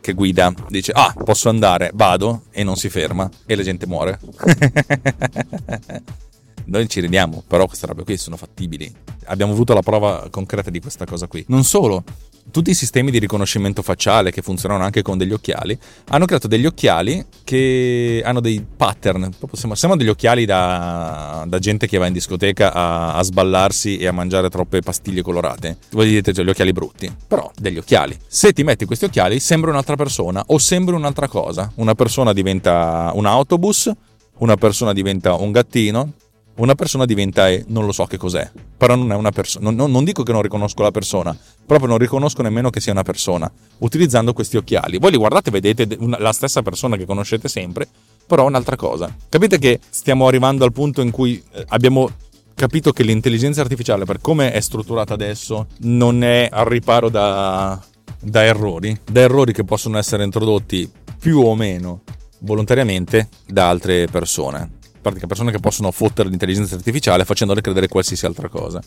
che 0.00 0.14
guida 0.14 0.52
dice 0.68 0.92
ah 0.92 1.14
posso 1.24 1.48
andare, 1.48 1.90
vado 1.94 2.42
e 2.50 2.64
non 2.64 2.76
si 2.76 2.88
ferma 2.88 3.28
e 3.46 3.56
la 3.56 3.62
gente 3.62 3.86
muore. 3.86 4.18
Noi 6.66 6.88
ci 6.88 7.00
ridiamo, 7.00 7.42
però 7.46 7.66
queste 7.66 7.86
robe 7.86 8.04
qui 8.04 8.16
sono 8.16 8.36
fattibili. 8.36 8.92
Abbiamo 9.26 9.52
avuto 9.52 9.74
la 9.74 9.82
prova 9.82 10.28
concreta 10.30 10.70
di 10.70 10.80
questa 10.80 11.04
cosa 11.04 11.26
qui. 11.26 11.44
Non 11.48 11.64
solo, 11.64 12.04
tutti 12.50 12.70
i 12.70 12.74
sistemi 12.74 13.10
di 13.10 13.18
riconoscimento 13.18 13.82
facciale 13.82 14.30
che 14.30 14.42
funzionano 14.42 14.82
anche 14.82 15.00
con 15.00 15.16
degli 15.16 15.32
occhiali 15.32 15.78
hanno 16.08 16.26
creato 16.26 16.48
degli 16.48 16.66
occhiali 16.66 17.24
che 17.44 18.20
hanno 18.24 18.40
dei 18.40 18.64
pattern. 18.76 19.30
Sembrano 19.52 19.96
degli 19.96 20.08
occhiali 20.08 20.44
da, 20.44 21.44
da, 21.46 21.58
gente 21.58 21.86
che 21.86 21.98
va 21.98 22.06
in 22.06 22.12
discoteca 22.12 22.72
a, 22.72 23.14
a, 23.14 23.22
sballarsi 23.22 23.98
e 23.98 24.06
a 24.06 24.12
mangiare 24.12 24.50
troppe 24.50 24.80
pastiglie 24.80 25.22
colorate. 25.22 25.78
Voi 25.92 26.08
dite 26.08 26.32
cioè, 26.32 26.44
gli 26.44 26.50
occhiali 26.50 26.72
brutti, 26.72 27.10
però 27.26 27.50
degli 27.56 27.78
occhiali. 27.78 28.18
Se 28.26 28.52
ti 28.52 28.64
metti 28.64 28.84
questi 28.84 29.04
occhiali 29.04 29.38
sembra 29.38 29.70
un'altra 29.70 29.96
persona 29.96 30.42
o 30.48 30.58
sembra 30.58 30.96
un'altra 30.96 31.28
cosa. 31.28 31.70
Una 31.76 31.94
persona 31.94 32.32
diventa 32.32 33.12
un 33.14 33.24
autobus, 33.24 33.90
una 34.38 34.56
persona 34.56 34.92
diventa 34.92 35.34
un 35.34 35.52
gattino, 35.52 36.12
una 36.56 36.74
persona 36.74 37.06
diventa 37.06 37.48
e 37.48 37.64
non 37.68 37.86
lo 37.86 37.92
so 37.92 38.04
che 38.04 38.18
cos'è, 38.18 38.50
però 38.76 38.94
non 38.94 39.10
è 39.12 39.14
una 39.14 39.30
persona, 39.30 39.70
non, 39.70 39.90
non, 39.90 40.04
dico 40.04 40.22
che 40.22 40.32
non 40.32 40.42
riconosco 40.42 40.82
la 40.82 40.90
persona, 40.90 41.36
proprio 41.64 41.88
non 41.88 41.98
riconosco 41.98 42.42
nemmeno 42.42 42.68
che 42.70 42.80
sia 42.80 42.92
una 42.92 43.02
persona, 43.02 43.50
utilizzando 43.78 44.32
questi 44.32 44.56
occhiali. 44.56 44.98
Voi 44.98 45.12
li 45.12 45.16
guardate 45.16 45.48
e 45.48 45.52
vedete 45.52 45.96
una, 45.98 46.18
la 46.18 46.32
stessa 46.32 46.62
persona 46.62 46.96
che 46.96 47.06
conoscete 47.06 47.48
sempre, 47.48 47.88
però 48.26 48.44
un'altra 48.46 48.76
cosa. 48.76 49.14
Capite 49.28 49.58
che 49.58 49.80
stiamo 49.88 50.26
arrivando 50.26 50.64
al 50.64 50.72
punto 50.72 51.00
in 51.00 51.10
cui 51.10 51.42
eh, 51.52 51.64
abbiamo 51.68 52.10
capito 52.54 52.92
che 52.92 53.02
l'intelligenza 53.02 53.62
artificiale, 53.62 54.04
per 54.04 54.20
come 54.20 54.52
è 54.52 54.60
strutturata 54.60 55.14
adesso, 55.14 55.68
non 55.80 56.22
è 56.22 56.48
al 56.50 56.66
riparo 56.66 57.08
da, 57.08 57.82
da 58.20 58.44
errori, 58.44 59.00
da 59.10 59.20
errori 59.20 59.52
che 59.52 59.64
possono 59.64 59.96
essere 59.96 60.24
introdotti 60.24 60.90
più 61.18 61.38
o 61.38 61.54
meno 61.54 62.02
volontariamente 62.40 63.28
da 63.46 63.68
altre 63.68 64.06
persone 64.06 64.80
pratica 65.02 65.26
persone 65.26 65.50
che 65.50 65.58
possono 65.58 65.90
fottere 65.90 66.28
l'intelligenza 66.28 66.76
artificiale 66.76 67.24
facendole 67.24 67.60
credere 67.60 67.88
qualsiasi 67.88 68.24
altra 68.24 68.48
cosa. 68.48 68.80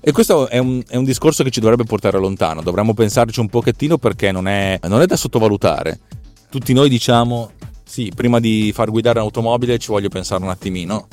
E 0.00 0.12
questo 0.12 0.48
è 0.48 0.58
un, 0.58 0.82
è 0.86 0.96
un, 0.96 1.04
discorso 1.04 1.42
che 1.42 1.50
ci 1.50 1.58
dovrebbe 1.58 1.82
portare 1.82 2.18
lontano, 2.18 2.62
dovremmo 2.62 2.94
pensarci 2.94 3.40
un 3.40 3.48
pochettino 3.48 3.98
perché 3.98 4.30
non 4.30 4.46
è, 4.46 4.78
non 4.84 5.00
è 5.00 5.06
da 5.06 5.16
sottovalutare. 5.16 5.98
Tutti 6.48 6.72
noi 6.72 6.88
diciamo, 6.88 7.50
sì, 7.82 8.12
prima 8.14 8.38
di 8.38 8.70
far 8.72 8.90
guidare 8.90 9.18
un'automobile 9.18 9.78
ci 9.78 9.88
voglio 9.88 10.08
pensare 10.08 10.44
un 10.44 10.50
attimino, 10.50 11.08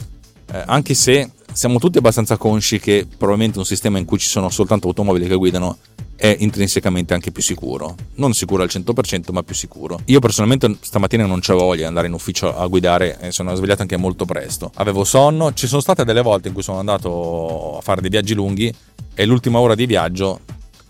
eh, 0.52 0.62
anche 0.66 0.94
se 0.94 1.32
siamo 1.54 1.80
tutti 1.80 2.00
abbastanza 2.00 2.38
consci 2.38 2.80
che 2.80 3.06
probabilmente 3.08 3.60
un 3.60 3.66
sistema 3.66 3.98
in 3.98 4.06
cui 4.06 4.18
ci 4.18 4.28
sono 4.28 4.50
soltanto 4.50 4.88
automobili 4.88 5.28
che 5.28 5.36
guidano 5.36 5.78
è 6.16 6.36
intrinsecamente 6.40 7.14
anche 7.14 7.32
più 7.32 7.42
sicuro. 7.42 7.96
Non 8.16 8.34
sicuro 8.34 8.64
al 8.64 8.70
100%, 8.72 9.32
ma 9.32 9.44
più 9.44 9.56
sicuro. 9.56 10.00
Io 10.06 10.20
personalmente 10.20 10.78
stamattina 10.82 11.26
non 11.26 11.40
c'avevo 11.42 11.66
voglia 11.66 11.82
di 11.82 11.88
andare 11.88 12.08
in 12.08 12.14
ufficio 12.14 12.56
a 12.56 12.66
guidare 12.68 13.20
e 13.20 13.32
sono 13.32 13.54
svegliato 13.56 13.82
anche 13.82 13.98
molto 13.98 14.26
presto. 14.26 14.72
Avevo 14.76 15.04
sonno, 15.04 15.54
ci 15.54 15.68
sono 15.68 15.82
state 15.82 16.04
delle 16.04 16.22
volte 16.22 16.48
in 16.48 16.54
cui 16.54 16.64
sono 16.64 16.80
andato 16.80 17.78
a 17.78 17.82
fare 17.82 18.02
dei 18.02 18.10
viaggi 18.10 18.34
lunghi 18.34 18.74
e 19.14 19.26
l'ultima 19.26 19.60
ora 19.60 19.76
di 19.76 19.86
viaggio 19.86 20.40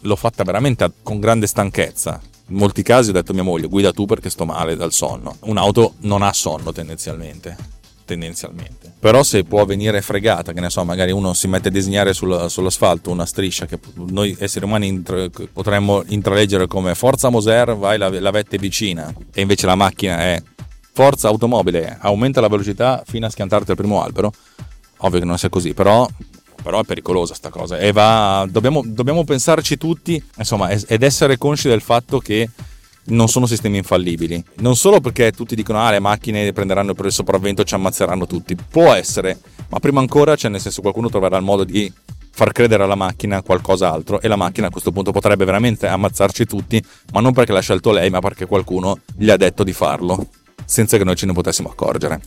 l'ho 0.02 0.16
fatta 0.16 0.44
veramente 0.44 0.92
con 1.02 1.20
grande 1.20 1.48
stanchezza. 1.48 2.22
In 2.48 2.58
molti 2.58 2.84
casi 2.84 3.10
ho 3.10 3.14
detto 3.14 3.32
a 3.32 3.34
mia 3.34 3.44
moglie 3.44 3.68
guida 3.68 3.92
tu 3.92 4.06
perché 4.06 4.30
sto 4.30 4.46
male 4.46 4.76
dal 4.76 4.92
sonno. 4.92 5.38
Un'auto 5.42 5.96
non 6.02 6.22
ha 6.22 6.32
sonno 6.34 6.72
tendenzialmente 6.72 7.82
tendenzialmente. 8.14 8.92
Però 9.00 9.24
se 9.24 9.44
può 9.44 9.66
venire 9.66 10.02
fregata, 10.02 10.54
che 10.54 10.62
ne 10.62 10.70
so, 10.70 10.84
magari 10.84 11.12
uno 11.12 11.34
si 11.34 11.48
mette 11.48 11.68
a 11.68 11.72
disegnare 11.72 12.14
sul, 12.14 12.50
sull'asfalto 12.50 13.12
una 13.12 13.26
striscia 13.26 13.66
che 13.66 13.80
noi 13.96 14.36
esseri 14.40 14.66
umani 14.66 14.88
intra, 14.88 15.28
potremmo 15.52 16.04
intraleggere 16.08 16.68
come 16.68 16.96
Forza 16.96 17.30
Moser, 17.30 17.76
vai 17.76 17.98
la, 17.98 18.10
la 18.10 18.32
vette 18.32 18.58
vicina, 18.58 19.14
e 19.34 19.42
invece 19.42 19.66
la 19.66 19.76
macchina 19.76 20.20
è 20.20 20.42
Forza 20.94 21.28
automobile, 21.28 21.98
aumenta 22.02 22.40
la 22.40 22.48
velocità 22.48 23.04
fino 23.06 23.26
a 23.26 23.30
schiantarti 23.30 23.72
al 23.72 23.78
primo 23.78 24.02
albero. 24.02 24.32
Ovvio 24.98 25.20
che 25.20 25.26
non 25.26 25.38
sia 25.38 25.50
così, 25.50 25.74
però 25.74 26.08
però 26.64 26.80
è 26.80 26.86
pericolosa 26.86 27.34
sta 27.34 27.50
cosa 27.50 27.78
e 27.78 27.92
va, 27.92 28.48
dobbiamo, 28.50 28.82
dobbiamo 28.86 29.26
pensarci 29.26 29.76
tutti 29.76 30.24
insomma 30.38 30.70
ed 30.70 31.04
essere 31.04 31.38
consci 31.38 31.68
del 31.68 31.82
fatto 31.82 32.20
che 32.20 32.50
non 33.06 33.28
sono 33.28 33.46
sistemi 33.46 33.78
infallibili. 33.78 34.44
Non 34.56 34.76
solo 34.76 35.00
perché 35.00 35.32
tutti 35.32 35.56
dicono 35.56 35.80
ah 35.80 35.92
le 35.92 36.00
macchine 36.00 36.52
prenderanno 36.54 36.94
il 36.98 37.12
sopravvento 37.12 37.62
e 37.62 37.66
ci 37.66 37.74
ammazzeranno 37.74 38.28
tutti. 38.28 38.56
Può 38.56 38.94
essere, 38.94 39.40
ma 39.70 39.80
prima 39.80 40.00
ancora, 40.00 40.36
cioè 40.36 40.52
nel 40.52 40.62
senso 40.62 40.82
qualcuno 40.82 41.10
troverà 41.10 41.38
il 41.38 41.44
modo 41.44 41.64
di 41.64 41.92
far 42.36 42.52
credere 42.52 42.84
alla 42.84 42.96
macchina 42.96 43.44
qualcos'altro 43.44 44.20
e 44.20 44.28
la 44.28 44.36
macchina 44.36 44.68
a 44.68 44.72
questo 44.72 44.92
punto 44.92 45.12
potrebbe 45.12 45.46
veramente 45.46 45.88
ammazzarci 45.88 46.46
tutti, 46.46 46.84
ma 47.12 47.20
non 47.20 47.34
perché 47.34 47.52
l'ha 47.52 47.60
scelto 47.60 47.92
lei, 47.92 48.10
ma 48.10 48.20
perché 48.20 48.46
qualcuno 48.46 49.00
gli 49.16 49.30
ha 49.30 49.38
detto 49.38 49.64
di 49.64 49.74
farlo, 49.74 50.28
senza 50.66 50.98
che 50.98 51.04
noi 51.04 51.16
ce 51.16 51.28
ne 51.28 51.34
potessimo 51.34 51.70
accorgere. 51.70 52.22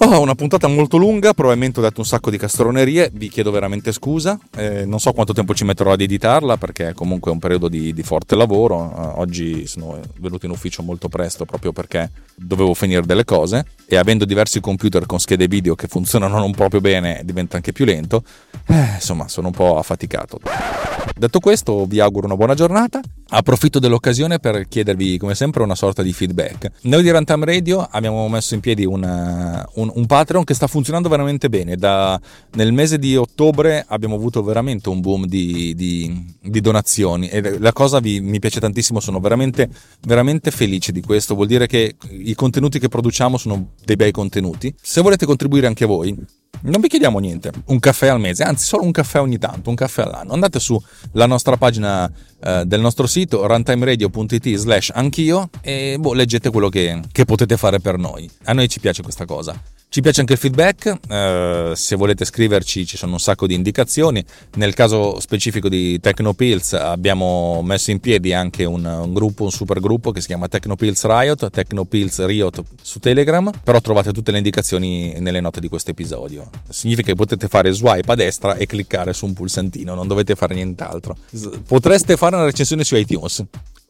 Oh, 0.00 0.20
una 0.20 0.36
puntata 0.36 0.68
molto 0.68 0.96
lunga, 0.96 1.34
probabilmente 1.34 1.80
ho 1.80 1.82
detto 1.82 1.98
un 1.98 2.06
sacco 2.06 2.30
di 2.30 2.38
castronerie, 2.38 3.10
vi 3.14 3.28
chiedo 3.28 3.50
veramente 3.50 3.90
scusa, 3.90 4.38
eh, 4.56 4.84
non 4.84 5.00
so 5.00 5.12
quanto 5.12 5.32
tempo 5.32 5.54
ci 5.54 5.64
metterò 5.64 5.90
ad 5.90 6.00
editarla 6.00 6.56
perché 6.56 6.92
comunque 6.94 7.32
è 7.32 7.34
un 7.34 7.40
periodo 7.40 7.68
di, 7.68 7.92
di 7.92 8.02
forte 8.04 8.36
lavoro, 8.36 8.76
uh, 8.76 9.18
oggi 9.18 9.66
sono 9.66 9.98
venuto 10.20 10.46
in 10.46 10.52
ufficio 10.52 10.84
molto 10.84 11.08
presto 11.08 11.44
proprio 11.44 11.72
perché 11.72 12.12
dovevo 12.36 12.74
finire 12.74 13.02
delle 13.02 13.24
cose. 13.24 13.66
E 13.90 13.96
avendo 13.96 14.24
diversi 14.24 14.60
computer 14.60 15.04
con 15.04 15.18
schede 15.18 15.48
video 15.48 15.74
che 15.74 15.88
funzionano 15.88 16.38
non 16.38 16.52
proprio 16.52 16.80
bene 16.80 17.22
diventa 17.24 17.56
anche 17.56 17.72
più 17.72 17.84
lento, 17.84 18.22
eh, 18.66 18.94
insomma 18.94 19.26
sono 19.26 19.48
un 19.48 19.54
po' 19.54 19.78
affaticato. 19.78 20.38
Detto 21.16 21.40
questo 21.40 21.84
vi 21.86 21.98
auguro 21.98 22.26
una 22.26 22.36
buona 22.36 22.54
giornata, 22.54 23.00
approfitto 23.30 23.80
dell'occasione 23.80 24.38
per 24.38 24.68
chiedervi 24.68 25.18
come 25.18 25.34
sempre 25.34 25.62
una 25.64 25.74
sorta 25.74 26.02
di 26.02 26.12
feedback. 26.12 26.70
Noi 26.82 27.02
di 27.02 27.10
Runtime 27.10 27.44
Radio 27.44 27.80
abbiamo 27.90 28.28
messo 28.28 28.54
in 28.54 28.60
piedi 28.60 28.84
una, 28.84 29.66
un 29.74 29.87
un, 29.88 29.92
un, 29.94 30.06
Patreon 30.06 30.44
che 30.44 30.54
sta 30.54 30.66
funzionando 30.66 31.08
veramente 31.08 31.48
bene. 31.48 31.76
Da, 31.76 32.20
nel 32.52 32.72
mese 32.72 32.98
di 32.98 33.16
ottobre 33.16 33.84
abbiamo 33.88 34.14
avuto 34.14 34.42
veramente 34.42 34.88
un 34.88 35.00
boom 35.00 35.26
di, 35.26 35.74
di, 35.74 36.34
di 36.40 36.60
donazioni 36.60 37.28
e 37.28 37.58
la 37.58 37.72
cosa 37.72 38.00
vi, 38.00 38.20
mi 38.20 38.38
piace 38.38 38.60
tantissimo, 38.60 39.00
sono 39.00 39.20
veramente, 39.20 39.68
veramente 40.06 40.50
felice 40.50 40.92
di 40.92 41.00
questo. 41.00 41.34
Vuol 41.34 41.46
dire 41.46 41.66
che 41.66 41.96
i 42.10 42.34
contenuti 42.34 42.78
che 42.78 42.88
produciamo 42.88 43.36
sono 43.36 43.70
dei 43.84 43.96
bei 43.96 44.12
contenuti. 44.12 44.74
Se 44.80 45.00
volete 45.00 45.26
contribuire 45.26 45.66
anche 45.66 45.84
voi, 45.84 46.16
non 46.60 46.80
vi 46.80 46.88
chiediamo 46.88 47.18
niente, 47.20 47.52
un 47.66 47.78
caffè 47.78 48.08
al 48.08 48.18
mese, 48.18 48.42
anzi 48.42 48.64
solo 48.64 48.82
un 48.82 48.90
caffè 48.90 49.20
ogni 49.20 49.38
tanto, 49.38 49.70
un 49.70 49.76
caffè 49.76 50.02
all'anno. 50.02 50.32
Andate 50.32 50.58
sulla 50.58 51.26
nostra 51.26 51.56
pagina 51.56 52.10
eh, 52.42 52.64
del 52.66 52.80
nostro 52.80 53.06
sito 53.06 53.46
runtimeradio.it 53.46 54.54
slash 54.56 54.90
anch'io 54.92 55.50
e 55.60 55.96
boh, 56.00 56.14
leggete 56.14 56.50
quello 56.50 56.68
che, 56.68 57.00
che 57.12 57.24
potete 57.24 57.56
fare 57.56 57.78
per 57.78 57.96
noi. 57.96 58.28
A 58.44 58.52
noi 58.54 58.68
ci 58.68 58.80
piace 58.80 59.02
questa 59.02 59.24
cosa. 59.24 59.60
Ci 59.90 60.02
piace 60.02 60.20
anche 60.20 60.34
il 60.34 60.38
feedback, 60.38 60.98
eh, 61.08 61.72
se 61.74 61.96
volete 61.96 62.26
scriverci 62.26 62.84
ci 62.84 62.98
sono 62.98 63.12
un 63.12 63.18
sacco 63.18 63.46
di 63.46 63.54
indicazioni. 63.54 64.22
Nel 64.56 64.74
caso 64.74 65.18
specifico 65.18 65.70
di 65.70 65.98
Tecnopills 65.98 66.74
abbiamo 66.74 67.62
messo 67.62 67.90
in 67.90 67.98
piedi 67.98 68.34
anche 68.34 68.66
un, 68.66 68.84
un 68.84 69.14
gruppo, 69.14 69.44
un 69.44 69.50
super 69.50 69.80
gruppo 69.80 70.10
che 70.10 70.20
si 70.20 70.26
chiama 70.26 70.46
Tecnopills 70.46 71.06
Riot, 71.06 71.48
Tecnopills 71.48 72.26
Riot 72.26 72.62
su 72.82 72.98
Telegram, 72.98 73.50
però 73.64 73.80
trovate 73.80 74.12
tutte 74.12 74.30
le 74.30 74.36
indicazioni 74.36 75.14
nelle 75.20 75.40
note 75.40 75.58
di 75.58 75.68
questo 75.68 75.92
episodio. 75.92 76.50
Significa 76.68 77.08
che 77.08 77.16
potete 77.16 77.48
fare 77.48 77.72
swipe 77.72 78.12
a 78.12 78.14
destra 78.14 78.56
e 78.56 78.66
cliccare 78.66 79.14
su 79.14 79.24
un 79.24 79.32
pulsantino, 79.32 79.94
non 79.94 80.06
dovete 80.06 80.34
fare 80.34 80.54
nient'altro. 80.54 81.16
Potreste 81.66 82.18
fare 82.18 82.36
una 82.36 82.44
recensione 82.44 82.84
su 82.84 82.94
iTunes, 82.94 83.42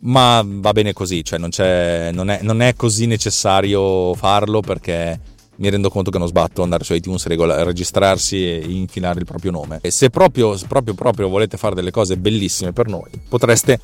ma 0.02 0.44
va 0.46 0.70
bene 0.72 0.92
così, 0.92 1.24
cioè 1.24 1.40
non, 1.40 1.50
non, 1.58 2.30
è, 2.30 2.38
non 2.42 2.62
è 2.62 2.76
così 2.76 3.06
necessario 3.06 4.14
farlo 4.14 4.60
perché 4.60 5.36
mi 5.58 5.70
rendo 5.70 5.90
conto 5.90 6.10
che 6.10 6.18
non 6.18 6.28
sbatto 6.28 6.62
andare 6.62 6.84
su 6.84 6.94
iTunes, 6.94 7.26
regola, 7.26 7.62
registrarsi 7.62 8.44
e 8.44 8.64
infilare 8.68 9.20
il 9.20 9.24
proprio 9.24 9.50
nome. 9.50 9.78
E 9.82 9.90
se 9.90 10.10
proprio, 10.10 10.56
proprio, 10.66 10.94
proprio 10.94 11.28
volete 11.28 11.56
fare 11.56 11.74
delle 11.74 11.90
cose 11.90 12.16
bellissime 12.16 12.72
per 12.72 12.86
noi, 12.86 13.10
potreste 13.28 13.80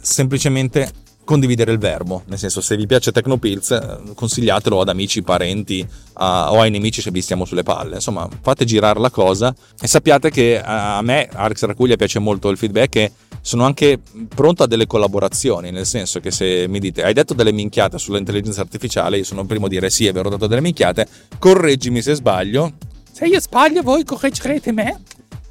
semplicemente 0.00 0.90
condividere 1.26 1.72
il 1.72 1.78
verbo, 1.78 2.22
nel 2.26 2.38
senso 2.38 2.62
se 2.62 2.76
vi 2.76 2.86
piace 2.86 3.12
Tecnopills 3.12 3.70
eh, 3.72 4.14
consigliatelo 4.14 4.80
ad 4.80 4.88
amici, 4.88 5.22
parenti 5.22 5.86
a, 6.14 6.52
o 6.52 6.60
ai 6.60 6.70
nemici 6.70 7.02
se 7.02 7.10
vi 7.10 7.20
stiamo 7.20 7.44
sulle 7.44 7.64
palle, 7.64 7.96
insomma 7.96 8.26
fate 8.40 8.64
girare 8.64 8.98
la 9.00 9.10
cosa 9.10 9.54
e 9.78 9.86
sappiate 9.86 10.30
che 10.30 10.62
a 10.62 11.02
me, 11.02 11.28
Alex 11.30 11.64
Racuglia, 11.64 11.96
piace 11.96 12.20
molto 12.20 12.48
il 12.48 12.56
feedback 12.56 12.96
e 12.96 13.12
sono 13.42 13.64
anche 13.64 13.98
pronto 14.34 14.62
a 14.62 14.66
delle 14.66 14.86
collaborazioni, 14.86 15.70
nel 15.70 15.84
senso 15.84 16.20
che 16.20 16.30
se 16.30 16.66
mi 16.68 16.78
dite 16.78 17.02
hai 17.02 17.12
detto 17.12 17.34
delle 17.34 17.52
minchiate 17.52 17.98
sull'intelligenza 17.98 18.60
artificiale, 18.60 19.18
io 19.18 19.24
sono 19.24 19.42
il 19.42 19.46
primo 19.46 19.66
a 19.66 19.68
dire 19.68 19.90
sì, 19.90 20.06
è 20.06 20.12
vero, 20.12 20.28
ho 20.28 20.30
detto 20.30 20.46
delle 20.46 20.62
minchiate, 20.62 21.06
correggimi 21.38 22.00
se 22.00 22.14
sbaglio. 22.14 22.72
Se 23.12 23.26
io 23.26 23.40
sbaglio 23.40 23.82
voi 23.82 24.04
correggerete 24.04 24.72
me. 24.72 25.00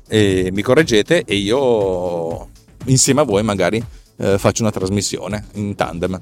E 0.07 0.49
mi 0.53 0.61
correggete 0.61 1.23
e 1.25 1.35
io 1.35 2.47
insieme 2.85 3.21
a 3.21 3.23
voi 3.23 3.43
magari 3.43 3.83
eh, 4.17 4.37
faccio 4.37 4.61
una 4.61 4.71
trasmissione 4.71 5.45
in 5.53 5.75
tandem. 5.75 6.21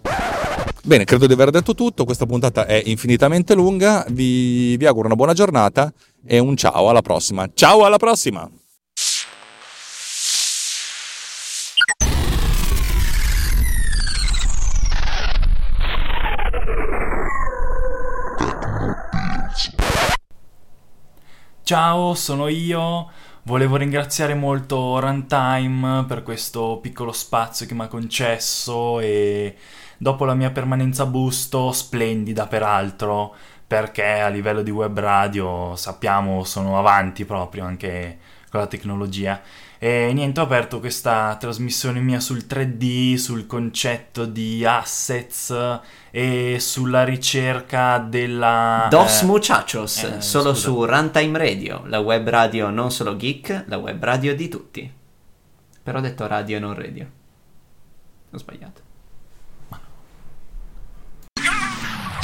Bene, 0.83 1.05
credo 1.05 1.27
di 1.27 1.33
aver 1.33 1.49
detto 1.49 1.73
tutto, 1.73 2.03
questa 2.03 2.25
puntata 2.25 2.65
è 2.65 2.81
infinitamente 2.85 3.53
lunga, 3.53 4.05
vi, 4.09 4.75
vi 4.75 4.85
auguro 4.85 5.07
una 5.07 5.15
buona 5.15 5.33
giornata 5.33 5.93
e 6.25 6.39
un 6.39 6.57
ciao 6.57 6.89
alla 6.89 7.01
prossima. 7.01 7.49
Ciao 7.53 7.85
alla 7.85 7.97
prossima! 7.97 8.49
Ciao, 21.65 22.13
sono 22.13 22.49
io. 22.49 23.09
Volevo 23.45 23.75
ringraziare 23.75 24.35
molto 24.35 24.97
Runtime 25.01 26.05
per 26.07 26.23
questo 26.23 26.79
piccolo 26.81 27.11
spazio 27.11 27.65
che 27.65 27.73
mi 27.73 27.81
ha 27.81 27.87
concesso 27.89 29.01
e 29.01 29.57
dopo 29.97 30.23
la 30.23 30.33
mia 30.33 30.49
permanenza 30.49 31.03
a 31.03 31.07
Busto, 31.07 31.73
splendida 31.73 32.47
peraltro, 32.47 33.35
perché 33.67 34.21
a 34.21 34.29
livello 34.29 34.61
di 34.61 34.71
web 34.71 34.97
radio 34.97 35.75
sappiamo 35.75 36.45
sono 36.45 36.79
avanti 36.79 37.25
proprio 37.25 37.65
anche 37.65 38.17
con 38.49 38.61
la 38.61 38.67
tecnologia. 38.67 39.41
E 39.83 40.13
niente, 40.13 40.39
ho 40.39 40.43
aperto 40.43 40.79
questa 40.79 41.35
trasmissione 41.37 41.99
mia 41.99 42.21
sul 42.21 42.45
3D, 42.47 43.15
sul 43.15 43.45
concetto 43.45 44.23
di 44.23 44.63
assets 44.63 45.53
e 46.09 46.55
sulla 46.61 47.03
ricerca 47.03 47.97
della... 47.97 48.87
Dos 48.89 49.23
eh, 49.23 49.25
Muchachos, 49.25 50.03
eh, 50.03 50.21
solo 50.21 50.53
scusa. 50.53 50.69
su 50.69 50.85
Runtime 50.85 51.37
Radio, 51.37 51.83
la 51.87 51.99
web 51.99 52.29
radio 52.29 52.69
non 52.69 52.91
solo 52.91 53.17
geek, 53.17 53.65
la 53.67 53.75
web 53.75 54.01
radio 54.01 54.33
di 54.33 54.47
tutti. 54.47 54.89
Però 55.83 55.97
ho 55.97 56.01
detto 56.01 56.27
radio 56.27 56.55
e 56.55 56.59
non 56.61 56.73
radio. 56.75 57.09
Ho 58.31 58.37
sbagliato. 58.37 58.81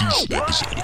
This 0.07 0.27
episode 0.31 0.79